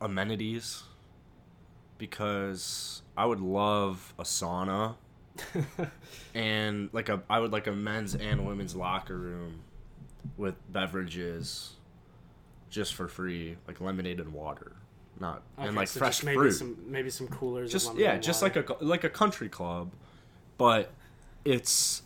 amenities 0.00 0.84
because 1.98 3.02
I 3.16 3.26
would 3.26 3.40
love 3.40 4.14
a 4.18 4.22
sauna 4.22 4.96
and 6.34 6.90
like 6.92 7.08
a 7.08 7.22
I 7.28 7.40
would 7.40 7.52
like 7.52 7.66
a 7.66 7.72
men's 7.72 8.14
and 8.14 8.46
women's 8.46 8.76
locker 8.76 9.16
room 9.16 9.62
with 10.36 10.54
beverages 10.72 11.74
just 12.70 12.94
for 12.94 13.08
free, 13.08 13.56
like 13.66 13.80
lemonade 13.80 14.20
and 14.20 14.32
water. 14.32 14.72
Not 15.20 15.42
and 15.58 15.76
like 15.76 15.88
so 15.88 15.98
fresh 16.00 16.22
maybe 16.24 16.36
fruit. 16.36 16.52
some 16.52 16.76
maybe 16.86 17.08
some 17.10 17.28
coolers. 17.28 17.70
just 17.70 17.96
yeah, 17.96 18.18
just 18.18 18.42
water. 18.42 18.60
like 18.68 18.80
a 18.80 18.84
like 18.84 19.04
a 19.04 19.10
country 19.10 19.48
club, 19.48 19.92
but 20.58 20.90
it's 21.44 22.02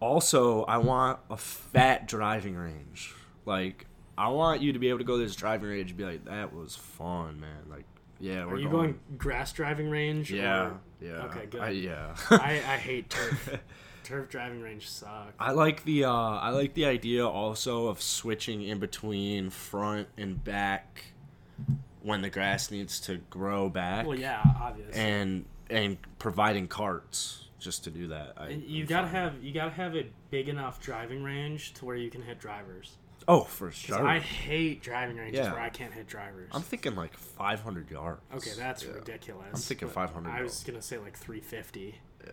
also 0.00 0.64
I 0.64 0.78
want 0.78 1.18
a 1.30 1.36
fat 1.36 2.06
driving 2.06 2.54
range. 2.54 3.14
Like 3.46 3.86
I 4.18 4.28
want 4.28 4.60
you 4.60 4.72
to 4.72 4.78
be 4.78 4.88
able 4.88 4.98
to 4.98 5.04
go 5.04 5.16
to 5.18 5.22
this 5.24 5.36
driving 5.36 5.68
range 5.68 5.90
and 5.90 5.98
be 5.98 6.04
like, 6.04 6.24
that 6.26 6.54
was 6.54 6.76
fun, 6.76 7.40
man. 7.40 7.64
Like 7.70 7.84
yeah, 8.18 8.44
Are 8.44 8.56
you 8.56 8.68
going. 8.68 8.70
going 8.92 9.00
grass 9.18 9.52
driving 9.52 9.90
range? 9.90 10.30
yeah, 10.30 10.66
or- 10.66 10.80
yeah. 11.00 11.10
Okay, 11.24 11.46
good. 11.46 11.60
I, 11.60 11.70
yeah. 11.70 12.16
I, 12.30 12.52
I 12.52 12.76
hate 12.78 13.10
turf. 13.10 13.58
turf 14.04 14.28
driving 14.30 14.62
range 14.62 14.88
sucks. 14.88 15.34
I 15.38 15.50
like 15.50 15.84
the 15.84 16.04
uh, 16.04 16.10
I 16.12 16.50
like 16.50 16.74
the 16.74 16.86
idea 16.86 17.26
also 17.26 17.88
of 17.88 18.00
switching 18.00 18.62
in 18.62 18.78
between 18.78 19.50
front 19.50 20.08
and 20.16 20.42
back 20.42 21.04
when 22.06 22.22
the 22.22 22.30
grass 22.30 22.70
needs 22.70 23.00
to 23.00 23.16
grow 23.30 23.68
back. 23.68 24.06
Well, 24.06 24.18
yeah, 24.18 24.40
obviously. 24.60 24.94
and 25.00 25.44
and 25.68 25.98
providing 26.18 26.68
carts 26.68 27.44
just 27.58 27.82
to 27.84 27.90
do 27.90 28.08
that. 28.08 28.34
I, 28.36 28.48
you 28.50 28.82
I'm 28.82 28.86
gotta 28.88 29.06
fine. 29.08 29.14
have 29.16 29.42
you 29.42 29.52
gotta 29.52 29.70
have 29.72 29.96
a 29.96 30.06
big 30.30 30.48
enough 30.48 30.80
driving 30.80 31.22
range 31.24 31.74
to 31.74 31.84
where 31.84 31.96
you 31.96 32.08
can 32.10 32.22
hit 32.22 32.38
drivers. 32.38 32.96
oh 33.26 33.40
for 33.40 33.72
sure. 33.72 34.06
I 34.06 34.20
hate 34.20 34.82
driving 34.82 35.16
ranges 35.16 35.40
Yeah. 35.40 35.52
where 35.52 35.60
I 35.62 35.70
can't 35.70 35.92
hit 35.92 36.06
drivers. 36.06 36.48
I'm 36.52 36.62
thinking 36.62 36.94
like 36.94 37.16
500 37.16 37.90
yards. 37.90 38.20
okay, 38.34 38.52
that's 38.56 38.84
Yeah. 38.84 38.92
ridiculous. 38.92 39.48
I'm 39.52 39.60
thinking 39.60 39.88
500 39.88 40.30
I 40.30 40.42
was 40.42 40.62
gonna 40.64 40.80
say 40.82 40.98
like 40.98 41.16
350. 41.16 41.96
Yeah. 42.24 42.32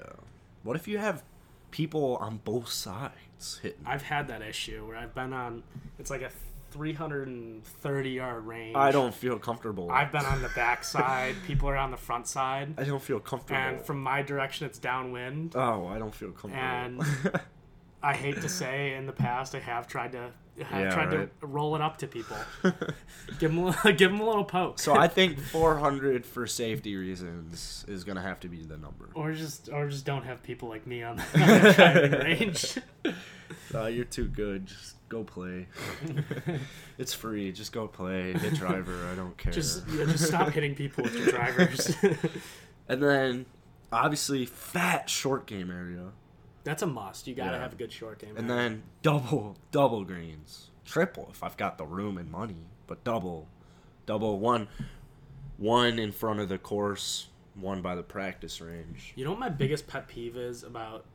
What 0.62 0.76
if 0.76 0.88
you 0.88 1.00
have 1.00 1.24
people 1.72 2.18
on 2.18 2.38
both 2.44 2.70
sides 2.70 3.60
hitting? 3.64 3.84
I've 3.88 4.04
had 4.04 4.28
that 4.28 4.44
issue 4.44 4.86
where 4.88 4.98
I've 4.98 5.16
been 5.16 5.34
on. 5.34 5.64
It's 5.98 6.12
like 6.12 6.22
a 6.22 6.30
330 6.74 8.10
yard 8.10 8.46
range. 8.46 8.76
I 8.76 8.92
don't 8.92 9.14
feel 9.14 9.38
comfortable. 9.40 9.92
I've 9.92 10.12
been 10.12 10.26
on 10.26 10.42
the 10.42 10.50
back 10.50 10.84
side. 10.84 11.36
People 11.48 11.70
are 11.70 11.78
on 11.78 11.92
the 11.92 11.98
front 11.98 12.28
side, 12.28 12.74
I 12.78 12.84
don't 12.84 13.02
feel 13.02 13.20
comfortable. 13.20 13.60
and 13.60 13.82
from 13.86 14.02
my 14.02 14.22
direction, 14.22 14.66
it's 14.66 14.80
downwind. 14.80 15.56
oh, 15.56 15.88
I 15.88 16.00
don't 16.00 16.14
feel 16.14 16.32
comfortable. 16.32 16.58
And 16.66 17.02
I 18.04 18.14
hate 18.16 18.42
to 18.42 18.50
say, 18.50 18.96
in 18.96 19.06
the 19.06 19.14
past, 19.14 19.56
I 19.56 19.60
have 19.60 19.88
tried 19.88 20.12
to 20.14 20.32
have 20.64 20.82
Yeah, 20.84 20.90
tried 20.94 21.14
right. 21.14 21.40
to 21.42 21.48
roll 21.48 21.76
it 21.76 21.82
up 21.82 21.98
to 22.00 22.08
people, 22.08 22.36
give 23.40 23.54
them 23.56 23.74
a, 23.84 23.94
give 23.94 24.12
them 24.12 24.20
a 24.20 24.26
little 24.26 24.44
poke. 24.44 24.78
so 24.80 24.94
I 24.94 25.08
think 25.08 25.40
400 25.40 26.26
for 26.26 26.46
safety 26.46 26.96
reasons 26.98 27.86
is 27.88 28.04
gonna 28.04 28.22
have 28.22 28.40
to 28.42 28.50
be 28.50 28.62
the 28.64 28.78
number. 28.78 29.10
or 29.16 29.32
just 29.32 29.70
or 29.70 29.88
just 29.90 30.06
don't 30.06 30.24
have 30.26 30.44
people 30.44 30.68
like 30.70 30.86
me 30.86 31.02
on 31.02 31.16
the, 31.18 31.24
on 31.42 32.12
the 32.12 32.20
range. 32.24 32.78
Uh, 33.74 33.86
you're 33.86 34.06
too 34.06 34.26
good. 34.26 34.66
Just 34.68 34.96
go 35.14 35.24
play. 35.24 35.68
it's 36.98 37.14
free. 37.14 37.52
Just 37.52 37.72
go 37.72 37.88
play. 37.88 38.34
Hit 38.34 38.56
driver. 38.56 39.08
I 39.12 39.16
don't 39.16 39.38
care. 39.38 39.52
Just 39.54 39.84
yeah, 39.90 40.06
just 40.06 40.26
stop 40.26 40.50
hitting 40.50 40.76
people 40.76 41.04
with 41.04 41.16
your 41.18 41.28
drivers. 41.28 41.96
And 42.86 43.02
then 43.02 43.46
obviously 43.94 44.46
fat 44.46 45.10
short 45.10 45.46
game 45.46 45.72
area. 45.72 46.10
That's 46.66 46.82
a 46.82 46.86
must. 46.88 47.28
You 47.28 47.34
gotta 47.34 47.52
Yeah. 47.56 47.62
have 47.62 47.72
a 47.74 47.76
good 47.78 47.94
short 47.94 48.20
game. 48.20 48.36
And 48.36 48.50
then 48.50 48.84
double 49.02 49.56
double 49.72 50.04
greens. 50.04 50.70
Triple 50.84 51.30
if 51.32 51.44
I've 51.44 51.56
got 51.56 51.78
the 51.78 51.86
room 51.86 52.18
and 52.18 52.30
money. 52.30 52.66
But 52.88 53.06
double. 53.06 53.48
Double 54.06 54.38
one 54.38 54.68
one 55.58 55.98
in 55.98 56.12
front 56.12 56.42
of 56.42 56.50
the 56.50 56.58
course, 56.58 57.28
one 57.56 57.82
by 57.82 57.96
the 57.96 58.04
practice 58.04 58.60
range. 58.60 59.14
You 59.16 59.24
know 59.24 59.32
what 59.32 59.40
my 59.40 59.50
biggest 59.50 59.88
pet 59.88 60.10
peeve 60.10 60.36
is 60.36 60.64
about 60.64 61.06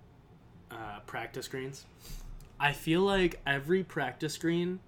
uh, 0.71 1.01
practice 1.07 1.49
greens? 1.49 1.85
I 2.61 2.73
feel 2.73 3.03
like 3.03 3.41
every 3.47 3.85
practice 3.85 4.37
green 4.37 4.81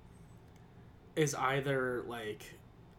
is 1.17 1.35
either 1.35 2.05
like. 2.07 2.55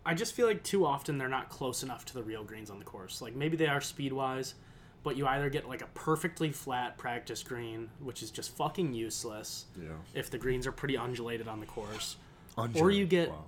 I 0.05 0.13
just 0.15 0.33
feel 0.33 0.47
like 0.47 0.63
too 0.63 0.85
often 0.85 1.17
they're 1.19 1.27
not 1.29 1.49
close 1.49 1.83
enough 1.83 2.05
to 2.05 2.13
the 2.15 2.23
real 2.23 2.43
greens 2.43 2.71
on 2.71 2.79
the 2.79 2.85
course. 2.85 3.21
Like 3.21 3.35
maybe 3.35 3.55
they 3.55 3.67
are 3.67 3.81
speed 3.81 4.13
wise, 4.13 4.55
but 5.03 5.15
you 5.15 5.27
either 5.27 5.49
get 5.49 5.67
like 5.69 5.81
a 5.83 5.87
perfectly 5.93 6.51
flat 6.51 6.97
practice 6.97 7.43
green, 7.43 7.89
which 7.99 8.23
is 8.23 8.31
just 8.31 8.55
fucking 8.57 8.93
useless 8.93 9.65
Yeah. 9.79 9.89
if 10.15 10.31
the 10.31 10.39
greens 10.39 10.65
are 10.65 10.71
pretty 10.71 10.97
undulated 10.97 11.47
on 11.47 11.59
the 11.59 11.67
course. 11.67 12.15
Undulated. 12.57 12.81
Or 12.81 12.91
you 12.91 13.05
get- 13.05 13.29
Wow. 13.29 13.43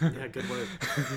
Yeah, 0.00 0.28
good 0.28 0.48
word. 0.48 0.68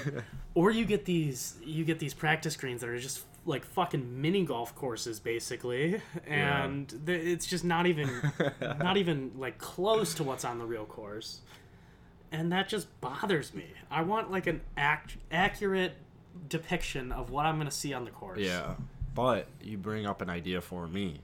or 0.56 0.72
you 0.72 0.84
get 0.86 1.06
these 1.06 1.56
you 1.64 1.86
get 1.86 2.00
these 2.00 2.14
practice 2.14 2.58
greens 2.58 2.82
that 2.82 2.90
are 2.90 3.00
just 3.00 3.24
like 3.46 3.66
fucking 3.66 4.22
mini 4.22 4.46
golf 4.46 4.76
courses 4.76 5.20
basically 5.20 6.00
and 6.28 6.90
th- 7.06 7.26
it's 7.26 7.46
just 7.48 7.64
not 7.66 7.88
even 7.88 8.10
not 8.80 8.98
even 8.98 9.32
like 9.38 9.58
close 9.58 10.14
to 10.14 10.24
what's 10.24 10.46
on 10.46 10.60
the 10.60 10.66
real 10.66 10.86
course 10.86 11.42
and 12.32 12.52
that 12.52 12.70
just 12.70 12.88
bothers 13.02 13.54
me 13.54 13.66
i 13.90 14.02
want 14.02 14.30
like 14.32 14.46
an 14.48 14.62
act- 14.78 15.18
accurate 15.32 15.94
depiction 16.50 17.12
of 17.12 17.30
what 17.32 17.46
i'm 17.46 17.56
going 17.56 17.68
to 17.68 17.76
see 17.76 17.94
on 17.94 18.06
the 18.06 18.12
course 18.12 18.40
Yeah. 18.40 18.76
But 19.14 19.48
you 19.62 19.78
bring 19.78 20.06
up 20.06 20.22
an 20.22 20.30
idea 20.30 20.62
for 20.62 20.88
me. 20.88 21.20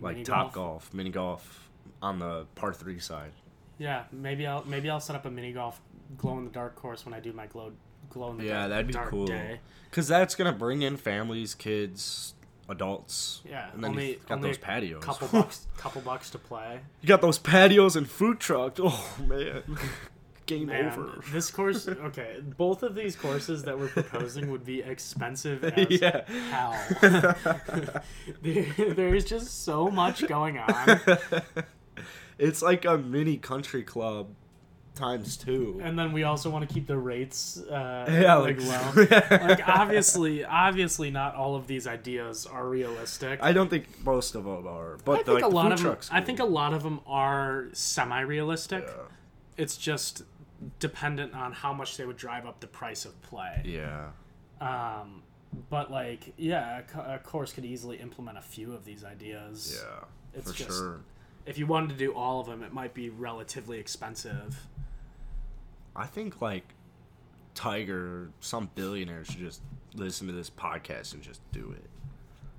Like 0.00 0.14
Mini 0.14 0.24
top 0.24 0.54
golf? 0.54 0.84
golf, 0.84 0.94
mini 0.94 1.10
golf 1.10 1.68
on 2.00 2.18
the 2.18 2.46
par 2.54 2.72
three 2.72 2.98
side. 3.00 3.32
yeah 3.78 4.04
maybe 4.12 4.46
i'll 4.46 4.64
maybe 4.64 4.88
i'll 4.88 4.98
set 5.00 5.14
up 5.14 5.26
a 5.26 5.30
mini 5.30 5.52
golf 5.52 5.78
glow 6.16 6.38
in 6.38 6.44
the 6.44 6.50
dark 6.50 6.74
course 6.76 7.04
when 7.04 7.14
i 7.14 7.20
do 7.20 7.32
my 7.32 7.46
glow 7.46 7.72
glow 8.10 8.30
in 8.30 8.38
the 8.38 8.44
Yeah, 8.44 8.50
dark, 8.52 8.62
Yeah, 8.62 8.68
that'd 8.68 8.86
be 8.86 8.94
cool. 9.10 9.26
day 9.26 9.60
Because 9.90 10.08
that's 10.08 10.34
gonna 10.34 10.52
bring 10.52 10.82
in 10.82 10.96
families, 10.96 11.54
kids, 11.54 12.34
adults. 12.68 13.42
yeah 13.48 13.70
and 13.74 13.82
then 13.84 13.90
only 13.90 14.10
you 14.12 14.20
got 14.28 14.40
those 14.40 14.58
patios. 14.58 15.02
couple 15.02 15.28
bucks 15.28 15.66
couple 15.76 16.00
bucks 16.02 16.30
to 16.30 16.38
play 16.38 16.80
You 17.02 17.08
got 17.08 17.20
those 17.20 17.38
patios 17.38 17.96
and 17.96 18.08
food 18.08 18.40
trucks. 18.40 18.80
Oh 18.82 19.16
man, 19.26 19.62
game 20.46 20.68
Man, 20.68 20.86
over. 20.98 21.22
this 21.30 21.50
course, 21.50 21.86
okay, 21.88 22.36
both 22.56 22.82
of 22.82 22.94
these 22.94 23.14
courses 23.16 23.64
that 23.64 23.78
we're 23.78 23.88
proposing 23.88 24.50
would 24.50 24.64
be 24.64 24.80
expensive 24.80 25.62
as 25.76 25.90
yeah. 26.00 26.22
hell. 26.50 27.34
there, 28.42 28.72
there's 28.94 29.24
just 29.26 29.64
so 29.64 29.90
much 29.90 30.26
going 30.26 30.58
on. 30.58 31.00
it's 32.38 32.62
like 32.62 32.84
a 32.86 32.96
mini 32.96 33.36
country 33.36 33.82
club 33.82 34.28
times 34.98 35.36
two. 35.36 35.80
And 35.82 35.98
then 35.98 36.12
we 36.12 36.24
also 36.24 36.50
want 36.50 36.68
to 36.68 36.72
keep 36.72 36.86
the 36.86 36.98
rates 36.98 37.58
uh, 37.58 38.06
Yeah, 38.10 38.34
like, 38.36 38.60
low. 38.60 38.92
like 39.30 39.66
obviously, 39.66 40.44
obviously, 40.44 41.10
not 41.10 41.34
all 41.34 41.56
of 41.56 41.66
these 41.66 41.86
ideas 41.86 42.44
are 42.46 42.68
realistic. 42.68 43.40
I 43.42 43.52
don't 43.52 43.70
think 43.70 43.86
most 44.04 44.34
of 44.34 44.44
them 44.44 44.66
are, 44.66 44.98
but 45.04 45.12
I 45.12 45.22
the, 45.22 45.24
think 45.24 45.42
like, 45.42 45.52
a 45.52 45.54
lot 45.54 45.64
food 45.66 45.72
of 45.72 45.78
them, 45.78 45.86
truck's 45.86 46.10
I 46.12 46.20
think 46.20 46.40
a 46.40 46.44
lot 46.44 46.74
of 46.74 46.82
them 46.82 47.00
are 47.06 47.68
semi-realistic. 47.72 48.84
Yeah. 48.86 49.02
It's 49.56 49.76
just 49.76 50.22
dependent 50.78 51.34
on 51.34 51.52
how 51.52 51.72
much 51.72 51.96
they 51.96 52.04
would 52.04 52.16
drive 52.16 52.46
up 52.46 52.60
the 52.60 52.66
price 52.66 53.04
of 53.04 53.20
play. 53.22 53.62
Yeah. 53.64 54.08
Um, 54.60 55.22
but 55.70 55.90
like, 55.90 56.34
yeah, 56.36 56.82
a 56.96 57.14
a 57.14 57.18
course 57.18 57.52
could 57.52 57.64
easily 57.64 57.96
implement 57.98 58.38
a 58.38 58.42
few 58.42 58.72
of 58.72 58.84
these 58.84 59.04
ideas. 59.04 59.80
Yeah. 59.82 60.04
It's 60.34 60.50
for 60.50 60.56
just- 60.56 60.70
sure. 60.70 61.00
If 61.46 61.56
you 61.56 61.66
wanted 61.66 61.88
to 61.90 61.94
do 61.94 62.12
all 62.12 62.40
of 62.40 62.46
them, 62.46 62.62
it 62.62 62.74
might 62.74 62.92
be 62.92 63.08
relatively 63.08 63.78
expensive. 63.78 64.66
I 65.98 66.06
think 66.06 66.40
like 66.40 66.74
Tiger, 67.54 68.30
some 68.40 68.70
billionaire 68.74 69.24
should 69.24 69.38
just 69.40 69.60
listen 69.94 70.26
to 70.28 70.32
this 70.32 70.48
podcast 70.48 71.12
and 71.14 71.22
just 71.22 71.40
do 71.52 71.74
it. 71.76 71.84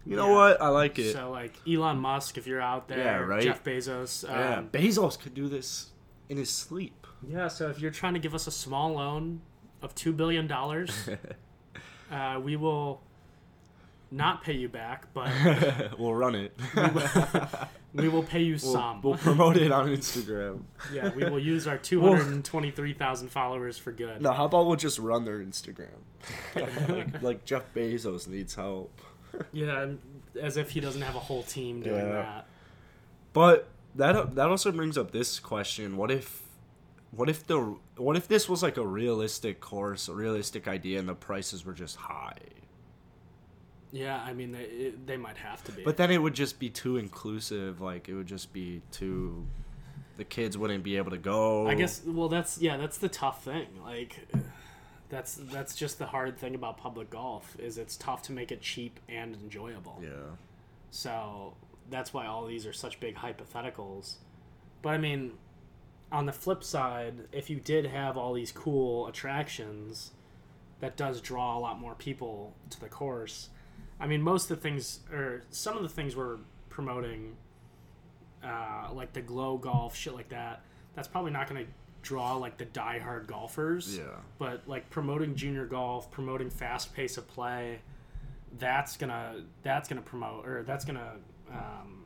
You 0.06 0.16
know 0.18 0.28
Yeah. 0.30 0.36
what? 0.36 0.62
I 0.62 0.68
like 0.70 1.00
it. 1.00 1.14
So 1.14 1.32
like 1.32 1.56
Elon 1.68 1.98
Musk, 2.00 2.38
if 2.38 2.46
you're 2.48 2.62
out 2.62 2.88
there, 2.88 2.98
Yeah, 3.00 3.18
right? 3.20 3.42
Jeff 3.44 3.64
Bezos. 3.64 4.28
Um, 4.30 4.36
yeah, 4.36 4.64
Bezos 4.82 5.20
could 5.20 5.34
do 5.34 5.48
this 5.48 5.88
in 6.28 6.38
his 6.38 6.50
sleep. 6.50 7.08
Yeah, 7.28 7.48
so 7.48 7.70
if 7.70 7.80
you're 7.80 7.92
trying 7.92 8.14
to 8.14 8.20
give 8.20 8.34
us 8.36 8.46
a 8.48 8.52
small 8.52 8.94
loan 8.94 9.42
of 9.82 9.96
two 9.96 10.12
billion 10.14 10.48
dollars, 10.48 10.92
uh, 12.12 12.40
we 12.44 12.56
will 12.56 13.02
not 14.12 14.44
pay 14.44 14.54
you 14.54 14.68
back, 14.70 15.14
but 15.14 15.32
we'll 16.00 16.14
run 16.16 16.36
it. 16.36 16.58
We 17.94 18.08
will 18.08 18.24
pay 18.24 18.42
you 18.42 18.58
we'll, 18.62 18.74
some. 18.74 19.02
we'll 19.02 19.18
promote 19.18 19.58
it 19.58 19.72
on 19.72 19.88
Instagram. 19.88 20.62
yeah, 20.94 21.14
we 21.14 21.26
will 21.26 21.40
use 21.40 21.68
our 21.68 21.78
two 21.78 22.02
hundred 22.02 22.28
and 22.28 22.46
twenty-three 22.46 22.94
thousand 22.94 23.30
followers 23.30 23.78
for 23.78 23.92
good. 23.92 24.22
No, 24.22 24.32
how 24.32 24.46
about 24.46 24.68
we'll 24.68 24.76
just 24.76 25.00
run 25.00 25.26
their 25.26 25.40
Instagram? 25.40 25.88
like, 26.56 27.22
like 27.22 27.46
Jeff 27.46 27.74
Bezos 27.74 28.28
needs 28.28 28.56
help. 28.56 29.00
Yeah, 29.52 29.82
and 29.82 30.00
as 30.40 30.58
if 30.58 30.72
he 30.72 30.80
doesn't 30.80 31.02
have 31.02 31.16
a 31.16 31.20
whole 31.20 31.44
team 31.44 31.82
doing 31.82 32.06
Yeah. 32.06 32.12
that. 32.12 32.48
But 33.34 33.68
that 33.96 34.36
that 34.36 34.50
also 34.50 34.72
brings 34.72 34.98
up 34.98 35.12
this 35.12 35.40
question: 35.40 35.98
What 35.98 36.12
if, 36.12 36.44
what 37.12 37.30
if 37.30 37.46
the 37.48 37.76
what 37.98 38.16
if 38.18 38.28
this 38.28 38.48
was 38.48 38.62
like 38.62 38.78
a 38.78 38.86
realistic 38.86 39.60
course, 39.60 40.08
a 40.08 40.14
realistic 40.14 40.68
idea, 40.68 41.00
and 41.00 41.10
the 41.10 41.16
prices 41.16 41.66
were 41.66 41.74
just 41.74 41.96
high? 41.96 42.38
Yeah, 43.92 44.22
I 44.22 44.34
mean 44.34 44.52
they 44.52 44.64
it, 44.64 45.08
they 45.08 45.18
might 45.18 45.38
have 45.38 45.64
to 45.66 45.72
be. 45.72 45.84
But 45.84 45.98
then 45.98 46.12
it 46.12 46.20
would 46.20 46.34
just 46.34 46.60
be 46.60 46.70
too 46.70 46.98
inclusive. 46.98 47.82
Like 47.82 48.10
it 48.10 48.14
would 48.14 48.28
just 48.28 48.54
be 48.54 48.82
too. 48.92 49.46
The 50.18 50.24
kids 50.26 50.58
wouldn't 50.58 50.84
be 50.84 50.98
able 50.98 51.12
to 51.12 51.18
go. 51.18 51.68
I 51.68 51.76
guess 51.76 52.02
well 52.06 52.30
that's 52.30 52.60
yeah 52.62 52.78
that's 52.78 52.98
the 52.98 53.10
tough 53.10 53.44
thing 53.44 53.68
like 53.84 54.28
that's 55.10 55.36
that's 55.36 55.76
just 55.76 55.98
the 55.98 56.06
hard 56.06 56.38
thing 56.38 56.56
about 56.56 56.78
public 56.78 57.10
golf 57.10 57.56
is 57.60 57.78
it's 57.78 57.98
tough 57.98 58.22
to 58.24 58.32
make 58.32 58.52
it 58.52 58.62
cheap 58.62 59.00
and 59.10 59.36
enjoyable. 59.36 60.00
Yeah. 60.02 60.36
So 60.92 61.56
that's 61.90 62.14
why 62.14 62.28
all 62.28 62.46
these 62.46 62.66
are 62.66 62.74
such 62.74 63.00
big 63.00 63.16
hypotheticals. 63.16 64.16
But 64.82 64.90
I 64.90 64.98
mean, 64.98 65.34
on 66.12 66.26
the 66.26 66.32
flip 66.32 66.64
side, 66.64 67.28
if 67.32 67.50
you 67.50 67.60
did 67.60 67.86
have 67.88 68.18
all 68.18 68.34
these 68.34 68.52
cool 68.52 69.08
attractions, 69.08 70.12
that 70.80 70.96
does 70.96 71.22
draw 71.22 71.58
a 71.58 71.60
lot 71.60 71.80
more 71.80 71.96
people 71.96 72.54
to 72.70 72.80
the 72.80 72.88
course. 72.88 73.50
I 74.00 74.08
mean, 74.08 74.22
most 74.22 74.50
of 74.50 74.58
the 74.58 74.62
things, 74.62 75.00
or 75.12 75.44
some 75.50 75.76
of 75.76 75.84
the 75.84 75.90
things 75.90 76.16
we're 76.16 76.38
promoting, 76.70 77.36
uh, 78.44 78.90
like 78.94 79.14
the 79.14 79.22
glow 79.22 79.58
golf, 79.58 79.96
shit 79.96 80.14
like 80.14 80.30
that, 80.30 80.62
that's 80.96 81.08
probably 81.08 81.32
not 81.32 81.50
going 81.50 81.66
to 81.66 81.72
draw 82.02 82.36
like 82.38 82.58
the 82.58 82.66
diehard 82.66 83.28
golfers 83.28 83.98
Yeah. 83.98 84.06
but 84.38 84.66
like 84.68 84.90
promoting 84.90 85.36
junior 85.36 85.66
golf, 85.66 86.10
promoting 86.10 86.50
fast 86.50 86.94
pace 86.94 87.18
of 87.18 87.28
play, 87.28 87.80
that's 88.58 88.96
gonna 88.98 89.44
that's 89.64 89.88
gonna 89.90 90.02
promote 90.02 90.48
or 90.48 90.64
that's 90.64 90.86
gonna 90.86 91.16
um, 91.52 92.06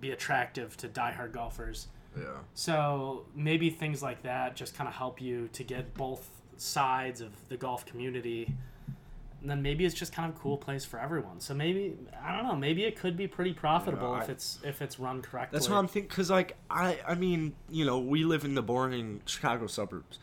be 0.00 0.10
attractive 0.10 0.76
to 0.76 0.88
diehard 0.88 1.32
golfers. 1.32 1.88
Yeah. 2.16 2.24
So 2.54 3.24
maybe 3.34 3.70
things 3.70 4.02
like 4.02 4.22
that 4.22 4.54
just 4.54 4.74
kind 4.76 4.86
of 4.86 4.94
help 4.94 5.20
you 5.20 5.48
to 5.54 5.64
get 5.64 5.94
both 5.94 6.28
sides 6.58 7.20
of 7.22 7.32
the 7.48 7.56
golf 7.56 7.86
community. 7.86 8.54
And 9.40 9.48
then 9.48 9.62
maybe 9.62 9.86
it's 9.86 9.94
just 9.94 10.12
kind 10.12 10.30
of 10.30 10.36
a 10.36 10.38
cool 10.38 10.58
place 10.58 10.84
for 10.84 11.00
everyone. 11.00 11.40
So 11.40 11.54
maybe 11.54 11.96
I 12.22 12.34
don't 12.36 12.44
know. 12.46 12.56
Maybe 12.56 12.84
it 12.84 12.96
could 12.96 13.16
be 13.16 13.26
pretty 13.26 13.54
profitable 13.54 14.12
Yeah, 14.14 14.22
if 14.22 14.28
I- 14.28 14.32
it's 14.32 14.58
if 14.62 14.82
it's 14.82 14.98
run 14.98 15.22
correctly. 15.22 15.56
That's 15.56 15.68
what 15.68 15.76
I'm 15.78 15.88
thinking. 15.88 16.10
Cause 16.10 16.30
like 16.30 16.56
I, 16.70 16.98
I 17.06 17.14
mean, 17.14 17.54
you 17.70 17.84
know, 17.86 17.98
we 17.98 18.24
live 18.24 18.44
in 18.44 18.54
the 18.54 18.62
boring 18.62 19.22
Chicago 19.24 19.66
suburbs. 19.66 20.18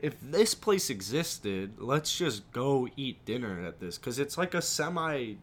If 0.00 0.16
this 0.20 0.54
place 0.54 0.90
existed, 0.90 1.74
let's 1.78 2.16
just 2.16 2.50
go 2.52 2.88
eat 2.96 3.24
dinner 3.24 3.64
at 3.64 3.80
this. 3.80 3.98
Cause 3.98 4.18
it's 4.18 4.36
like 4.38 4.52
a 4.54 4.62
semi, 4.62 5.34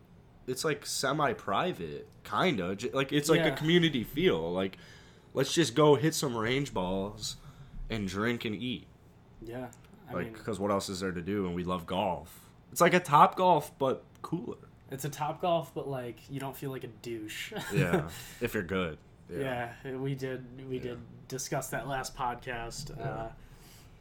it's 0.47 0.63
like 0.65 0.85
semi-private, 0.85 2.07
kind 2.23 2.59
of. 2.59 2.83
Like 2.93 3.11
it's 3.13 3.29
like 3.29 3.45
a 3.45 3.51
community 3.51 4.03
feel. 4.03 4.51
Like, 4.51 4.77
let's 5.33 5.53
just 5.53 5.75
go 5.75 5.95
hit 5.95 6.13
some 6.13 6.35
range 6.35 6.73
balls, 6.73 7.37
and 7.89 8.07
drink 8.07 8.45
and 8.45 8.55
eat. 8.55 8.87
Yeah. 9.41 9.67
I 10.09 10.13
Like, 10.13 10.33
because 10.33 10.59
what 10.59 10.71
else 10.71 10.89
is 10.89 10.99
there 10.99 11.11
to 11.11 11.21
do? 11.21 11.45
And 11.45 11.55
we 11.55 11.63
love 11.63 11.85
golf. 11.85 12.48
It's 12.71 12.81
like 12.81 12.93
a 12.93 12.99
top 12.99 13.35
golf, 13.35 13.77
but 13.79 14.03
cooler. 14.21 14.57
it's 14.91 15.05
a 15.05 15.09
top 15.09 15.41
golf, 15.41 15.73
but 15.73 15.87
like 15.87 16.17
you 16.29 16.39
don't 16.39 16.55
feel 16.55 16.71
like 16.71 16.83
a 16.83 16.89
douche. 17.01 17.53
Yeah, 17.73 18.09
if 18.41 18.53
you're 18.53 18.63
good. 18.63 18.97
Yeah, 19.31 19.71
we 19.83 20.15
did. 20.15 20.43
We 20.69 20.79
did 20.79 20.99
discuss 21.27 21.69
that 21.69 21.87
last 21.87 22.15
podcast. 22.15 22.99
Uh, 22.99 23.29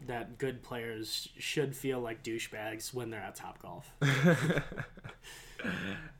that 0.06 0.38
good 0.38 0.62
players 0.62 1.28
should 1.38 1.74
feel 1.76 2.00
like 2.00 2.22
douchebags 2.22 2.94
when 2.94 3.10
they're 3.10 3.20
at 3.20 3.34
Top 3.34 3.60
Golf. 3.60 3.92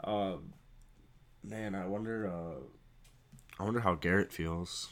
Um, 0.03 0.53
man, 1.45 1.75
I 1.75 1.87
wonder. 1.87 2.29
Uh, 2.29 2.61
I 3.59 3.65
wonder 3.65 3.81
how 3.81 3.95
Garrett 3.95 4.33
feels. 4.33 4.91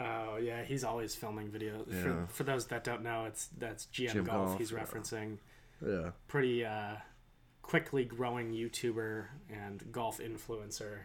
Oh 0.00 0.36
yeah, 0.36 0.64
he's 0.64 0.84
always 0.84 1.14
filming 1.14 1.50
videos. 1.50 1.86
Yeah. 1.88 2.02
For, 2.02 2.26
for 2.28 2.44
those 2.44 2.66
that 2.66 2.84
don't 2.84 3.02
know, 3.02 3.26
it's 3.26 3.48
that's 3.58 3.86
GM 3.86 4.10
GM 4.10 4.26
Golf, 4.26 4.48
Golf, 4.48 4.58
he's 4.58 4.72
yeah. 4.72 4.80
referencing. 4.80 5.38
Yeah. 5.86 6.10
Pretty 6.28 6.64
uh, 6.64 6.96
quickly 7.62 8.04
growing 8.04 8.52
YouTuber 8.52 9.26
and 9.50 9.90
golf 9.92 10.18
influencer. 10.18 10.98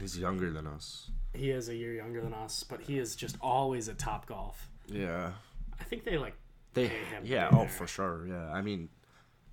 He's 0.00 0.18
younger 0.18 0.50
than 0.50 0.66
us. 0.66 1.10
He 1.34 1.50
is 1.50 1.68
a 1.68 1.74
year 1.74 1.94
younger 1.94 2.20
than 2.20 2.34
us, 2.34 2.62
but 2.62 2.82
he 2.82 2.98
is 2.98 3.16
just 3.16 3.36
always 3.40 3.88
at 3.88 3.98
Top 3.98 4.26
Golf. 4.26 4.68
Yeah. 4.86 5.32
I 5.80 5.84
think 5.84 6.04
they 6.04 6.18
like. 6.18 6.34
They. 6.74 6.88
Pay 6.88 7.04
him 7.10 7.22
Yeah. 7.24 7.48
Oh, 7.50 7.58
there. 7.58 7.68
for 7.68 7.86
sure. 7.86 8.26
Yeah. 8.28 8.50
I 8.52 8.60
mean, 8.62 8.88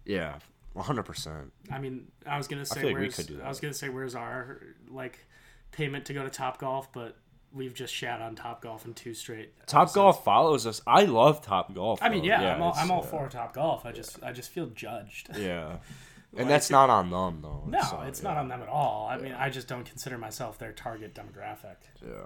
yeah. 0.06 0.36
One 0.74 0.86
hundred 0.86 1.04
percent. 1.04 1.52
I 1.72 1.80
mean, 1.80 2.12
I 2.28 2.38
was 2.38 2.48
gonna 2.48 2.66
say 2.66 2.82
feel 2.82 2.90
like 2.90 2.96
we 2.96 3.02
where's 3.02 3.16
could 3.16 3.28
do 3.28 3.38
that. 3.38 3.46
I 3.46 3.50
was 3.50 3.60
gonna 3.60 3.74
say 3.74 3.90
where's 3.90 4.14
our 4.14 4.62
like 4.88 5.26
payment 5.72 6.06
to 6.06 6.14
go 6.14 6.24
to 6.24 6.30
Top 6.30 6.60
Golf, 6.60 6.94
but 6.94 7.18
we've 7.54 7.74
just 7.74 7.94
shat 7.94 8.22
on 8.22 8.36
Top 8.36 8.62
Golf 8.62 8.86
in 8.86 8.94
two 8.94 9.14
straight. 9.14 9.54
Top 9.66 9.84
episodes. 9.84 9.96
Golf 9.96 10.24
follows 10.24 10.68
us. 10.68 10.82
I 10.86 11.04
love 11.04 11.42
Top 11.42 11.74
Golf. 11.74 12.00
I 12.02 12.10
mean, 12.10 12.22
though. 12.22 12.28
yeah, 12.28 12.56
I'm 12.56 12.62
all, 12.62 12.74
I'm 12.76 12.92
all 12.92 13.02
yeah. 13.04 13.10
for 13.10 13.30
Top 13.30 13.54
Golf. 13.54 13.86
I 13.86 13.92
just 13.92 14.22
I 14.24 14.32
just 14.32 14.52
feel 14.52 14.68
judged. 14.68 15.30
Yeah. 15.38 15.78
Like, 16.32 16.42
And 16.42 16.50
that's 16.52 16.70
not 16.70 16.92
on 16.92 17.10
them 17.10 17.42
though. 17.42 17.64
No, 17.66 17.82
so, 17.82 17.98
uh, 17.98 18.04
it's 18.04 18.22
yeah. 18.22 18.30
not 18.30 18.38
on 18.38 18.50
them 18.50 18.62
at 18.62 18.68
all. 18.68 19.08
I 19.10 19.18
mean, 19.18 19.34
I 19.34 19.50
just 19.50 19.68
don't 19.68 19.84
consider 19.84 20.16
myself 20.16 20.60
their 20.60 20.72
target 20.72 21.16
demographic. 21.16 21.78
Yeah. 22.06 22.22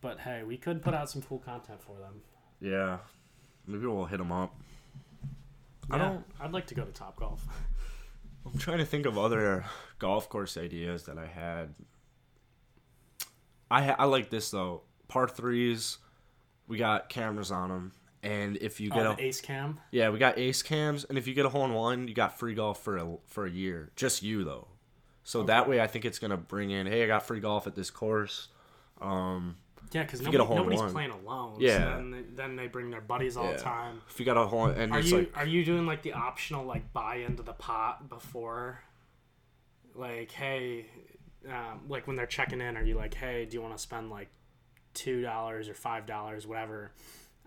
But 0.00 0.18
hey, 0.18 0.42
we 0.42 0.56
could 0.56 0.82
put 0.82 0.92
out 0.92 1.08
some 1.08 1.22
cool 1.22 1.38
content 1.38 1.80
for 1.80 1.96
them. 2.00 2.22
Yeah. 2.60 2.98
Maybe 3.64 3.86
we'll 3.86 4.06
hit 4.06 4.18
them 4.18 4.32
up. 4.32 4.56
I 5.88 5.98
don't- 5.98 6.24
I'd 6.40 6.50
like 6.50 6.66
to 6.66 6.74
go 6.74 6.84
to 6.84 6.90
Top 6.90 7.14
Golf. 7.14 7.46
I'm 8.44 8.58
trying 8.58 8.78
to 8.78 8.84
think 8.84 9.06
of 9.06 9.16
other 9.16 9.64
golf 10.00 10.28
course 10.28 10.56
ideas 10.56 11.04
that 11.04 11.16
I 11.16 11.26
had. 11.26 11.76
I 13.70 13.82
ha- 13.82 13.96
I 13.98 14.04
like 14.06 14.30
this 14.30 14.50
though. 14.50 14.82
Par 15.08 15.28
threes, 15.28 15.98
we 16.66 16.76
got 16.78 17.08
cameras 17.08 17.50
on 17.50 17.68
them, 17.70 17.92
and 18.22 18.56
if 18.58 18.80
you 18.80 18.90
get 18.90 19.06
Oh, 19.06 19.12
a 19.12 19.16
Ace 19.20 19.40
Cam. 19.40 19.80
yeah, 19.90 20.10
we 20.10 20.18
got 20.18 20.38
ace 20.38 20.62
cams, 20.62 21.04
and 21.04 21.16
if 21.16 21.26
you 21.26 21.34
get 21.34 21.46
a 21.46 21.48
hole 21.48 21.64
in 21.64 21.72
one, 21.72 22.08
you 22.08 22.14
got 22.14 22.38
free 22.38 22.54
golf 22.54 22.82
for 22.82 22.96
a 22.98 23.16
for 23.26 23.46
a 23.46 23.50
year. 23.50 23.90
Just 23.96 24.22
you 24.22 24.44
though. 24.44 24.68
So 25.24 25.42
that 25.44 25.68
way, 25.68 25.80
I 25.80 25.86
think 25.86 26.04
it's 26.04 26.18
gonna 26.18 26.36
bring 26.36 26.70
in. 26.70 26.86
Hey, 26.86 27.04
I 27.04 27.06
got 27.06 27.26
free 27.26 27.40
golf 27.40 27.66
at 27.66 27.74
this 27.74 27.90
course. 27.90 28.48
Um, 29.00 29.56
Yeah, 29.92 30.02
because 30.02 30.20
you 30.20 30.26
get 30.30 30.34
a 30.40 30.44
nobody, 30.44 30.56
nobody's 30.60 30.80
one. 30.80 30.92
playing 30.92 31.10
alone. 31.10 31.56
Yeah. 31.60 31.78
So 31.78 31.84
then, 31.96 32.10
they, 32.10 32.22
then 32.34 32.56
they 32.56 32.66
bring 32.66 32.90
their 32.90 33.00
buddies 33.00 33.36
all 33.36 33.44
Yeah. 33.46 33.56
the 33.56 33.62
time. 33.62 34.00
if 34.10 34.18
you 34.20 34.26
got 34.26 34.36
a 34.36 34.46
hole, 34.46 34.66
and 34.66 34.92
Are 34.92 35.00
you 35.00 35.18
like 35.18 35.36
are 35.36 35.46
you 35.46 35.64
doing 35.64 35.86
like 35.86 36.02
the 36.02 36.12
optional 36.14 36.64
like 36.66 36.92
buy 36.92 37.16
into 37.16 37.42
the 37.42 37.52
pot 37.54 38.08
before? 38.10 38.82
Like, 39.94 40.30
hey, 40.30 40.86
um, 41.46 41.80
like 41.88 42.06
when 42.06 42.16
they're 42.16 42.26
checking 42.26 42.60
in, 42.60 42.76
are 42.76 42.82
you 42.84 42.94
like, 42.96 43.14
hey, 43.14 43.44
do 43.44 43.56
you 43.56 43.62
want 43.62 43.76
to 43.76 43.82
spend 43.82 44.10
like 44.10 44.28
two 44.94 45.22
dollars 45.22 45.68
or 45.68 45.74
five 45.74 46.06
dollars, 46.06 46.46
whatever, 46.46 46.92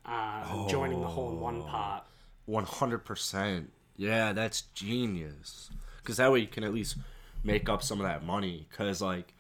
uh, 0.06 0.68
joining 0.68 1.02
the 1.02 1.08
hole 1.08 1.30
in 1.32 1.40
one 1.40 1.58
Oh. 1.62 1.64
pot? 1.66 2.08
One 2.46 2.66
hundred 2.66 3.00
percent. 3.00 3.72
Yeah, 3.98 4.34
that's 4.34 4.62
genius. 4.74 5.70
Because 5.98 6.18
that 6.18 6.32
way 6.32 6.40
you 6.40 6.48
can 6.48 6.64
at 6.64 6.74
least 6.74 6.98
make 7.44 7.70
up 7.70 7.84
some 7.84 8.00
of 8.00 8.08
that 8.08 8.24
money. 8.26 8.66
Because 8.70 9.02
like 9.02 9.34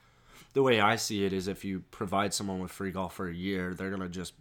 the 0.53 0.61
way 0.61 0.79
I 0.79 0.95
see 0.97 1.25
it 1.25 1.33
is, 1.33 1.47
if 1.47 1.65
you 1.65 1.83
provide 1.91 2.33
someone 2.33 2.59
with 2.59 2.71
free 2.71 2.91
golf 2.91 3.15
for 3.15 3.27
a 3.27 3.33
year, 3.33 3.73
they're 3.73 3.89
gonna 3.89 4.09
just 4.09 4.33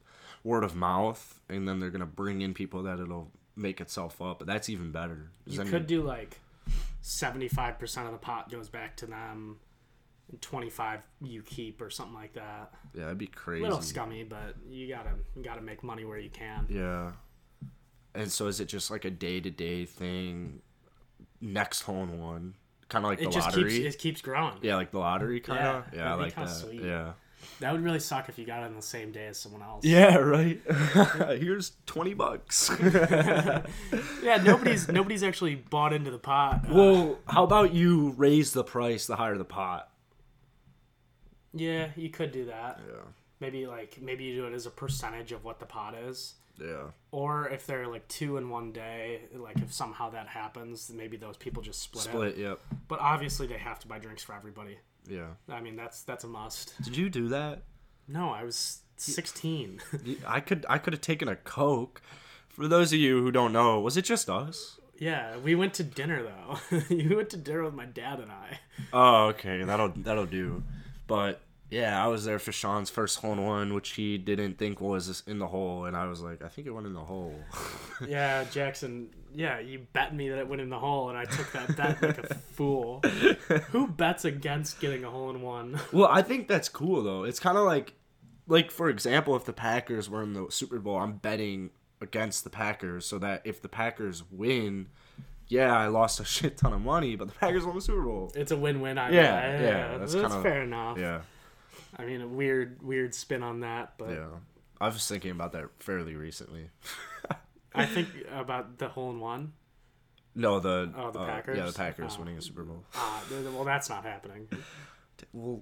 word 0.45 0.65
of 0.65 0.75
mouth, 0.77 1.41
and 1.49 1.67
then 1.69 1.81
they're 1.81 1.91
gonna 1.91 2.05
bring 2.07 2.43
in 2.43 2.53
people 2.55 2.83
that 2.83 2.99
it'll 3.01 3.31
make 3.57 3.81
itself 3.81 4.21
up. 4.21 4.39
But 4.41 4.47
that's 4.49 4.69
even 4.69 4.91
better. 4.93 5.31
You 5.47 5.63
could 5.65 5.87
do 5.87 6.03
like 6.03 6.39
seventy 7.01 7.49
five 7.49 7.79
percent 7.79 8.07
of 8.07 8.13
the 8.13 8.19
pot 8.19 8.51
goes 8.51 8.69
back 8.69 8.97
to 8.99 9.07
them, 9.07 9.59
and 10.31 10.41
twenty 10.41 10.71
five 10.71 11.07
you 11.23 11.43
keep 11.43 11.81
or 11.83 11.91
something 11.91 12.15
like 12.15 12.35
that. 12.35 12.73
yeah, 12.95 13.03
that'd 13.05 13.19
be 13.19 13.27
crazy. 13.27 13.65
A 13.65 13.69
little 13.69 13.83
scummy, 13.83 14.25
but 14.25 14.55
you 14.69 14.89
gotta 14.89 15.11
you 15.37 15.43
gotta 15.43 15.63
make 15.63 15.83
money 15.83 16.05
where 16.05 16.19
you 16.19 16.31
can. 16.31 16.67
Yeah. 16.69 17.13
And 18.15 18.31
so 18.31 18.47
is 18.49 18.59
it 18.61 18.67
just 18.67 18.91
like 18.91 19.05
a 19.05 19.11
day 19.11 19.41
to 19.41 19.51
day 19.51 19.85
thing? 19.85 20.63
Next 21.41 21.83
hole 21.83 22.03
in 22.03 22.19
one, 22.21 22.55
kind 22.89 23.05
of 23.05 23.11
like 23.13 23.21
It 23.23 23.31
the 23.33 23.39
lottery. 23.39 23.71
keeps 23.81 23.95
it 23.95 23.99
keeps 23.99 24.21
growing. 24.21 24.55
yeah, 24.63 24.77
like 24.77 24.91
the 24.91 24.99
lottery 24.99 25.41
kind 25.41 25.61
of. 25.61 25.85
Yeah, 25.93 25.99
Yeah, 26.01 26.13
I 26.13 26.15
like 26.17 26.35
that. 26.35 26.47
sweet. 26.51 26.83
Yeah. 26.83 27.13
That 27.61 27.73
would 27.73 27.81
really 27.83 28.01
suck 28.01 28.29
if 28.29 28.39
you 28.39 28.45
got 28.45 28.63
it 28.63 28.67
on 28.67 28.77
the 28.77 28.83
same 28.83 29.13
day 29.13 29.27
as 29.29 29.39
someone 29.39 29.63
else. 29.63 29.83
Yeah, 29.83 30.17
right. 30.19 30.61
Here's 31.41 31.73
twenty 31.87 32.13
bucks. 32.15 32.71
Yeah, 34.23 34.37
nobody's 34.45 34.89
nobody's 34.89 35.23
actually 35.23 35.55
bought 35.55 35.93
into 35.93 36.11
the 36.11 36.19
pot. 36.19 36.69
Well, 36.71 37.19
how 37.27 37.45
about 37.45 37.73
you 37.73 38.11
raise 38.17 38.53
the 38.53 38.63
price 38.65 39.07
the 39.07 39.17
higher 39.17 39.39
the 39.39 39.45
pot? 39.45 39.90
Yeah, 41.53 41.89
you 41.97 42.11
could 42.11 42.33
do 42.33 42.47
that. 42.47 42.81
Yeah. 42.87 43.01
Maybe 43.41 43.67
like 43.67 43.99
maybe 44.01 44.25
you 44.25 44.37
do 44.37 44.47
it 44.47 44.53
as 44.53 44.67
a 44.67 44.71
percentage 44.71 45.33
of 45.33 45.45
what 45.45 45.59
the 45.61 45.67
pot 45.67 45.95
is. 45.95 46.35
Yeah. 46.61 46.89
Or 47.11 47.49
if 47.49 47.67
they're 47.67 47.87
like 47.89 48.07
two 48.09 48.37
in 48.37 48.51
one 48.51 48.71
day, 48.73 49.23
like 49.35 49.57
if 49.59 49.73
somehow 49.73 50.11
that 50.11 50.29
happens, 50.29 50.91
maybe 50.95 51.17
those 51.17 51.39
people 51.39 51.63
just 51.63 51.81
split, 51.81 52.05
Split. 52.05 52.29
it. 52.33 52.39
Yep. 52.39 52.61
But 52.87 53.01
obviously 53.01 53.47
they 53.47 53.57
have 53.57 53.79
to 53.81 53.89
buy 53.89 53.99
drinks 53.99 54.23
for 54.23 54.35
everybody. 54.35 54.77
Yeah. 55.09 55.29
I 55.49 55.61
mean 55.61 55.77
that's 55.77 56.03
that's 56.03 56.25
a 56.25 56.29
must. 56.29 56.75
Did 56.83 56.97
you 56.97 57.09
do 57.09 57.29
that? 57.29 57.63
No, 58.07 58.31
I 58.31 58.45
was 58.45 58.81
sixteen. 58.97 59.81
I 60.27 60.41
could. 60.41 60.67
I 60.69 60.79
could 60.79 60.93
have 60.93 61.01
taken 61.01 61.29
a 61.29 61.37
coke. 61.37 62.03
For 62.49 62.69
those 62.69 62.93
of 62.93 62.99
you 62.99 63.23
who 63.23 63.31
don't 63.31 63.53
know, 63.53 63.81
was 63.81 63.97
it 63.97 64.03
just 64.05 64.29
us? 64.29 64.77
yeah, 64.99 65.39
we 65.39 65.55
went 65.55 65.73
to 65.75 65.83
dinner 65.83 66.23
though. 66.23 66.79
you 66.91 67.17
went 67.17 67.31
to 67.31 67.39
dinner 67.39 67.65
with 67.65 67.73
my 67.75 67.87
dad 67.87 68.21
and 68.21 68.31
I. 68.31 68.59
Oh, 68.93 69.27
okay. 69.29 69.63
That'll 69.65 69.89
that'll 69.97 70.27
do. 70.27 70.63
But 71.11 71.41
yeah, 71.71 72.03
I 72.03 72.07
was 72.07 72.25
there 72.25 72.39
for 72.39 72.53
Sean's 72.53 72.89
first 72.89 73.19
hole 73.19 73.33
in 73.33 73.45
one, 73.45 73.75
which 73.75 73.91
he 73.91 74.17
didn't 74.17 74.59
think 74.59 74.81
was 74.81 75.23
in 75.27 75.41
the 75.41 75.49
hole, 75.49 75.85
and 75.85 75.97
I 75.97 76.07
was 76.07 76.21
like, 76.21 76.41
I 76.41 76.49
think 76.49 76.69
it 76.69 76.71
went 76.71 76.87
in 76.87 76.95
the 76.95 77.01
hole. 77.01 77.35
Yeah, 78.09 78.45
Jackson. 78.45 79.11
Yeah, 79.35 79.59
you 79.59 79.87
bet 79.93 80.15
me 80.15 80.31
that 80.31 80.39
it 80.39 80.49
went 80.49 80.63
in 80.63 80.71
the 80.71 80.79
hole, 80.79 81.11
and 81.11 81.19
I 81.19 81.27
took 81.27 81.53
that 81.53 81.77
bet 81.77 82.03
like 82.03 82.17
a 82.17 82.35
fool. 82.35 83.01
Who 83.73 83.89
bets 83.89 84.25
against 84.25 84.81
getting 84.81 85.05
a 85.05 85.11
hole 85.11 85.29
in 85.29 85.43
one? 85.43 85.79
well, 85.93 86.09
I 86.11 86.23
think 86.23 86.49
that's 86.49 86.71
cool 86.71 87.03
though. 87.03 87.25
It's 87.25 87.39
kind 87.39 87.59
of 87.59 87.67
like, 87.67 87.93
like 88.49 88.71
for 88.71 88.89
example, 88.89 89.37
if 89.37 89.45
the 89.45 89.53
Packers 89.53 90.09
were 90.09 90.23
in 90.23 90.33
the 90.33 90.47
Super 90.49 90.79
Bowl, 90.79 90.97
I'm 90.97 91.19
betting 91.19 91.71
against 92.01 92.43
the 92.43 92.51
Packers 92.51 93.05
so 93.05 93.19
that 93.19 93.43
if 93.45 93.61
the 93.61 93.69
Packers 93.69 94.23
win, 94.31 94.89
yeah, 95.51 95.77
I 95.77 95.89
lost 95.89 96.21
a 96.21 96.25
shit 96.37 96.57
ton 96.57 96.73
of 96.73 96.81
money, 96.81 97.17
but 97.17 97.29
the 97.29 97.35
Packers 97.35 97.65
won 97.67 97.75
the 97.75 97.81
Super 97.83 98.03
Bowl. 98.03 98.33
It's 98.35 98.51
a 98.53 98.57
win-win. 98.57 98.97
either 98.97 99.15
Yeah, 99.15 99.57
way. 99.59 99.63
yeah, 99.65 99.99
that's 99.99 100.15
that's, 100.15 100.29
kinda- 100.33 100.43
fair 100.43 100.63
enough. 100.63 100.97
Yeah, 100.99 101.21
I 101.99 102.05
mean, 102.07 102.23
a 102.23 102.27
weird, 102.29 102.81
weird 102.83 103.15
spin 103.15 103.43
on 103.43 103.61
that, 103.61 103.95
but 103.99 104.11
yeah. 104.11 104.27
I 104.81 104.87
was 104.87 105.07
thinking 105.07 105.33
about 105.33 105.53
that 105.53 105.67
fairly 105.81 106.15
recently. 106.17 106.71
I 107.75 107.85
think 107.87 108.09
about 108.33 108.79
the 108.79 108.89
hole 108.89 109.11
in 109.11 109.21
one. 109.21 109.53
No, 110.35 110.59
the 110.61 110.93
Oh, 110.97 111.11
the 111.11 111.19
uh, 111.19 111.27
Yeah, 111.27 111.35
the 111.37 111.53
Packers? 111.53 111.75
Packers 111.77 112.13
Oh. 112.17 112.21
winning 112.21 112.39
a 112.39 112.43
Super 112.43 112.63
Bowl. 112.63 112.85
Ah, 112.95 113.23
well, 113.55 113.65
that's 113.65 113.91
not 113.91 114.05
happening. 114.05 114.49
Well, 115.35 115.61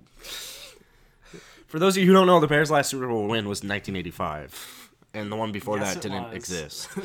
for 1.66 1.78
those 1.78 1.97
of 1.97 2.01
you 2.03 2.07
who 2.07 2.12
don't 2.12 2.26
know, 2.28 2.39
the 2.41 2.47
Bears' 2.47 2.70
last 2.70 2.91
Super 2.91 3.09
Bowl 3.09 3.22
win 3.26 3.49
was 3.49 3.59
1985, 3.64 4.88
and 5.14 5.30
the 5.32 5.36
one 5.36 5.52
before 5.52 5.78
Yes, 5.78 5.94
that 5.94 6.02
didn't 6.02 6.24
was. 6.24 6.34
exist. 6.36 6.88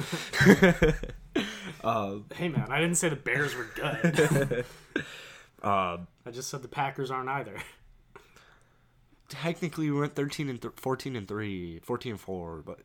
Hey, 2.36 2.48
man, 2.48 2.68
I 2.70 2.80
didn't 2.80 2.96
say 2.96 3.10
the 3.10 3.16
Bears 3.18 3.56
were 3.56 3.68
good. 3.76 4.66
Uh, 5.62 5.98
I 6.26 6.32
just 6.32 6.50
said 6.50 6.62
the 6.62 6.68
Packers 6.70 7.12
aren't 7.12 7.28
either. 7.30 7.56
technically, 9.30 9.90
we 9.92 10.00
went 10.00 10.16
13 10.16 10.50
and 10.50 10.62
th- 10.62 10.74
14 10.78 11.16
and 11.16 11.28
three, 11.28 11.80
14 11.84 12.12
and 12.14 12.22
four, 12.22 12.62
but 12.66 12.80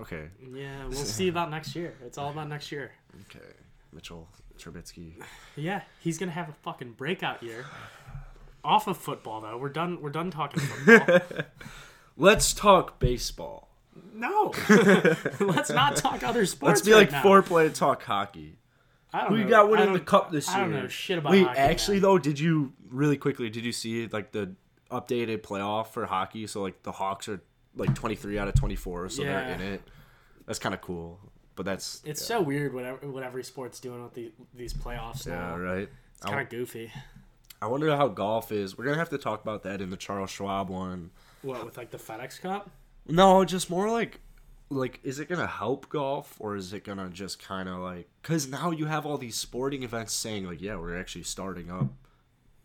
okay, 0.00 0.28
Yeah, 0.52 0.84
we'll 0.86 0.92
see 1.04 1.28
about 1.28 1.50
next 1.50 1.76
year. 1.76 1.94
It's 2.04 2.18
all 2.18 2.30
about 2.30 2.48
next 2.48 2.72
year. 2.72 2.92
okay. 3.30 3.44
Mitchell 3.92 4.26
Trubisky. 4.58 5.12
Yeah, 5.54 5.82
he's 6.00 6.18
gonna 6.18 6.32
have 6.32 6.48
a 6.48 6.54
fucking 6.62 6.92
breakout 6.92 7.42
year. 7.42 7.66
Off 8.64 8.86
of 8.88 8.96
football, 8.96 9.40
though, 9.42 9.58
we're 9.58 9.68
done. 9.68 10.00
We're 10.00 10.10
done 10.10 10.30
talking 10.30 10.60
football. 10.62 11.20
Let's 12.16 12.54
talk 12.54 12.98
baseball. 12.98 13.68
No, 14.14 14.52
let's 15.40 15.70
not 15.70 15.96
talk 15.96 16.22
other 16.22 16.46
sports. 16.46 16.68
Let's 16.68 16.82
be 16.82 16.92
right 16.92 16.98
like 16.98 17.12
now. 17.12 17.22
Fore 17.22 17.42
Play 17.42 17.66
and 17.66 17.74
talk 17.74 18.02
hockey. 18.02 18.56
I 19.12 19.22
don't 19.22 19.30
Who 19.30 19.38
you 19.38 19.44
know. 19.44 19.50
got 19.50 19.70
winning 19.70 19.92
the 19.92 20.00
cup 20.00 20.30
this 20.30 20.48
year? 20.48 20.56
I 20.56 20.60
don't 20.60 20.72
know 20.72 20.88
shit 20.88 21.18
about. 21.18 21.32
Wait, 21.32 21.46
hockey, 21.46 21.58
actually 21.58 21.96
man. 21.96 22.02
though, 22.02 22.18
did 22.18 22.40
you 22.40 22.72
really 22.88 23.16
quickly? 23.16 23.50
Did 23.50 23.64
you 23.64 23.72
see 23.72 24.06
like 24.06 24.32
the 24.32 24.54
updated 24.90 25.42
playoff 25.42 25.88
for 25.88 26.06
hockey? 26.06 26.46
So 26.46 26.62
like 26.62 26.82
the 26.82 26.92
Hawks 26.92 27.28
are 27.28 27.42
like 27.76 27.94
23 27.94 28.38
out 28.38 28.48
of 28.48 28.54
24, 28.54 29.10
so 29.10 29.22
they're 29.22 29.48
in 29.48 29.60
it. 29.60 29.82
That's 30.46 30.58
kind 30.58 30.74
of 30.74 30.80
cool. 30.80 31.18
But 31.54 31.66
that's 31.66 32.00
it's 32.04 32.24
so 32.24 32.40
weird 32.40 32.72
what 32.72 32.84
ev- 32.84 33.02
what 33.04 33.22
every 33.22 33.44
sport's 33.44 33.80
doing 33.80 34.02
with 34.02 34.14
the, 34.14 34.32
these 34.54 34.72
playoffs 34.72 35.26
yeah, 35.26 35.34
now. 35.34 35.58
right. 35.58 35.88
It's 36.14 36.24
kind 36.24 36.40
of 36.40 36.48
goofy. 36.48 36.90
I 37.60 37.66
wonder 37.66 37.94
how 37.94 38.08
golf 38.08 38.50
is. 38.50 38.78
We're 38.78 38.84
gonna 38.84 38.96
have 38.96 39.10
to 39.10 39.18
talk 39.18 39.42
about 39.42 39.62
that 39.64 39.80
in 39.80 39.90
the 39.90 39.96
Charles 39.96 40.30
Schwab 40.30 40.70
one. 40.70 41.10
What 41.42 41.64
with 41.64 41.76
like 41.76 41.90
the 41.90 41.98
FedEx 41.98 42.40
Cup? 42.40 42.70
No, 43.08 43.44
just 43.44 43.68
more 43.70 43.90
like, 43.90 44.20
like, 44.70 45.00
is 45.02 45.18
it 45.18 45.28
gonna 45.28 45.46
help 45.46 45.88
golf 45.88 46.36
or 46.38 46.56
is 46.56 46.72
it 46.72 46.84
gonna 46.84 47.08
just 47.10 47.42
kind 47.42 47.68
of 47.68 47.78
like? 47.80 48.08
Because 48.22 48.48
now 48.48 48.70
you 48.70 48.86
have 48.86 49.04
all 49.04 49.18
these 49.18 49.36
sporting 49.36 49.82
events 49.82 50.12
saying 50.12 50.46
like, 50.46 50.60
yeah, 50.62 50.76
we're 50.76 50.98
actually 50.98 51.24
starting 51.24 51.70
up, 51.70 51.88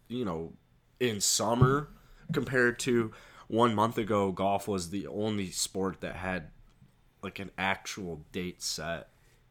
you 0.08 0.24
know, 0.26 0.54
in 1.00 1.20
summer 1.22 1.90
compared 2.32 2.80
to 2.80 3.12
one 3.48 3.74
month 3.76 3.98
ago. 3.98 4.32
Golf 4.32 4.68
was 4.68 4.90
the 4.90 5.08
only 5.08 5.50
sport 5.52 6.02
that 6.02 6.16
had 6.16 6.50
like 7.22 7.40
an 7.40 7.52
actual 7.58 8.22
date 8.32 8.62
set. 8.62 9.10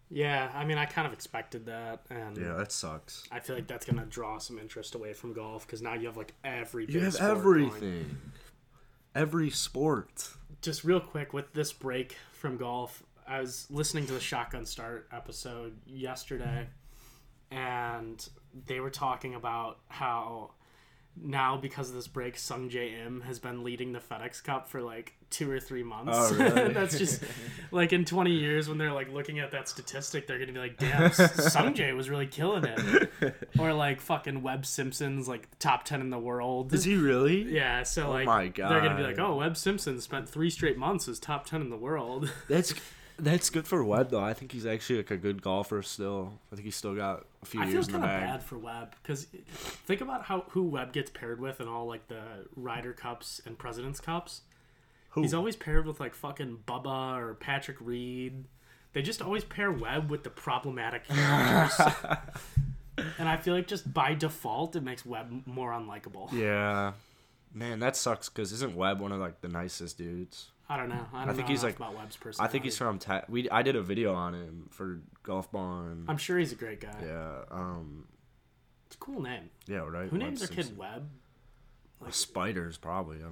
Yeah, 0.08 0.52
I 0.54 0.64
mean, 0.64 0.78
I 0.78 0.86
kind 0.86 1.04
of 1.04 1.12
expected 1.12 1.66
that, 1.66 2.06
and 2.10 2.36
Yeah, 2.36 2.52
that 2.54 2.70
sucks. 2.70 3.24
I 3.32 3.40
feel 3.40 3.56
like 3.56 3.66
that's 3.66 3.84
gonna 3.84 4.06
draw 4.06 4.38
some 4.38 4.56
interest 4.58 4.94
away 4.94 5.12
from 5.12 5.32
golf 5.32 5.66
because 5.66 5.82
now 5.82 5.94
you 5.94 6.06
have 6.06 6.16
like 6.16 6.32
every 6.44 6.86
You 6.86 7.00
have 7.00 7.14
sport 7.14 7.42
going. 7.42 7.64
everything, 7.66 8.16
every 9.16 9.50
sport. 9.50 10.28
Just 10.62 10.84
real 10.84 11.00
quick 11.00 11.32
with 11.32 11.52
this 11.52 11.72
break 11.72 12.16
from 12.32 12.56
golf, 12.56 13.02
I 13.26 13.40
was 13.40 13.66
listening 13.70 14.06
to 14.06 14.12
the 14.12 14.20
Shotgun 14.20 14.66
Start 14.66 15.08
episode 15.12 15.76
yesterday, 15.86 16.68
and 17.50 18.26
they 18.66 18.80
were 18.80 18.90
talking 18.90 19.34
about 19.34 19.78
how 19.88 20.52
now 21.22 21.56
because 21.56 21.88
of 21.88 21.94
this 21.94 22.08
break, 22.08 22.36
Sungjae 22.36 23.06
Im 23.06 23.22
has 23.22 23.38
been 23.38 23.64
leading 23.64 23.92
the 23.92 23.98
FedEx 23.98 24.42
Cup 24.42 24.68
for 24.68 24.82
like 24.82 25.14
two 25.30 25.50
or 25.50 25.58
three 25.60 25.82
months. 25.82 26.12
Oh, 26.14 26.34
really? 26.38 26.72
That's 26.72 26.98
just 26.98 27.22
like 27.70 27.92
in 27.92 28.04
twenty 28.04 28.32
years 28.32 28.68
when 28.68 28.78
they're 28.78 28.92
like 28.92 29.12
looking 29.12 29.38
at 29.38 29.50
that 29.52 29.68
statistic, 29.68 30.26
they're 30.26 30.38
gonna 30.38 30.52
be 30.52 30.58
like, 30.58 30.78
"Damn, 30.78 31.10
Sungjae 31.10 31.94
was 31.96 32.10
really 32.10 32.26
killing 32.26 32.64
it," 32.64 33.34
or 33.58 33.72
like 33.72 34.00
fucking 34.00 34.42
Webb 34.42 34.66
Simpson's 34.66 35.28
like 35.28 35.48
top 35.58 35.84
ten 35.84 36.00
in 36.00 36.10
the 36.10 36.18
world. 36.18 36.72
Is 36.72 36.84
he 36.84 36.96
really? 36.96 37.42
Yeah, 37.42 37.82
so 37.82 38.08
oh 38.08 38.10
like 38.10 38.26
my 38.26 38.48
God. 38.48 38.70
they're 38.70 38.80
gonna 38.80 38.96
be 38.96 39.02
like, 39.02 39.18
"Oh, 39.18 39.36
Webb 39.36 39.56
Simpson 39.56 40.00
spent 40.00 40.28
three 40.28 40.50
straight 40.50 40.78
months 40.78 41.08
as 41.08 41.18
top 41.18 41.46
ten 41.46 41.60
in 41.60 41.70
the 41.70 41.76
world." 41.76 42.30
That's 42.48 42.74
that's 43.18 43.50
good 43.50 43.66
for 43.66 43.82
Webb 43.84 44.10
though. 44.10 44.22
I 44.22 44.34
think 44.34 44.52
he's 44.52 44.66
actually 44.66 44.98
like 44.98 45.10
a 45.10 45.16
good 45.16 45.42
golfer 45.42 45.82
still. 45.82 46.34
I 46.52 46.56
think 46.56 46.64
he's 46.66 46.76
still 46.76 46.94
got 46.94 47.24
a 47.42 47.46
few 47.46 47.60
I 47.60 47.64
feel 47.64 47.72
years 47.74 47.86
in 47.88 47.92
the 47.94 47.98
kind 47.98 48.10
of 48.10 48.20
bag. 48.20 48.28
bad 48.28 48.42
for 48.42 48.58
Webb 48.58 48.94
because 49.02 49.26
think 49.86 50.00
about 50.00 50.24
how 50.24 50.44
who 50.50 50.64
Webb 50.64 50.92
gets 50.92 51.10
paired 51.10 51.40
with 51.40 51.60
in 51.60 51.68
all 51.68 51.86
like 51.86 52.08
the 52.08 52.20
Ryder 52.56 52.92
Cups 52.92 53.40
and 53.46 53.58
Presidents 53.58 54.00
Cups. 54.00 54.42
Who? 55.10 55.22
He's 55.22 55.32
always 55.34 55.56
paired 55.56 55.86
with 55.86 55.98
like 56.00 56.14
fucking 56.14 56.58
Bubba 56.66 57.16
or 57.18 57.34
Patrick 57.34 57.78
Reed. 57.80 58.44
They 58.92 59.02
just 59.02 59.20
always 59.22 59.44
pair 59.44 59.70
Webb 59.72 60.10
with 60.10 60.22
the 60.24 60.30
problematic 60.30 61.04
characters. 61.08 61.94
and 63.18 63.28
I 63.28 63.36
feel 63.36 63.54
like 63.54 63.66
just 63.66 63.92
by 63.92 64.14
default 64.14 64.76
it 64.76 64.82
makes 64.82 65.04
Webb 65.06 65.42
more 65.46 65.72
unlikable. 65.72 66.32
Yeah, 66.32 66.92
man, 67.52 67.78
that 67.80 67.96
sucks. 67.96 68.28
Cause 68.28 68.52
isn't 68.52 68.74
Webb 68.74 69.00
one 69.00 69.12
of 69.12 69.20
like 69.20 69.40
the 69.40 69.48
nicest 69.48 69.98
dudes? 69.98 70.48
I 70.68 70.76
don't 70.76 70.88
know. 70.88 71.06
I 71.14 71.24
don't 71.24 71.34
think 71.36 71.46
know 71.46 71.52
he's, 71.52 71.62
like- 71.62 71.76
about 71.76 71.96
Webb's 71.96 72.16
person. 72.16 72.44
I 72.44 72.48
think 72.48 72.64
he's 72.64 72.76
from. 72.76 72.98
Ta- 72.98 73.22
we 73.28 73.48
I 73.50 73.62
did 73.62 73.76
a 73.76 73.82
video 73.82 74.14
on 74.14 74.34
him 74.34 74.68
for 74.70 75.00
Golf 75.22 75.50
Bond. 75.52 76.06
I'm 76.08 76.16
sure 76.18 76.38
he's 76.38 76.52
a 76.52 76.56
great 76.56 76.80
guy. 76.80 76.94
yeah. 77.04 77.42
Um. 77.50 78.06
It's 78.86 78.96
a 78.96 78.98
cool 78.98 79.20
name. 79.22 79.50
Yeah. 79.66 79.78
Right. 79.88 80.08
Who 80.08 80.18
Webb 80.18 80.26
names 80.28 80.40
their 80.40 80.48
kid 80.48 80.76
Webb? 80.76 81.08
Spiders 82.10 82.76
probably. 82.76 83.18
I 83.18 83.28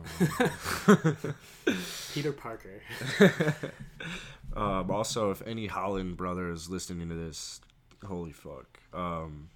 don't 0.89 1.25
know. 1.27 1.35
Peter 2.15 2.33
Parker. 2.33 2.83
um. 4.57 4.91
Also, 4.91 5.31
if 5.31 5.43
any 5.47 5.67
Holland 5.67 6.17
brother 6.17 6.51
is 6.51 6.71
listening 6.71 7.09
to 7.09 7.15
this, 7.15 7.61
holy 8.05 8.33
fuck. 8.33 8.79
Um. 8.93 9.51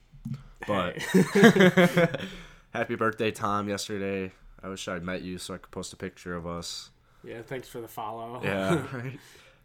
But 0.66 0.98
happy 2.74 2.96
birthday, 2.96 3.30
Tom! 3.30 3.68
Yesterday, 3.68 4.32
I 4.62 4.68
wish 4.68 4.86
I'd 4.88 5.02
met 5.04 5.22
you 5.22 5.38
so 5.38 5.54
I 5.54 5.58
could 5.58 5.70
post 5.70 5.92
a 5.92 5.96
picture 5.96 6.34
of 6.34 6.46
us. 6.46 6.90
Yeah, 7.24 7.42
thanks 7.42 7.68
for 7.68 7.80
the 7.80 7.88
follow. 7.88 8.40
Yeah, 8.42 8.86
right. 8.92 9.18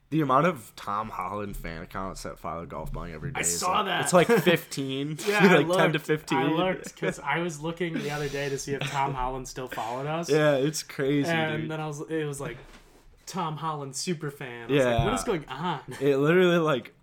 The 0.09 0.21
amount 0.21 0.45
of 0.45 0.71
Tom 0.75 1.09
Holland 1.09 1.57
fan 1.57 1.81
accounts 1.81 2.21
that 2.23 2.37
follow 2.37 2.65
golf 2.67 2.93
buying 2.93 3.13
every 3.15 3.31
day. 3.31 3.39
I 3.39 3.41
is 3.41 3.59
saw 3.59 3.77
like, 3.77 3.85
that. 3.85 4.01
It's 4.03 4.13
like 4.13 4.27
fifteen. 4.43 5.17
Yeah, 5.27 5.39
I 5.41 5.57
like 5.57 5.77
ten 5.77 5.93
to 5.93 5.99
fifteen. 5.99 6.37
I 6.37 6.47
looked 6.51 6.93
because 6.93 7.19
I 7.19 7.39
was 7.39 7.61
looking 7.61 7.93
the 7.95 8.11
other 8.11 8.29
day 8.29 8.49
to 8.49 8.57
see 8.59 8.73
if 8.73 8.81
Tom 8.81 9.15
Holland 9.15 9.47
still 9.47 9.67
followed 9.67 10.05
us. 10.05 10.29
Yeah, 10.29 10.55
it's 10.55 10.83
crazy, 10.83 11.29
and 11.29 11.61
dude. 11.63 11.71
then 11.71 11.79
I 11.81 11.87
was, 11.87 12.01
it 12.01 12.25
was 12.25 12.39
like 12.39 12.57
Tom 13.25 13.57
Holland 13.57 13.95
super 13.95 14.29
fan. 14.29 14.69
I 14.69 14.71
was 14.71 14.83
like, 14.85 14.97
Yeah. 14.99 15.05
what 15.05 15.13
is 15.15 15.23
going 15.23 15.45
on? 15.47 15.79
It 15.99 16.17
literally 16.17 16.59
like 16.59 16.93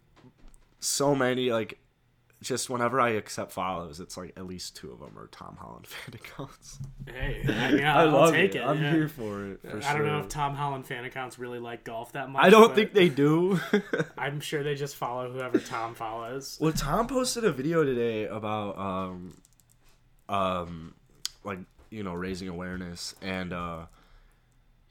so 0.79 1.15
many 1.17 1.51
like 1.51 1.79
just 2.43 2.71
whenever 2.71 3.01
I 3.01 3.11
accept 3.11 3.53
follows, 3.53 4.01
it's 4.01 4.17
like 4.17 4.33
at 4.37 4.47
least 4.47 4.75
two 4.75 4.91
of 4.93 5.01
them 5.01 5.19
are 5.19 5.27
Tom 5.27 5.57
Holland 5.61 5.87
fan 5.87 6.15
accounts. 6.15 6.79
Hey, 7.07 7.43
I 7.47 7.73
mean, 7.73 7.85
I 7.85 8.03
I'll 8.03 8.11
love 8.11 8.33
take 8.33 8.55
it. 8.55 8.59
it. 8.59 8.65
I'm 8.65 8.83
yeah. 8.83 8.93
here 8.93 9.09
for 9.09 9.47
it. 9.47 9.61
For 9.63 9.83
I 9.85 9.93
don't 9.93 10.07
know 10.07 10.21
if 10.21 10.29
Tom 10.29 10.55
Holland 10.55 10.87
fan 10.87 11.05
accounts 11.05 11.39
really 11.39 11.59
like 11.59 11.85
golf 11.85 12.13
that 12.13 12.31
much. 12.31 12.43
I 12.45 12.51
don't 12.51 12.75
think 12.75 12.93
they 12.95 13.09
do. 13.09 13.61
I'm 14.19 14.41
sure 14.41 14.63
they 14.63 14.75
just 14.75 14.97
follow 14.97 15.31
whoever 15.31 15.59
Tom 15.59 15.95
follows. 15.95 16.57
well, 16.61 16.73
Tom 16.73 17.07
posted 17.07 17.45
a 17.45 17.53
video 17.53 17.85
today 17.85 18.27
about 18.27 18.79
um, 18.79 19.37
um, 20.29 20.95
like 21.45 21.59
you 21.91 22.03
know 22.03 22.15
raising 22.15 22.49
awareness, 22.49 23.15
and 23.21 23.53
uh, 23.53 23.87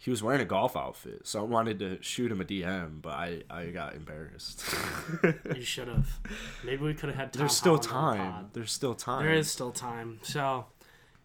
he 0.02 0.10
was 0.10 0.24
wearing 0.24 0.40
a 0.42 0.46
golf 0.46 0.76
outfit. 0.78 1.28
So 1.28 1.40
I 1.42 1.44
wanted 1.44 1.78
to 1.80 2.02
shoot 2.02 2.32
him 2.32 2.40
a 2.42 2.46
DM, 2.46 3.02
but 3.02 3.14
I 3.14 3.44
I 3.50 3.66
got 3.68 3.96
embarrassed. 3.96 4.64
You 5.56 5.62
should 5.64 5.88
have. 5.90 6.08
Maybe 6.64 6.84
we 6.84 6.94
could 6.94 7.10
have 7.10 7.18
had 7.18 7.34
Tom 7.34 7.40
There's 7.42 7.56
still 7.56 7.78
Holland 7.78 8.22
on 8.22 8.28
the 8.28 8.32
time. 8.34 8.50
There's 8.54 8.72
still 8.72 8.96
time. 8.96 9.26
There 9.26 9.34
is 9.34 9.52
still 9.52 9.72
time. 9.72 10.20
So, 10.22 10.66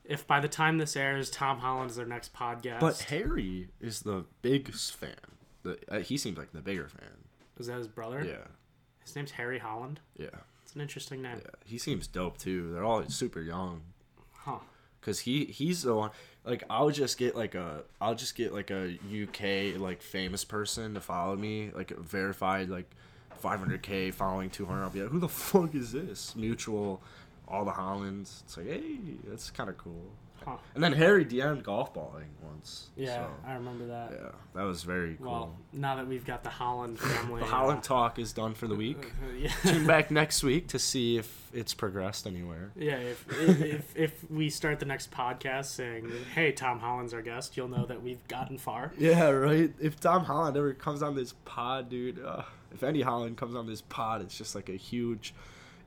if 0.05 0.27
by 0.27 0.41
the 0.41 0.49
time 0.49 0.79
this 0.79 0.97
airs, 0.97 1.31
Tom 1.31 1.59
Holland 1.61 1.91
is 1.91 1.97
their 1.97 2.07
next 2.07 2.35
podcast, 2.35 2.81
But 2.81 2.99
Harry 3.11 3.69
is 3.81 4.01
the 4.01 4.25
biggest 4.43 4.97
fan. 4.97 5.15
The, 5.63 5.79
uh, 5.89 6.01
he 6.01 6.17
seems 6.19 6.37
like 6.37 6.53
the 6.53 6.61
bigger 6.61 6.89
fan. 6.89 7.25
is 7.59 7.69
that 7.69 7.79
his 7.79 7.89
brother? 7.89 8.23
Yeah, 8.25 8.49
His 9.05 9.15
name's 9.15 9.31
Harry 9.33 9.59
Holland. 9.61 10.01
yeah, 10.17 10.27
It's 10.65 10.75
an 10.75 10.81
interesting 10.81 11.23
name. 11.23 11.37
yeah. 11.43 11.51
He 11.65 11.79
seems 11.79 12.07
dope 12.09 12.37
too. 12.39 12.73
They're 12.73 12.85
all 12.85 13.05
super 13.09 13.41
young. 13.41 13.83
Huh. 14.33 14.59
Cause 15.01 15.21
he 15.21 15.45
he's 15.47 15.83
the 15.83 15.95
one. 15.95 16.11
Like 16.45 16.65
I'll 16.69 16.91
just 16.91 17.17
get 17.19 17.35
like 17.35 17.55
a 17.55 17.83
I'll 18.01 18.15
just 18.15 18.35
get 18.35 18.53
like 18.53 18.71
a 18.71 18.99
UK 19.03 19.81
like 19.81 20.03
famous 20.03 20.45
person 20.45 20.95
to 20.95 21.01
follow 21.01 21.37
me 21.37 21.71
like 21.75 21.91
a 21.91 22.01
verified 22.01 22.69
like 22.69 22.91
500k 23.43 24.13
following 24.13 24.51
200. 24.51 24.83
I'll 24.83 24.91
be 24.91 25.03
like, 25.03 25.11
who 25.11 25.19
the 25.19 25.29
fuck 25.29 25.75
is 25.75 25.93
this? 25.93 26.35
Mutual, 26.37 27.03
all 27.47 27.65
the 27.65 27.73
Hollands. 27.73 28.43
It's 28.45 28.57
like, 28.57 28.67
hey, 28.67 28.99
that's 29.27 29.51
kind 29.51 29.69
of 29.69 29.77
cool. 29.77 30.11
Huh. 30.45 30.57
And 30.75 30.83
then 30.85 30.93
Harry 30.93 31.25
DM'd 31.25 31.63
golf 31.65 31.95
balling 31.95 32.29
once. 32.43 32.89
Yeah, 32.97 33.15
so, 33.15 33.31
I 33.47 33.55
remember 33.55 33.87
that. 33.87 34.13
yeah, 34.13 34.31
that 34.55 34.63
was 34.63 34.83
very 34.83 35.15
cool. 35.17 35.31
Well, 35.31 35.57
now 35.73 35.97
that 35.97 36.07
we've 36.07 36.25
got 36.25 36.43
the 36.43 36.51
Holland 36.51 36.99
family, 37.01 37.41
the 37.41 37.47
uh, 37.47 37.51
Holland 37.51 37.83
talk 37.83 38.19
is 38.19 38.33
done 38.33 38.55
for 38.55 38.67
the 38.67 38.75
week. 38.75 39.13
yeah, 39.39 39.51
Tune 39.65 39.87
back 39.89 40.11
next 40.11 40.43
week 40.43 40.69
to 40.69 40.79
see 40.79 41.17
if 41.17 41.51
it's 41.53 41.75
progressed 41.75 42.27
anywhere. 42.27 42.71
yeah. 42.77 42.97
If, 42.97 43.27
if 43.41 43.61
if 43.63 43.97
if 43.97 44.31
we 44.31 44.51
start 44.51 44.79
the 44.81 44.87
next 44.87 45.11
podcast 45.11 45.67
saying, 45.67 46.11
"Hey, 46.35 46.53
Tom 46.53 46.81
Holland's 46.81 47.15
our 47.15 47.23
guest," 47.23 47.57
you'll 47.57 47.69
know 47.69 47.87
that 47.87 48.03
we've 48.03 48.27
gotten 48.29 48.59
far. 48.59 48.93
Yeah, 48.99 49.31
right. 49.31 49.73
If 49.81 50.01
Tom 50.01 50.25
Holland 50.25 50.57
ever 50.57 50.75
comes 50.75 51.03
on 51.03 51.15
this 51.15 51.35
pod, 51.45 51.89
dude, 51.89 52.25
uh, 52.25 52.43
if 52.73 52.81
Paddy 52.81 53.03
Holland 53.03 53.37
comes 53.37 53.55
on 53.55 53.67
this 53.67 53.83
pod, 53.83 54.21
it's 54.23 54.37
just 54.37 54.55
like 54.55 54.69
a 54.69 54.77
huge 54.77 55.35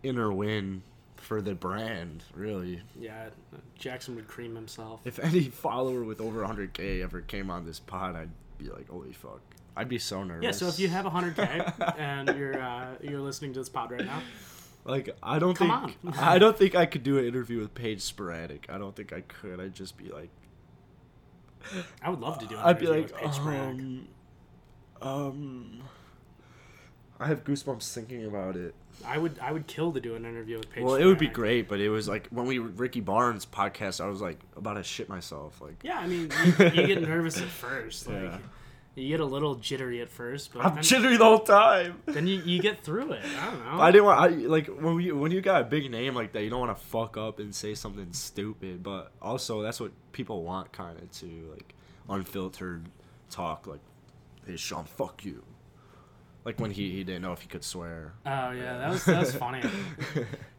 inner 0.03 0.31
win 0.31 0.83
for 1.27 1.41
the 1.41 1.53
brand, 1.53 2.23
really. 2.33 2.81
Yeah, 2.97 3.29
Jackson 3.77 4.15
would 4.15 4.29
cream 4.29 4.55
himself. 4.55 5.01
If 5.03 5.19
any 5.19 5.41
follower 5.43 6.03
with 6.03 6.21
over 6.21 6.41
100k 6.41 7.03
ever 7.03 7.19
came 7.19 7.51
on 7.51 7.65
this 7.65 7.79
pod, 7.79 8.15
I'd 8.15 8.29
be 8.57 8.69
like, 8.69 8.89
holy 8.89 9.11
fuck. 9.11 9.41
I'd 9.75 9.89
be 9.89 9.99
so 9.99 10.23
nervous. 10.23 10.43
Yeah, 10.43 10.51
so 10.51 10.67
if 10.69 10.79
you 10.79 10.87
have 10.87 11.05
100k 11.05 11.95
and 11.99 12.29
you're 12.29 12.59
uh, 12.59 12.95
you're 13.01 13.19
listening 13.19 13.51
to 13.53 13.59
this 13.59 13.67
pod 13.67 13.91
right 13.91 14.05
now, 14.05 14.21
like, 14.85 15.15
I 15.21 15.37
don't 15.37 15.53
Come 15.53 15.93
think. 16.01 16.17
I 16.21 16.39
don't 16.39 16.57
think 16.57 16.75
I 16.75 16.85
could 16.85 17.03
do 17.03 17.19
an 17.19 17.25
interview 17.25 17.59
with 17.59 17.75
Paige 17.75 17.99
Spiranac. 17.99 18.69
I 18.69 18.77
don't 18.77 18.95
think 18.95 19.11
I 19.11 19.21
could. 19.21 19.59
I'd 19.59 19.75
just 19.75 19.97
be 19.97 20.09
like, 20.09 20.29
I 22.01 22.09
would 22.09 22.21
love 22.21 22.39
to 22.39 22.45
do. 22.45 22.55
An 22.55 22.61
I'd 22.63 22.79
be 22.79 22.87
like, 22.87 23.11
um, 23.21 24.07
um, 25.01 25.83
I 27.19 27.27
have 27.27 27.43
goosebumps 27.43 27.91
thinking 27.93 28.25
about 28.25 28.55
it. 28.55 28.75
I 29.05 29.17
would 29.17 29.37
I 29.39 29.51
would 29.51 29.67
kill 29.67 29.91
to 29.93 29.99
do 29.99 30.15
an 30.15 30.25
interview 30.25 30.57
with 30.57 30.69
Paige. 30.71 30.83
Well, 30.83 30.95
it 30.95 31.05
would 31.05 31.17
be 31.19 31.25
Sprague. 31.25 31.33
great, 31.35 31.67
but 31.69 31.79
it 31.79 31.89
was 31.89 32.07
like 32.07 32.27
when 32.29 32.45
we 32.47 32.59
Ricky 32.59 33.01
Barnes 33.01 33.45
podcast, 33.45 33.99
I 34.03 34.07
was 34.07 34.21
like 34.21 34.39
about 34.55 34.73
to 34.75 34.83
shit 34.83 35.09
myself. 35.09 35.59
Like 35.61 35.83
Yeah, 35.83 35.99
I 35.99 36.07
mean, 36.07 36.31
you, 36.45 36.65
you 36.81 36.87
get 36.87 37.01
nervous 37.07 37.37
at 37.41 37.47
first, 37.47 38.07
like 38.07 38.21
Yeah. 38.23 38.37
you 38.95 39.07
get 39.09 39.19
a 39.19 39.25
little 39.25 39.55
jittery 39.55 40.01
at 40.01 40.09
first, 40.09 40.51
but 40.53 40.65
I'm 40.65 40.75
then, 40.75 40.83
jittery 40.83 41.17
the 41.17 41.25
whole 41.25 41.39
time. 41.39 42.01
then 42.07 42.25
you, 42.27 42.41
you 42.41 42.59
get 42.61 42.83
through 42.83 43.11
it. 43.13 43.23
I 43.39 43.45
don't 43.51 43.65
know. 43.65 43.81
I 43.81 43.91
didn't 43.91 44.05
want. 44.05 44.19
I 44.19 44.27
like 44.47 44.67
when 44.67 44.99
you 44.99 45.15
when 45.17 45.31
you 45.31 45.41
got 45.41 45.61
a 45.61 45.65
big 45.65 45.89
name 45.91 46.13
like 46.15 46.31
that, 46.33 46.43
you 46.43 46.49
don't 46.49 46.59
want 46.59 46.75
to 46.77 46.83
fuck 46.85 47.17
up 47.17 47.37
and 47.39 47.53
say 47.53 47.75
something 47.75 48.07
stupid. 48.13 48.81
But 48.83 49.11
also, 49.21 49.61
that's 49.61 49.79
what 49.79 49.91
people 50.11 50.43
want, 50.43 50.71
kind 50.71 50.97
of 50.99 51.11
to 51.19 51.51
like 51.55 51.73
unfiltered 52.09 52.89
talk. 53.29 53.67
Like, 53.67 53.81
hey 54.45 54.55
Sean, 54.55 54.85
fuck 54.85 55.23
you. 55.25 55.43
Like 56.47 56.61
when 56.61 56.71
he, 56.71 56.91
he 56.91 57.03
didn't 57.03 57.23
know 57.23 57.33
if 57.33 57.41
he 57.41 57.49
could 57.49 57.65
swear. 57.65 58.13
Oh 58.25 58.51
yeah, 58.51 58.77
that 58.77 58.89
was 58.89 59.03
that 59.03 59.19
was 59.19 59.35
funny. 59.45 59.61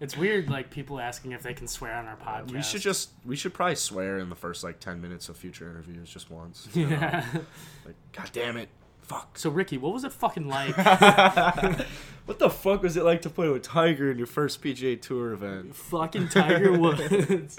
it's 0.01 0.18
weird, 0.18 0.51
like 0.51 0.68
people 0.70 1.01
asking 1.01 1.32
if 1.32 1.43
they 1.43 1.55
can 1.55 1.66
swear 1.66 1.95
on 1.95 2.05
our 2.05 2.12
uh, 2.12 2.43
podcast. 2.43 2.53
We 2.53 2.61
should 2.61 2.82
just 2.82 3.09
we 3.24 3.36
should 3.36 3.55
probably 3.55 3.76
swear 3.76 4.18
in 4.18 4.28
the 4.28 4.34
first 4.34 4.62
like 4.62 4.80
ten 4.80 5.01
minutes 5.01 5.30
of 5.30 5.39
future 5.39 5.64
interviews 5.66 6.11
just 6.11 6.30
once. 6.30 6.68
you 6.74 6.89
know? 6.89 6.91
Yeah. 6.91 7.24
Like, 7.86 7.97
god 8.12 8.28
damn 8.34 8.59
it, 8.59 8.68
fuck. 9.01 9.39
So 9.39 9.49
Ricky, 9.49 9.78
what 9.78 9.95
was 9.95 10.05
it 10.05 10.12
fucking 10.12 10.47
like? 10.47 10.76
What 12.26 12.39
the 12.39 12.51
fuck 12.51 12.82
was 12.82 12.99
it 12.99 13.05
like 13.05 13.22
to 13.22 13.30
play 13.30 13.49
with 13.49 13.62
Tiger 13.62 14.11
in 14.11 14.18
your 14.18 14.26
first 14.26 14.61
PGA 14.62 15.01
Tour 15.01 15.32
event? 15.32 15.74
fucking 15.74 16.28
Tiger 16.28 16.78
Woods. 16.78 17.59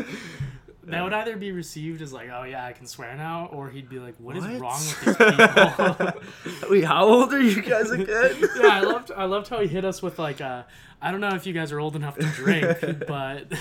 That 0.92 1.04
would 1.04 1.14
either 1.14 1.38
be 1.38 1.52
received 1.52 2.02
as 2.02 2.12
like, 2.14 2.30
oh 2.30 2.44
yeah, 2.44 2.66
I 2.66 2.74
can 2.74 2.86
swear 2.88 3.16
now, 3.16 3.48
or 3.52 3.70
he'd 3.70 3.90
be 3.90 4.00
like, 4.00 4.16
what 4.18 4.36
is 4.38 4.46
wrong 4.46 4.80
with 5.06 5.18
these 5.18 5.18
people? 5.18 6.70
Wait, 6.70 6.84
how 6.84 7.06
old 7.06 7.34
are 7.34 7.42
you 7.42 7.62
guys 7.62 7.92
again? 7.92 8.38
yeah, 8.62 8.68
I 8.68 8.82
loved 8.82 9.12
I 9.16 9.26
loved 9.26 9.48
how 9.50 9.60
he 9.60 9.68
hit 9.68 9.86
us 9.86 10.02
with 10.02 10.20
like, 10.20 10.42
uh, 10.42 10.64
I 11.02 11.12
don't 11.12 11.22
know 11.22 11.30
if 11.36 11.46
you 11.46 11.54
guys 11.54 11.72
are 11.72 11.80
old 11.80 11.96
enough 11.96 12.18
to 12.18 12.26
drink, 12.28 13.06
but 13.08 13.52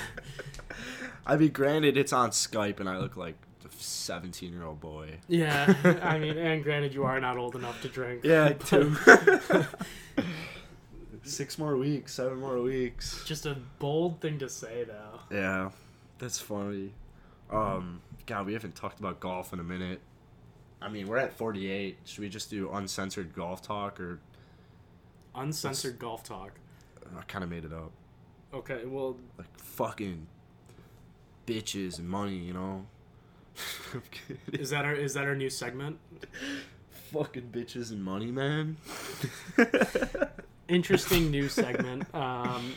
I 1.26 1.36
mean, 1.36 1.50
granted, 1.50 1.96
it's 1.96 2.12
on 2.12 2.30
Skype, 2.30 2.80
and 2.80 2.88
I 2.88 2.98
look 2.98 3.16
like 3.16 3.34
a 3.64 3.68
seventeen-year-old 3.82 4.80
boy. 4.80 5.18
yeah, 5.28 5.74
I 6.02 6.18
mean, 6.18 6.36
and 6.38 6.64
granted, 6.64 6.94
you 6.94 7.04
are 7.04 7.20
not 7.20 7.36
old 7.36 7.54
enough 7.54 7.80
to 7.82 7.88
drink. 7.88 8.24
Yeah, 8.24 8.54
two. 8.54 8.96
Six 11.24 11.58
more 11.58 11.76
weeks, 11.76 12.14
seven 12.14 12.40
more 12.40 12.58
weeks. 12.62 13.22
Just 13.26 13.44
a 13.44 13.56
bold 13.78 14.20
thing 14.20 14.38
to 14.38 14.48
say, 14.48 14.84
though. 14.84 15.20
Yeah, 15.30 15.70
that's 16.18 16.40
funny. 16.40 16.92
Um, 17.50 18.00
God, 18.26 18.46
we 18.46 18.52
haven't 18.52 18.74
talked 18.74 18.98
about 19.00 19.20
golf 19.20 19.52
in 19.52 19.60
a 19.60 19.64
minute. 19.64 20.00
I 20.80 20.88
mean, 20.88 21.06
we're 21.08 21.16
at 21.18 21.32
forty-eight. 21.32 21.98
Should 22.04 22.20
we 22.20 22.28
just 22.28 22.50
do 22.50 22.70
uncensored 22.72 23.34
golf 23.34 23.62
talk, 23.62 23.98
or 24.00 24.20
Uncensored 25.34 25.98
golf 25.98 26.22
talk. 26.24 26.52
I 27.16 27.22
kind 27.22 27.42
of 27.44 27.50
made 27.50 27.64
it 27.64 27.72
up? 27.72 27.90
Okay, 28.52 28.84
well, 28.84 29.16
Like 29.36 29.58
fucking 29.58 30.26
bitches 31.46 31.98
and 31.98 32.08
money, 32.08 32.36
you 32.36 32.52
know. 32.52 32.86
Is 34.52 34.70
that 34.70 34.84
our 34.84 34.94
is 34.94 35.14
that 35.14 35.24
our 35.24 35.34
new 35.34 35.50
segment? 35.50 35.98
fucking 37.12 37.50
bitches 37.50 37.90
and 37.90 38.04
money, 38.04 38.30
man. 38.30 38.76
Interesting 40.68 41.30
new 41.30 41.48
segment. 41.48 42.12
Um, 42.14 42.72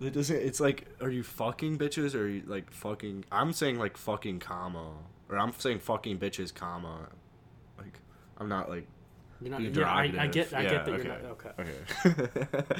It 0.00 0.12
doesn't. 0.12 0.36
It's 0.36 0.60
like, 0.60 0.86
are 1.00 1.10
you 1.10 1.22
fucking 1.22 1.78
bitches 1.78 2.14
or 2.14 2.24
are 2.24 2.28
you 2.28 2.42
like 2.46 2.70
fucking? 2.70 3.24
I'm 3.32 3.52
saying 3.52 3.78
like 3.78 3.96
fucking 3.96 4.40
comma, 4.40 4.92
or 5.30 5.38
I'm 5.38 5.52
saying 5.58 5.78
fucking 5.80 6.18
bitches 6.18 6.54
comma. 6.54 7.08
Like, 7.78 8.00
I'm 8.38 8.48
not 8.48 8.68
like 8.68 8.86
you're 9.40 9.50
not, 9.50 9.60
yeah, 9.60 9.90
I, 9.90 10.02
I 10.18 10.26
get 10.28 10.52
I 10.54 10.62
Yeah, 10.62 10.70
get 10.70 10.84
that 10.86 10.94
okay. 10.94 11.04
you're 11.04 11.12
not 11.12 11.24
okay. 11.24 11.50
Okay. 11.60 12.56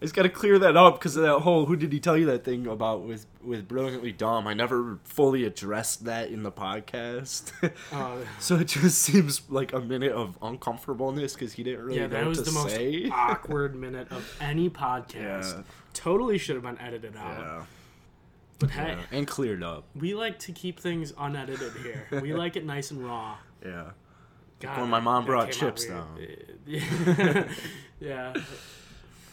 I 0.00 0.04
just 0.04 0.14
got 0.14 0.22
to 0.22 0.28
clear 0.28 0.58
that 0.58 0.76
up 0.76 0.98
because 0.98 1.14
of 1.16 1.22
that 1.22 1.38
whole 1.40 1.66
who 1.66 1.76
did 1.76 1.92
he 1.92 2.00
tell 2.00 2.16
you 2.16 2.26
that 2.26 2.42
thing 2.44 2.66
about 2.66 3.02
with 3.02 3.26
with 3.44 3.68
brilliantly 3.68 4.10
dumb. 4.12 4.46
I 4.48 4.54
never 4.54 4.98
fully 5.04 5.44
addressed 5.44 6.04
that 6.06 6.30
in 6.30 6.42
the 6.42 6.50
podcast, 6.50 7.52
Uh, 7.92 8.16
so 8.40 8.56
it 8.56 8.68
just 8.68 8.98
seems 8.98 9.42
like 9.50 9.72
a 9.72 9.80
minute 9.80 10.12
of 10.12 10.36
uncomfortableness 10.42 11.34
because 11.34 11.52
he 11.52 11.62
didn't 11.62 11.84
really 11.84 12.00
yeah, 12.00 12.06
that 12.08 12.26
was 12.26 12.42
the 12.42 12.52
most 12.52 12.76
awkward 13.12 13.76
minute 13.76 14.10
of 14.10 14.36
any 14.40 14.68
podcast. 14.68 15.54
Yeah. 15.54 15.62
Totally 15.94 16.38
should 16.38 16.54
have 16.56 16.62
been 16.64 16.78
edited 16.80 17.16
out. 17.16 17.38
yeah, 17.40 17.62
But 18.58 18.70
hey, 18.70 18.96
yeah, 18.98 19.16
and 19.18 19.26
cleared 19.26 19.62
up. 19.62 19.84
we 19.94 20.14
like 20.14 20.38
to 20.40 20.52
keep 20.52 20.78
things 20.80 21.12
unedited 21.18 21.72
here. 21.82 22.06
we 22.20 22.32
like 22.42 22.56
it 22.56 22.64
nice 22.64 22.90
and 22.90 23.04
raw. 23.04 23.36
Yeah. 23.64 23.90
God, 24.60 24.80
when 24.80 24.90
my 24.90 25.00
mom 25.00 25.24
brought 25.24 25.50
chips 25.52 25.86
weird. 25.88 26.56
yeah. 28.00 28.34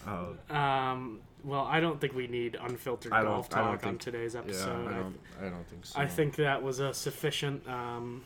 Oh, 0.06 0.34
Um, 0.54 1.20
well, 1.44 1.64
I 1.64 1.80
don't 1.80 2.00
think 2.00 2.14
we 2.14 2.26
need 2.26 2.56
unfiltered 2.60 3.12
golf 3.12 3.48
I 3.52 3.56
talk 3.56 3.68
on 3.72 3.78
think- 3.78 4.00
today's 4.00 4.34
episode. 4.34 4.86
I 4.88 4.90
I, 4.90 4.94
don't. 4.94 5.18
I 5.40 5.48
don't 5.50 5.68
think 5.68 5.84
so. 5.86 6.00
I 6.00 6.06
think 6.06 6.36
that 6.36 6.62
was 6.62 6.80
a 6.80 6.94
sufficient 6.94 7.66
um, 7.68 8.22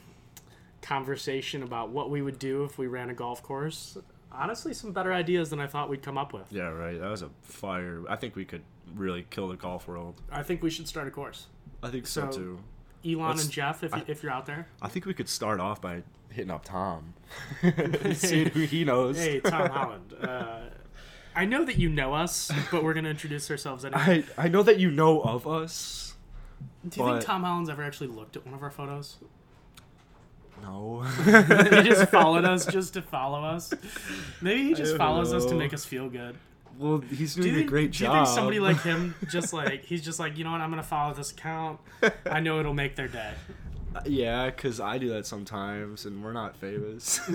conversation 0.81 1.63
about 1.63 1.91
what 1.91 2.09
we 2.11 2.23
would 2.23 2.39
do 2.39 2.65
if 2.65 2.79
we 2.79 2.87
ran 2.87 3.11
a 3.11 3.15
golf 3.15 3.43
course. 3.43 3.99
Honestly, 4.35 4.73
some 4.75 4.93
better 4.93 5.13
ideas 5.13 5.51
than 5.51 5.61
I 5.61 5.67
thought 5.67 5.89
we'd 5.89 6.03
come 6.03 6.17
up 6.19 6.33
with. 6.33 6.51
Yeah, 6.51 6.69
right. 6.69 6.99
That 6.99 7.11
was 7.11 7.23
a 7.23 7.31
fire. 7.43 8.03
I 8.09 8.17
think 8.17 8.35
we 8.37 8.45
could 8.45 8.63
really 8.95 9.27
kill 9.31 9.49
the 9.49 9.57
golf 9.57 9.87
world. 9.89 10.21
I 10.31 10.43
think 10.43 10.63
we 10.63 10.71
should 10.71 10.89
start 10.89 11.07
a 11.09 11.11
course. 11.11 11.47
I 11.83 11.91
think 11.91 12.07
so, 12.07 12.31
So- 12.31 12.37
too. 12.39 12.59
Elon 13.05 13.31
Let's- 13.31 13.43
and 13.45 13.51
Jeff, 13.53 13.83
if, 13.83 13.93
I- 13.93 14.05
if 14.07 14.23
you're 14.23 14.31
out 14.33 14.47
there. 14.47 14.69
I 14.81 14.89
think 14.89 15.07
we 15.07 15.15
could 15.15 15.29
start 15.29 15.59
off 15.59 15.81
by 15.81 16.03
hitting 16.31 16.51
up 16.53 16.65
Tom. 16.65 17.15
See 18.15 18.45
who 18.49 18.61
he 18.61 18.85
knows. 18.85 19.19
Hey, 19.19 19.41
Tom 19.41 19.69
Holland. 19.71 20.15
Uh, 20.23 20.61
I 21.35 21.47
know 21.47 21.65
that 21.65 21.79
you 21.79 21.89
know 21.89 22.13
us, 22.13 22.53
but 22.71 22.85
we're 22.85 22.93
going 22.93 23.05
to 23.05 23.11
introduce 23.11 23.51
ourselves 23.51 23.87
anyway. 23.87 24.25
I 24.37 24.45
I 24.45 24.49
know 24.49 24.63
that 24.63 24.79
you 24.79 24.91
know 24.91 25.23
of 25.23 25.47
us. 25.47 26.15
Do 26.87 27.01
you 27.01 27.07
think 27.07 27.25
Tom 27.25 27.43
Holland's 27.43 27.71
ever 27.71 27.83
actually 27.83 28.09
looked 28.09 28.37
at 28.37 28.45
one 28.45 28.55
of 28.55 28.63
our 28.63 28.71
photos? 28.71 29.17
No. 30.63 31.01
he 31.03 31.83
just 31.89 32.11
followed 32.11 32.45
us 32.45 32.65
just 32.67 32.95
to 32.95 33.03
follow 33.03 33.43
us. 33.45 33.73
Maybe 34.41 34.63
he 34.65 34.75
just 34.75 34.97
follows 34.97 35.33
us 35.33 35.45
to 35.47 35.55
make 35.55 35.75
us 35.75 35.85
feel 35.85 36.09
good. 36.09 36.37
well, 36.79 36.99
he's 37.01 37.35
Do 37.35 37.43
doing 37.43 37.55
you, 37.57 37.61
a 37.63 37.65
great 37.65 37.93
do 37.93 38.05
you 38.05 38.11
think 38.11 38.27
somebody 38.29 38.61
like 38.61 38.81
him 38.83 39.15
just 39.31 39.53
like 39.53 39.85
he's 39.85 40.03
just 40.03 40.19
like 40.19 40.39
you 40.39 40.45
know 40.45 40.53
what 40.53 40.61
I'm 40.61 40.71
gonna 40.71 40.83
follow 40.83 41.13
this 41.15 41.33
account. 41.33 41.81
I 42.27 42.41
know 42.41 42.61
it'll 42.61 42.75
make 42.75 42.97
their 42.97 43.09
day. 43.09 43.33
Uh, 43.95 44.01
yeah, 44.07 44.47
because 44.47 44.81
I 44.81 44.97
do 44.97 45.11
that 45.11 45.27
sometimes, 45.27 46.07
and 46.07 46.25
we're 46.25 46.33
not 46.33 46.57
famous. 46.57 47.21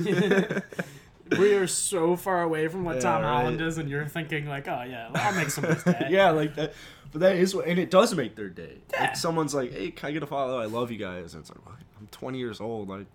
We 1.37 1.55
are 1.55 1.67
so 1.67 2.15
far 2.15 2.41
away 2.43 2.69
from 2.69 2.85
what 2.85 2.95
Yeah, 2.95 3.01
Tom 3.01 3.21
right. 3.21 3.29
Holland 3.29 3.59
is, 3.59 3.77
and 3.77 3.89
you're 3.89 4.05
thinking 4.05 4.47
like, 4.47 4.65
oh 4.69 4.83
yeah, 4.89 5.09
I'll 5.13 5.35
make 5.35 5.49
somebody's 5.49 5.83
day. 5.83 6.07
yeah, 6.09 6.29
like 6.29 6.55
that. 6.55 6.73
But 7.11 7.21
that 7.21 7.35
is 7.37 7.55
what, 7.55 7.65
and 7.67 7.79
it 7.79 7.89
does 7.89 8.13
make 8.15 8.35
their 8.35 8.49
day. 8.49 8.79
Yeah. 8.91 9.01
Like 9.01 9.15
someone's 9.15 9.53
like, 9.55 9.71
"Hey, 9.71 9.91
can 9.91 10.09
I 10.09 10.11
get 10.11 10.23
a 10.23 10.27
follow? 10.27 10.59
I 10.59 10.65
love 10.65 10.91
you 10.91 10.97
guys." 10.97 11.33
And 11.33 11.41
it's 11.41 11.49
like, 11.49 11.65
"What? 11.65 11.75
I'm 11.99 12.07
20 12.11 12.37
years 12.37 12.59
old. 12.61 12.89
Like, 12.89 13.05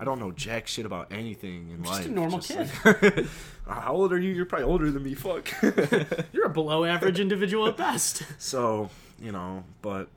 I 0.00 0.04
don't 0.04 0.18
know 0.20 0.30
jack 0.30 0.66
shit 0.68 0.86
about 0.86 1.12
anything 1.12 1.70
in 1.70 1.82
Just 1.84 1.92
a 1.92 2.02
life. 2.02 2.10
normal 2.10 2.40
like- 2.50 3.26
How 3.66 3.92
old 3.92 4.12
are 4.12 4.18
you? 4.18 4.32
You're 4.32 4.46
probably 4.46 4.66
older 4.66 4.90
than 4.90 5.02
me. 5.02 5.14
Fuck. 5.14 5.50
You're 6.32 6.46
a 6.46 6.50
below 6.50 6.84
average 6.84 7.20
individual 7.20 7.66
at 7.66 7.76
best. 7.76 8.22
so 8.38 8.90
you 9.20 9.32
know, 9.32 9.64
but 9.82 10.08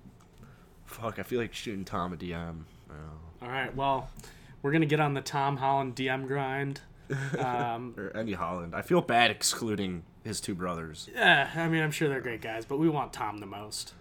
fuck, 0.85 1.19
I 1.19 1.23
feel 1.23 1.39
like 1.39 1.53
shooting 1.53 1.85
Tom 1.85 2.13
a 2.13 2.17
DM. 2.17 2.61
All 3.41 3.49
right, 3.49 3.75
well, 3.75 4.09
we're 4.61 4.71
gonna 4.71 4.85
get 4.85 4.99
on 4.99 5.13
the 5.13 5.21
Tom 5.21 5.57
Holland 5.57 5.95
DM 5.95 6.27
grind. 6.27 6.81
Um, 7.37 7.93
Or 7.97 8.09
Paddy 8.09 8.33
Holland. 8.33 8.73
I 8.75 8.81
feel 8.81 8.99
bad 9.01 9.29
excluding 9.29 10.01
his 10.25 10.41
two 10.41 10.55
brothers. 10.55 11.09
yeah, 11.15 11.49
I 11.55 11.69
mean, 11.69 11.81
I'm 11.81 11.91
sure 11.91 12.09
they're 12.09 12.19
great 12.19 12.41
guys, 12.41 12.65
but 12.65 12.77
we 12.77 12.89
want 12.89 13.13
Tom 13.13 13.37
the 13.37 13.45
most. 13.45 13.93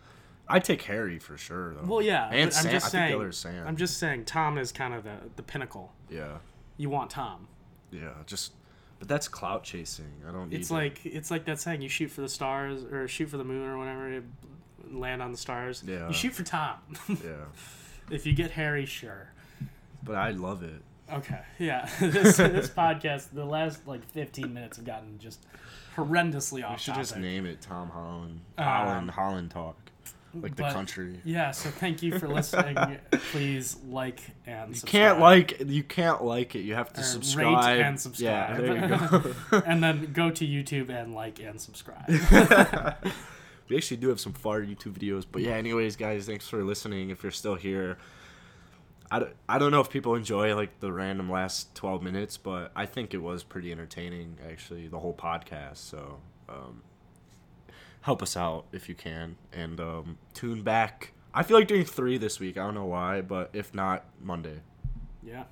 I'd 0.49 0.65
take 0.65 0.83
Harry 0.83 1.19
for 1.19 1.39
sure, 1.39 1.75
though. 1.75 1.87
Well, 1.87 2.03
yeah, 2.03 2.25
and 2.31 2.51
but 2.51 2.57
I'm 2.59 2.63
Sam. 2.65 2.73
just 2.73 2.87
I 2.87 2.89
saying. 2.89 3.05
think 3.05 3.13
the 3.13 3.17
other 3.21 3.29
is 3.29 3.37
Sam. 3.39 3.67
I'm 3.67 3.77
just 3.77 3.99
saying, 3.99 4.25
Tom 4.25 4.59
is 4.59 4.73
kind 4.73 4.93
of 4.95 5.05
the 5.05 5.17
the 5.37 5.43
pinnacle. 5.43 5.93
yeah, 6.11 6.39
You 6.77 6.91
want 6.91 7.11
Tom. 7.11 7.47
yeah. 7.93 8.11
Just, 8.27 8.53
but 8.99 9.09
that's 9.09 9.29
clout 9.29 9.65
chasing. 9.65 10.13
I 10.29 10.33
don't. 10.33 10.51
Need 10.51 10.61
It's 10.61 10.71
like 10.71 11.05
it's 11.07 11.31
like 11.31 11.45
that 11.47 11.61
saying: 11.61 11.81
you 11.83 11.89
shoot 11.89 12.11
for 12.11 12.21
the 12.21 12.29
stars 12.29 12.83
or 12.85 13.07
shoot 13.09 13.29
for 13.31 13.37
the 13.39 13.45
moon 13.45 13.67
or 13.67 13.79
whatever, 13.79 14.11
you 14.11 14.25
land 14.91 15.23
on 15.23 15.33
the 15.33 15.39
stars. 15.39 15.83
Yeah. 15.87 16.09
You 16.09 16.15
shoot 16.15 16.33
for 16.35 16.43
Tom. 16.43 16.75
yeah, 17.09 17.47
if 18.11 18.27
you 18.27 18.35
get 18.35 18.51
Harry, 18.51 18.85
sure. 18.87 19.31
but 20.03 20.17
I 20.17 20.31
love 20.33 20.63
it. 20.63 20.83
Okay. 21.11 21.41
Yeah. 21.59 21.89
this 22.01 22.37
this 22.37 22.69
podcast, 22.69 23.29
the 23.33 23.45
last 23.47 23.87
like 23.87 24.05
15 24.11 24.53
minutes 24.53 24.77
have 24.77 24.87
gotten 24.87 25.19
just 25.19 25.45
horrendously 25.97 26.69
We 26.71 26.77
should 26.79 26.95
topic. 26.95 27.03
just 27.09 27.17
name 27.17 27.47
it 27.47 27.61
Tom 27.61 27.91
Holland. 27.91 28.41
Um, 28.59 28.65
Holland, 28.65 29.11
Holland 29.11 29.51
talk, 29.51 29.77
like 30.35 30.57
the 30.57 30.63
but- 30.65 30.73
country. 30.73 31.21
Yeah. 31.25 31.51
So 31.53 31.71
thank 31.71 32.03
you 32.03 32.19
for 32.19 32.29
listening. 32.29 32.77
Please 33.33 33.77
like 33.89 34.21
and 34.47 34.71
You 34.71 34.75
subscribe. 34.77 34.91
can't 35.03 35.21
like 35.21 35.61
you 35.67 35.83
can't 35.85 36.25
like 36.25 36.55
it. 36.55 36.61
You 36.61 36.75
have 36.75 36.93
to 36.95 37.01
Or 37.01 37.05
subscribe. 37.05 37.67
Rate 37.77 37.83
and 37.83 38.01
subscribe. 38.01 38.51
Yeah, 38.51 38.57
there 38.61 39.23
you 39.23 39.35
go. 39.51 39.63
and 39.67 39.83
then 39.83 40.13
go 40.13 40.31
to 40.31 40.45
YouTube 40.47 40.91
and 40.91 41.15
like 41.15 41.39
and 41.41 41.61
subscribe. 41.61 42.09
we 43.69 43.77
actually 43.77 43.97
do 43.97 44.09
have 44.09 44.21
some 44.21 44.33
far 44.33 44.61
YouTube 44.61 44.93
videos. 44.99 45.25
But 45.31 45.43
yeah, 45.43 45.53
anyways, 45.55 45.97
guys, 45.97 46.27
thanks 46.27 46.49
for 46.49 46.63
listening. 46.65 47.11
If 47.11 47.23
you're 47.23 47.33
still 47.33 47.55
here, 47.55 47.97
I 49.11 49.19
don't, 49.19 49.35
I 49.49 49.59
don't 49.59 49.71
know 49.71 49.81
if 49.81 49.91
people 49.91 50.15
enjoy 50.15 50.55
like 50.57 50.81
the 50.81 50.93
random 50.93 51.31
last 51.31 51.75
12 51.75 52.03
minutes, 52.03 52.37
but 52.37 52.73
I 52.75 52.87
think 52.87 53.15
it 53.15 53.19
was 53.19 53.43
pretty 53.45 53.71
entertaining, 53.71 54.39
actually, 54.51 54.89
the 54.89 54.99
whole 54.99 55.15
podcast. 55.15 55.77
So 55.77 56.19
um, 56.49 56.83
help 58.03 58.23
us 58.23 58.37
out 58.37 58.67
if 58.73 58.89
you 58.89 58.95
can. 58.95 59.37
And 59.53 59.81
um, 59.81 60.19
tune 60.33 60.63
back. 60.63 61.13
I 61.33 61.43
feel 61.43 61.57
like 61.59 61.69
doing 61.69 61.85
three 61.85 62.17
this 62.19 62.41
week. 62.41 62.57
I 62.57 62.65
don't 62.65 62.75
know 62.75 62.87
why, 62.87 63.21
but 63.21 63.51
if 63.53 63.75
not, 63.75 64.05
Monday. 64.21 64.61
yeah. 65.23 65.45